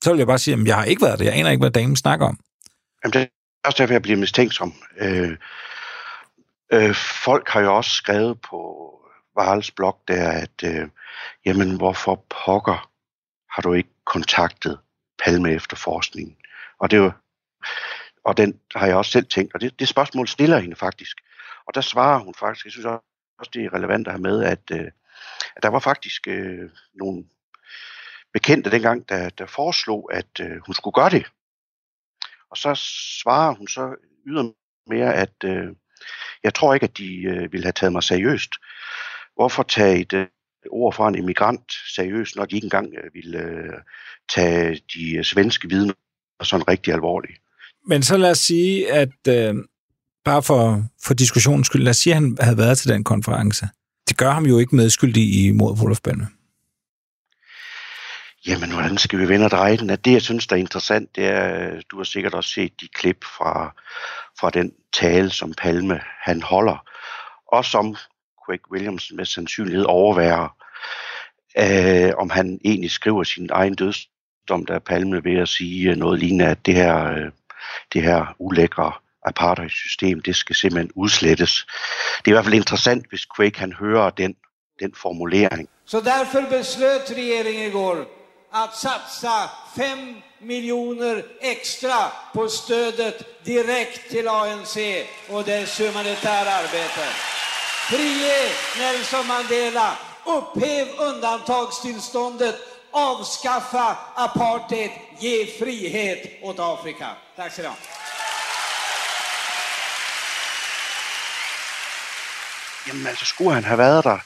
Så 0.04 0.12
vil 0.12 0.18
jeg 0.18 0.28
bare 0.28 0.40
sige, 0.40 0.58
at 0.62 0.68
jeg 0.68 0.76
har 0.76 0.84
ikke 0.84 1.02
været 1.02 1.20
der. 1.20 1.26
Jeg 1.26 1.34
aner 1.34 1.50
ikke, 1.50 1.62
hvad 1.62 1.72
damen 1.72 1.96
snakker 1.96 2.26
om. 2.26 2.40
Jamen, 3.04 3.14
det 3.14 3.22
er 3.22 3.28
også 3.66 3.78
derfor, 3.78 3.94
jeg 3.94 4.02
bliver 4.02 4.18
mistænksom. 4.18 4.74
Øh, 4.98 5.38
øh, 6.74 6.96
folk 7.24 7.50
har 7.50 7.62
jo 7.62 7.76
også 7.76 7.92
skrevet 7.92 8.42
på 8.42 8.90
Varels 9.36 9.72
blog 9.72 10.02
der, 10.08 10.32
at 10.32 10.64
øh, 10.64 10.90
jamen, 11.46 11.78
hvorfor 11.78 12.26
pokker 12.46 12.92
har 13.50 13.62
du 13.62 13.74
ikke 13.74 13.90
kontaktet 14.06 14.80
Palme 15.24 15.52
efter 15.52 15.76
forskningen? 15.76 16.38
Og 16.80 16.92
det 16.92 17.00
var, 17.00 17.06
jo, 17.06 17.12
og 18.24 18.38
den 18.38 18.60
har 18.76 18.88
jeg 18.88 18.96
også 18.96 19.12
selv 19.12 19.26
tænkt, 19.26 19.54
og 19.54 19.62
det, 19.62 19.80
det 19.80 19.88
spørgsmål 19.88 20.28
stiller 20.28 20.60
hende 20.60 20.76
faktisk. 20.76 21.18
Og 21.68 21.76
der 21.76 21.82
svarer 21.82 22.20
hun 22.20 22.34
faktisk, 22.36 22.66
jeg 22.66 22.72
synes 22.72 22.86
også, 22.86 23.50
det 23.54 23.66
er 23.66 23.74
relevant 23.74 24.08
at 24.08 24.14
have 24.14 24.22
med, 24.22 24.44
at, 24.44 24.72
øh, 24.72 24.92
at 25.56 25.64
der 25.64 25.70
var 25.70 25.80
faktisk 25.80 26.28
øh, 26.28 26.70
nogle 26.94 27.26
bekendte 28.34 28.72
dengang, 28.72 29.10
der, 29.10 29.30
der 29.30 29.46
foreslog, 29.46 30.14
at 30.14 30.40
øh, 30.42 30.58
hun 30.66 30.76
skulle 30.76 30.94
gøre 30.94 31.10
det. 31.10 31.26
Og 32.52 32.58
så 32.58 32.76
svarer 33.24 33.56
hun 33.56 33.68
så 33.68 33.96
ydermere, 34.28 35.14
at 35.16 35.44
øh, 35.44 35.76
jeg 36.44 36.54
tror 36.54 36.74
ikke, 36.74 36.84
at 36.84 36.98
de 36.98 37.22
øh, 37.22 37.52
ville 37.52 37.66
have 37.66 37.74
taget 37.74 37.92
mig 37.92 38.04
seriøst. 38.04 38.52
Hvorfor 39.36 39.64
tage 39.64 40.00
et 40.00 40.14
øh, 40.14 40.28
ord 40.72 40.94
fra 40.94 41.08
en 41.08 41.16
immigrant 41.16 41.72
seriøst, 41.96 42.36
når 42.36 42.46
de 42.46 42.56
ikke 42.56 42.66
engang 42.66 42.94
øh, 43.04 43.14
ville 43.14 43.40
øh, 43.40 43.74
tage 44.36 44.82
de 44.94 45.16
øh, 45.18 45.24
svenske 45.24 45.70
vidner 45.70 45.94
sådan 46.44 46.68
rigtig 46.68 46.94
alvorligt? 46.94 47.34
Men 47.88 48.04
så 48.04 48.18
lad 48.18 48.32
os 48.32 48.40
sige, 48.40 48.92
at 48.92 49.28
øh, 49.28 49.56
bare 50.26 50.44
for, 50.44 50.84
for 51.04 51.14
diskussionens 51.14 51.68
skyld, 51.68 51.82
lad 51.82 51.90
os 51.90 51.98
sige, 51.98 52.14
at 52.14 52.22
han 52.22 52.38
havde 52.42 52.58
været 52.58 52.78
til 52.78 52.90
den 52.90 53.04
konference. 53.04 53.68
Det 54.10 54.18
gør 54.18 54.32
ham 54.32 54.46
jo 54.46 54.60
ikke 54.60 54.76
medskyldig 54.76 55.24
i 55.46 55.52
mordet 55.52 55.78
på 55.78 55.86
Olof 55.86 56.02
Palme. 56.02 56.28
Jamen, 58.48 58.72
hvordan 58.72 58.98
skal 58.98 59.20
vi 59.20 59.28
vende 59.28 59.46
og 59.46 59.52
dreje 59.52 59.78
den? 59.78 59.90
At 59.90 60.06
det, 60.06 60.14
jeg 60.14 60.22
synes, 60.22 60.48
der 60.48 60.56
er 60.56 60.60
interessant, 60.60 61.16
det 61.16 61.26
er, 61.26 61.82
du 61.92 61.98
har 61.98 62.04
sikkert 62.04 62.34
også 62.34 62.50
set 62.50 62.82
de 62.82 62.88
klip 62.88 63.26
fra, 63.26 63.76
fra 64.40 64.50
den 64.50 64.74
tale, 64.94 65.30
som 65.30 65.54
Palme 65.54 66.02
han 66.22 66.42
holder, 66.42 66.86
og 67.48 67.66
som 67.66 67.96
Craig 68.46 68.72
Williams 68.72 69.12
med 69.16 69.26
sandsynlighed 69.26 69.86
overværer, 69.86 70.56
øh, 71.58 72.12
om 72.18 72.30
han 72.30 72.60
egentlig 72.66 72.92
skriver 72.92 73.24
sin 73.24 73.50
egen 73.52 73.76
dødsdom, 73.76 74.66
der 74.66 74.76
er 74.76 74.80
Palme 74.80 75.24
ved 75.24 75.38
at 75.38 75.50
sige 75.50 75.90
øh, 75.90 75.96
noget 75.96 76.20
lignende, 76.20 76.46
at 76.46 76.66
det 76.66 76.76
her, 76.76 77.06
øh, 77.06 77.32
det 77.94 78.04
her 78.04 78.36
ulækre 78.40 78.92
apartheid-system, 79.26 80.22
det 80.22 80.36
skal 80.36 80.56
simpelthen 80.56 80.92
udslettes. 80.96 81.66
Det 82.18 82.28
er 82.28 82.32
i 82.32 82.34
hvert 82.34 82.46
fald 82.46 82.56
interessant, 82.56 83.10
hvis 83.10 83.28
Quake 83.36 83.60
han 83.60 83.74
hører 83.74 84.10
den, 84.10 84.36
den 84.80 84.94
formulering. 84.96 85.70
Så 85.86 86.00
derfor 86.00 86.50
beslöt 86.50 87.18
regeringen 87.18 87.68
i 87.68 87.72
går 87.72 88.19
att 88.52 88.76
satsa 88.76 89.50
5 89.76 90.22
miljoner 90.40 91.26
extra 91.40 92.12
på 92.34 92.50
stödet 92.50 93.46
direkt 93.46 94.10
till 94.10 94.28
ANC 94.28 94.78
och 95.30 95.44
dess 95.44 95.80
humanitära 95.80 96.52
arbete. 96.54 97.08
Frige 97.90 98.50
Nelson 98.78 99.28
Mandela, 99.28 99.98
upphäv 100.26 100.88
undantagstillståndet, 100.98 102.56
avskaffa 102.92 103.98
apartheid, 104.16 104.92
ge 105.20 105.46
frihet 105.46 106.44
åt 106.44 106.60
Afrika. 106.60 107.08
Tack 107.36 107.54
så 107.54 107.62
mycket. 107.62 107.78
Jamen 112.88 113.08
altså, 113.08 113.26
skulle 113.26 113.54
han 113.54 113.64
have 113.64 113.78
været 113.78 114.04
der, 114.04 114.20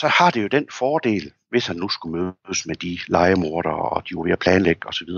så 0.00 0.08
har 0.08 0.30
det 0.30 0.42
jo 0.42 0.48
den 0.48 0.66
fordel, 0.70 1.32
hvis 1.50 1.66
han 1.66 1.76
nu 1.76 1.88
skulle 1.88 2.34
mødes 2.48 2.66
med 2.66 2.76
de 2.76 2.98
legemordere, 3.06 3.88
og 3.90 4.08
de 4.08 4.16
var 4.16 4.22
ved 4.22 4.32
at 4.32 4.38
planlægge 4.38 4.88
osv., 4.88 5.08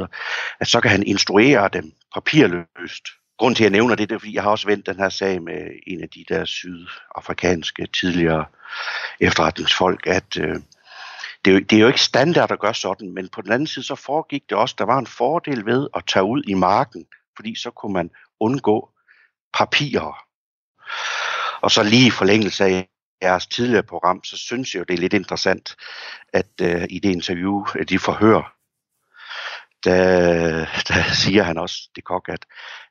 at 0.61 0.68
så 0.68 0.81
kan 0.81 0.91
han 0.91 1.03
instruere 1.03 1.68
dem 1.72 1.93
papirløst. 2.14 3.05
Grunden 3.39 3.55
til, 3.55 3.64
at 3.64 3.70
jeg 3.70 3.79
nævner 3.79 3.95
det, 3.95 4.09
det 4.09 4.14
er, 4.14 4.18
fordi 4.18 4.35
jeg 4.35 4.43
har 4.43 4.51
også 4.51 4.66
vendt 4.66 4.87
den 4.87 4.97
her 4.97 5.09
sag 5.09 5.43
med 5.43 5.70
en 5.87 6.03
af 6.03 6.09
de 6.09 6.25
der 6.29 6.45
sydafrikanske 6.45 7.87
tidligere 7.87 8.45
efterretningsfolk, 9.20 10.07
at 10.07 10.37
øh, 10.39 10.55
det, 11.45 11.51
er 11.51 11.55
jo, 11.55 11.61
det 11.61 11.72
er 11.72 11.81
jo 11.81 11.87
ikke 11.87 12.01
standard 12.01 12.53
at 12.53 12.61
gøre 12.61 12.75
sådan, 12.75 13.14
men 13.14 13.29
på 13.29 13.43
den 13.43 13.53
anden 13.53 13.66
side 13.66 13.85
så 13.85 13.95
foregik 13.95 14.43
det 14.49 14.59
også, 14.59 14.75
der 14.79 14.85
var 14.85 14.99
en 14.99 15.07
fordel 15.07 15.66
ved 15.66 15.89
at 15.97 16.03
tage 16.07 16.25
ud 16.25 16.43
i 16.47 16.55
marken, 16.55 17.07
fordi 17.37 17.55
så 17.55 17.70
kunne 17.70 17.93
man 17.93 18.11
undgå 18.41 18.91
papirer. 19.55 20.25
Og 21.61 21.70
så 21.70 21.83
lige 21.83 22.07
i 22.07 22.11
forlængelse 22.11 22.64
af 22.64 22.89
jeres 23.25 23.47
tidligere 23.47 23.83
program, 23.83 24.25
så 24.25 24.37
synes 24.37 24.75
jeg 24.75 24.79
jo, 24.79 24.85
det 24.89 24.95
er 24.95 24.99
lidt 24.99 25.12
interessant, 25.12 25.77
at 26.33 26.47
uh, 26.62 26.83
i 26.91 26.99
det 26.99 27.11
interview, 27.11 27.64
de 27.89 27.99
forhør, 27.99 28.55
der, 29.85 30.66
der 30.89 31.12
siger 31.22 31.43
han 31.43 31.59
også, 31.59 31.89
det 31.97 32.05
kok, 32.05 32.29
at 32.29 32.47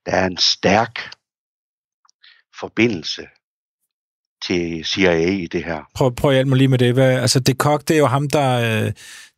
der 0.05 0.11
er 0.11 0.25
en 0.25 0.38
stærk 0.38 0.99
forbindelse 2.59 3.27
til 4.45 4.86
CIA 4.86 5.29
i 5.29 5.47
det 5.47 5.63
her. 5.63 5.84
Prøv, 5.95 6.15
prøv 6.15 6.31
at 6.31 6.36
hjælpe 6.36 6.49
mig 6.49 6.57
lige 6.57 6.67
med 6.67 6.77
det. 6.77 6.93
Hvad, 6.93 7.19
altså, 7.19 7.39
det 7.39 7.57
kok, 7.57 7.88
det 7.88 7.93
er 7.93 7.97
jo 7.99 8.07
ham, 8.07 8.29
der 8.29 8.86
øh, 8.86 8.91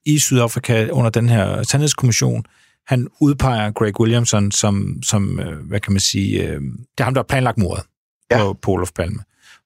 i 0.05 0.19
Sydafrika 0.19 0.89
under 0.89 1.09
den 1.09 1.29
her 1.29 1.63
sandhedskommission, 1.63 2.45
han 2.87 3.07
udpeger 3.21 3.71
Greg 3.71 3.99
Williamson 3.99 4.51
som, 4.51 5.03
som 5.03 5.39
øh, 5.39 5.67
hvad 5.67 5.79
kan 5.79 5.93
man 5.93 5.99
sige, 5.99 6.43
øh, 6.43 6.61
det 6.61 6.99
er 6.99 7.03
ham, 7.03 7.13
der 7.13 7.21
har 7.21 7.27
planlagt 7.27 7.57
mordet 7.57 7.83
ja. 8.31 8.37
på, 8.37 8.53
på 8.53 8.71
Olof 8.71 8.91
Palme. 8.91 9.19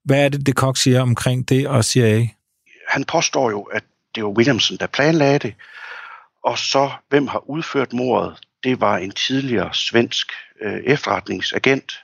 Hvad 0.03 0.25
er 0.25 0.29
det, 0.29 0.45
det 0.45 0.55
Kok 0.55 0.77
siger 0.77 1.01
omkring 1.01 1.49
det 1.49 1.67
og 1.67 1.85
CIA? 1.85 2.27
Han 2.87 3.05
påstår 3.05 3.49
jo, 3.49 3.61
at 3.61 3.83
det 4.15 4.23
var 4.23 4.29
Williamson, 4.29 4.77
der 4.77 4.87
planlagde 4.87 5.39
det, 5.39 5.55
og 6.43 6.57
så 6.57 6.91
hvem 7.09 7.27
har 7.27 7.49
udført 7.49 7.93
mordet, 7.93 8.37
det 8.63 8.81
var 8.81 8.97
en 8.97 9.11
tidligere 9.11 9.73
svensk 9.73 10.31
øh, 10.61 10.81
efterretningsagent. 10.85 11.99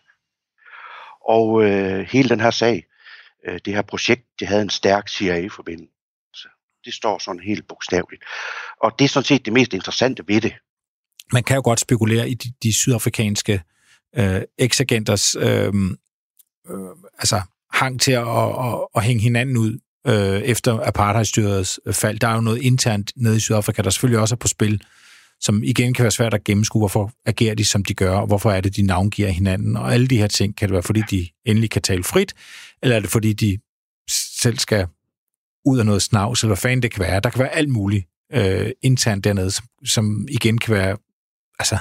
Og 1.27 1.63
øh, 1.63 2.07
hele 2.09 2.29
den 2.29 2.39
her 2.39 2.51
sag, 2.51 2.85
øh, 3.47 3.59
det 3.65 3.73
her 3.73 3.81
projekt, 3.81 4.21
det 4.39 4.47
havde 4.47 4.61
en 4.61 4.69
stærk 4.69 5.09
CIA-forbindelse. 5.09 6.47
Det 6.85 6.93
står 6.93 7.19
sådan 7.19 7.41
helt 7.41 7.67
bogstaveligt. 7.67 8.23
Og 8.81 8.99
det 8.99 9.05
er 9.05 9.09
sådan 9.09 9.25
set 9.25 9.45
det 9.45 9.53
mest 9.53 9.73
interessante 9.73 10.23
ved 10.27 10.41
det. 10.41 10.53
Man 11.33 11.43
kan 11.43 11.55
jo 11.55 11.61
godt 11.63 11.79
spekulere 11.79 12.29
i 12.29 12.33
de, 12.33 12.53
de 12.63 12.73
sydafrikanske 12.73 13.63
øh, 14.15 14.41
eksagenters 14.57 15.35
øh, 15.35 15.73
øh, 16.69 16.95
altså 17.17 17.41
hang 17.75 18.01
til 18.01 18.11
at, 18.11 18.27
at, 18.27 18.49
at, 18.65 18.87
at 18.95 19.03
hænge 19.03 19.23
hinanden 19.23 19.57
ud 19.57 19.79
øh, 20.07 20.41
efter 20.41 20.79
apartheidstyrets 20.87 21.79
fald. 21.91 22.19
Der 22.19 22.27
er 22.27 22.35
jo 22.35 22.41
noget 22.41 22.61
internt 22.61 23.11
nede 23.15 23.37
i 23.37 23.39
Sydafrika, 23.39 23.81
der 23.81 23.89
selvfølgelig 23.89 24.19
også 24.19 24.35
er 24.35 24.37
på 24.37 24.47
spil, 24.47 24.81
som 25.41 25.63
igen 25.63 25.93
kan 25.93 26.03
være 26.03 26.11
svært 26.11 26.33
at 26.33 26.43
gennemskue, 26.43 26.79
hvorfor 26.79 27.11
agerer 27.25 27.55
de, 27.55 27.65
som 27.65 27.85
de 27.85 27.93
gør, 27.93 28.15
og 28.15 28.27
hvorfor 28.27 28.51
er 28.51 28.61
det, 28.61 28.75
de 28.75 28.81
navngiver 28.81 29.29
hinanden, 29.29 29.77
og 29.77 29.93
alle 29.93 30.07
de 30.07 30.17
her 30.17 30.27
ting. 30.27 30.57
Kan 30.57 30.69
det 30.69 30.73
være, 30.73 30.83
fordi 30.83 31.01
de 31.11 31.27
endelig 31.45 31.69
kan 31.69 31.81
tale 31.81 32.03
frit, 32.03 32.33
eller 32.83 32.95
er 32.95 32.99
det, 32.99 33.09
fordi 33.09 33.33
de 33.33 33.57
selv 34.41 34.59
skal 34.59 34.87
ud 35.65 35.79
af 35.79 35.85
noget 35.85 36.01
snavs, 36.01 36.41
eller 36.41 36.49
hvad 36.49 36.57
fanden 36.57 36.83
det 36.83 36.91
kan 36.91 36.99
være. 36.99 37.19
Der 37.19 37.29
kan 37.29 37.39
være 37.39 37.55
alt 37.55 37.69
muligt 37.69 38.05
øh, 38.33 38.71
internt 38.81 39.23
dernede, 39.23 39.51
som, 39.51 39.65
som 39.85 40.27
igen 40.29 40.57
kan 40.57 40.73
være 40.73 40.97
altså, 41.59 41.77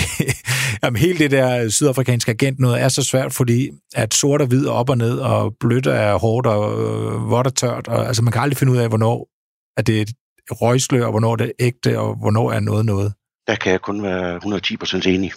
Jamen, 0.82 1.00
hele 1.00 1.18
det 1.18 1.30
der 1.30 1.68
sydafrikanske 1.68 2.30
agent 2.30 2.58
noget 2.58 2.82
er 2.82 2.88
så 2.88 3.04
svært, 3.04 3.32
fordi 3.32 3.70
at 3.94 4.14
sort 4.14 4.40
og 4.40 4.46
hvid 4.46 4.66
er 4.66 4.70
op 4.70 4.90
og 4.90 4.98
ned, 4.98 5.18
og 5.18 5.56
blødt 5.60 5.86
er 5.86 6.18
hårdt 6.18 6.46
og 6.46 6.72
øh, 6.72 7.30
vådt 7.30 7.46
og 7.46 7.54
tørt. 7.54 7.88
Og, 7.88 8.06
altså, 8.06 8.22
man 8.22 8.32
kan 8.32 8.42
aldrig 8.42 8.56
finde 8.56 8.72
ud 8.72 8.78
af, 8.78 8.88
hvornår 8.88 9.28
er 9.76 9.82
det 9.82 10.00
et 10.00 10.10
røgslør, 10.50 11.04
og 11.04 11.10
hvornår 11.10 11.36
det 11.36 11.46
er 11.46 11.52
ægte, 11.58 11.98
og 11.98 12.14
hvornår 12.14 12.52
er 12.52 12.60
noget 12.60 12.86
noget. 12.86 13.12
Der 13.46 13.54
kan 13.54 13.72
jeg 13.72 13.80
kun 13.80 14.02
være 14.02 14.36
110% 14.36 15.08
enig. 15.08 15.32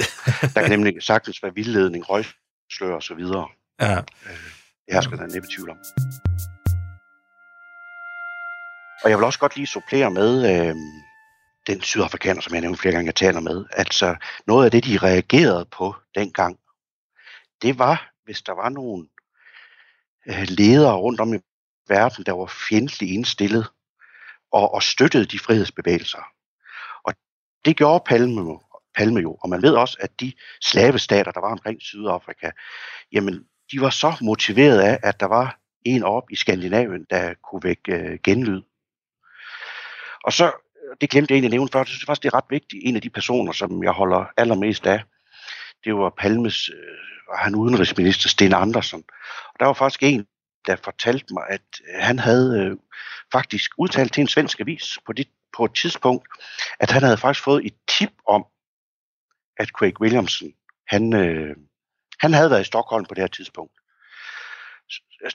Der 0.55 0.61
kan 0.61 0.69
nemlig 0.69 0.93
sagtens 0.99 1.43
være 1.43 1.51
vildledning, 1.55 2.09
røgslør 2.09 2.95
og 2.95 3.03
så 3.03 3.13
videre. 3.15 3.47
Ja. 3.81 3.97
Øh, 3.97 4.03
det 4.85 4.93
her 4.93 5.01
skal 5.01 5.17
der 5.17 5.27
næppe 5.27 5.47
tvivl 5.55 5.69
om. 5.69 5.77
Og 9.03 9.09
jeg 9.09 9.17
vil 9.17 9.25
også 9.25 9.39
godt 9.39 9.55
lige 9.55 9.67
supplere 9.67 10.11
med, 10.11 10.31
øh, 10.51 10.75
den 11.67 11.81
sydafrikaner, 11.81 12.41
som 12.41 12.53
jeg 12.53 12.61
nævnte 12.61 12.81
flere 12.81 12.93
gange, 12.93 13.07
jeg 13.07 13.15
taler 13.15 13.39
med, 13.39 13.65
altså 13.71 14.15
noget 14.47 14.65
af 14.65 14.71
det, 14.71 14.85
de 14.85 14.97
reagerede 14.97 15.65
på 15.65 15.95
dengang, 16.15 16.59
det 17.61 17.79
var, 17.79 18.11
hvis 18.23 18.41
der 18.41 18.53
var 18.53 18.69
nogle 18.69 19.07
øh, 20.27 20.45
ledere 20.47 20.95
rundt 20.95 21.19
om 21.19 21.33
i 21.33 21.39
verden, 21.87 22.25
der 22.25 22.31
var 22.31 22.45
fjendtligt 22.69 23.11
indstillet 23.11 23.67
og, 24.51 24.73
og 24.73 24.83
støttede 24.83 25.25
de 25.25 25.39
frihedsbevægelser. 25.39 26.23
Og 27.03 27.13
det 27.65 27.77
gjorde 27.77 28.03
Palme, 28.05 28.59
Palme 28.95 29.19
jo. 29.19 29.37
Og 29.41 29.49
man 29.49 29.61
ved 29.61 29.73
også, 29.73 29.97
at 29.99 30.19
de 30.19 30.33
slavestater, 30.61 31.31
der 31.31 31.39
var 31.39 31.51
omkring 31.51 31.81
Sydafrika, 31.81 32.51
jamen, 33.11 33.45
de 33.71 33.81
var 33.81 33.89
så 33.89 34.17
motiveret 34.21 34.79
af, 34.79 34.99
at 35.03 35.19
der 35.19 35.25
var 35.25 35.59
en 35.85 36.03
op 36.03 36.31
i 36.31 36.35
Skandinavien, 36.35 37.05
der 37.09 37.33
kunne 37.33 37.63
vække 37.63 37.91
øh, 37.91 38.19
genlyd. 38.23 38.61
Og 40.23 40.33
så 40.33 40.51
det 41.01 41.09
glemte 41.09 41.31
jeg 41.31 41.35
egentlig 41.35 41.47
at 41.47 41.51
nævne 41.51 41.69
før, 41.73 41.79
det 41.79 41.87
synes 41.87 42.05
faktisk, 42.05 42.23
det 42.23 42.33
er 42.33 42.37
ret 42.37 42.49
vigtigt. 42.49 42.83
En 42.85 42.95
af 42.95 43.01
de 43.01 43.09
personer, 43.09 43.51
som 43.51 43.83
jeg 43.83 43.91
holder 43.91 44.25
allermest 44.37 44.85
af, 44.87 45.03
det 45.83 45.95
var 45.95 46.13
Palmes, 46.17 46.69
øh, 46.69 47.37
han 47.37 47.55
udenrigsminister 47.55 48.29
Sten 48.29 48.53
Andersen. 48.53 49.03
Og 49.53 49.59
der 49.59 49.65
var 49.65 49.73
faktisk 49.73 50.03
en, 50.03 50.27
der 50.67 50.75
fortalte 50.75 51.33
mig, 51.33 51.43
at 51.49 51.61
øh, 51.89 52.01
han 52.01 52.19
havde 52.19 52.59
øh, 52.59 52.77
faktisk 53.31 53.71
udtalt 53.77 54.13
til 54.13 54.21
en 54.21 54.27
svensk 54.27 54.59
avis 54.59 54.97
på, 55.05 55.13
det, 55.13 55.27
på 55.57 55.65
et 55.65 55.75
tidspunkt, 55.75 56.27
at 56.79 56.91
han 56.91 57.03
havde 57.03 57.17
faktisk 57.17 57.43
fået 57.43 57.65
et 57.65 57.75
tip 57.87 58.13
om, 58.27 58.45
at 59.57 59.67
Craig 59.67 60.01
Williamson, 60.01 60.53
han, 60.87 61.13
øh, 61.13 61.55
han 62.19 62.33
havde 62.33 62.49
været 62.49 62.61
i 62.61 62.71
Stockholm 62.71 63.05
på 63.05 63.13
det 63.13 63.23
her 63.23 63.27
tidspunkt. 63.27 63.73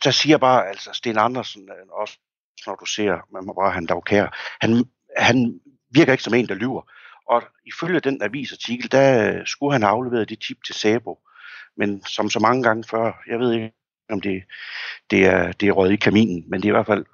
Der 0.04 0.10
siger 0.10 0.38
bare, 0.38 0.68
altså 0.68 0.90
Sten 0.92 1.18
Andersen, 1.18 1.68
øh, 1.70 1.88
også 1.92 2.18
når 2.66 2.74
du 2.74 2.84
ser, 2.84 3.26
man 3.32 3.46
må 3.46 3.52
bare 3.52 3.70
han 3.70 3.86
dog 3.86 4.04
kære, 4.04 4.30
han 4.60 4.84
han 5.16 5.60
virker 5.90 6.12
ikke 6.12 6.24
som 6.24 6.34
en, 6.34 6.48
der 6.48 6.54
lyver. 6.54 6.82
Og 7.28 7.42
ifølge 7.66 8.00
den 8.00 8.22
avisartikel, 8.22 8.92
der 8.92 9.44
skulle 9.44 9.72
han 9.72 9.82
have 9.82 9.90
afleveret 9.90 10.28
det 10.28 10.40
tip 10.40 10.56
til 10.66 10.74
Sabo. 10.74 11.18
Men 11.76 12.04
som 12.06 12.30
så 12.30 12.38
mange 12.38 12.62
gange 12.62 12.84
før, 12.90 13.12
jeg 13.26 13.38
ved 13.38 13.52
ikke, 13.52 13.72
om 14.10 14.20
det, 14.20 14.42
det, 15.10 15.26
er, 15.26 15.52
det 15.52 15.68
er 15.68 15.72
røget 15.72 15.92
i 15.92 15.96
kaminen, 15.96 16.44
men 16.48 16.62
det 16.62 16.68
er 16.68 16.72
i 16.72 16.78
hvert 16.78 16.86
fald 16.86 17.04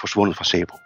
forsvundet 0.00 0.36
fra 0.36 0.44
Sabo. 0.44 0.76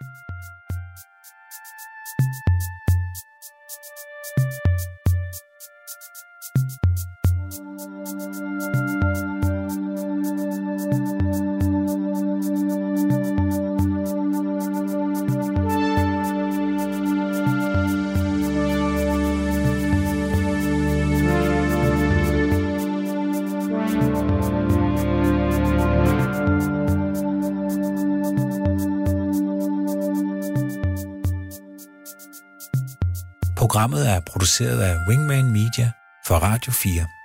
Produceret 34.55 34.81
af 34.81 34.97
Wingman 35.07 35.51
Media 35.51 35.91
for 36.27 36.35
Radio 36.35 36.71
4. 36.71 37.24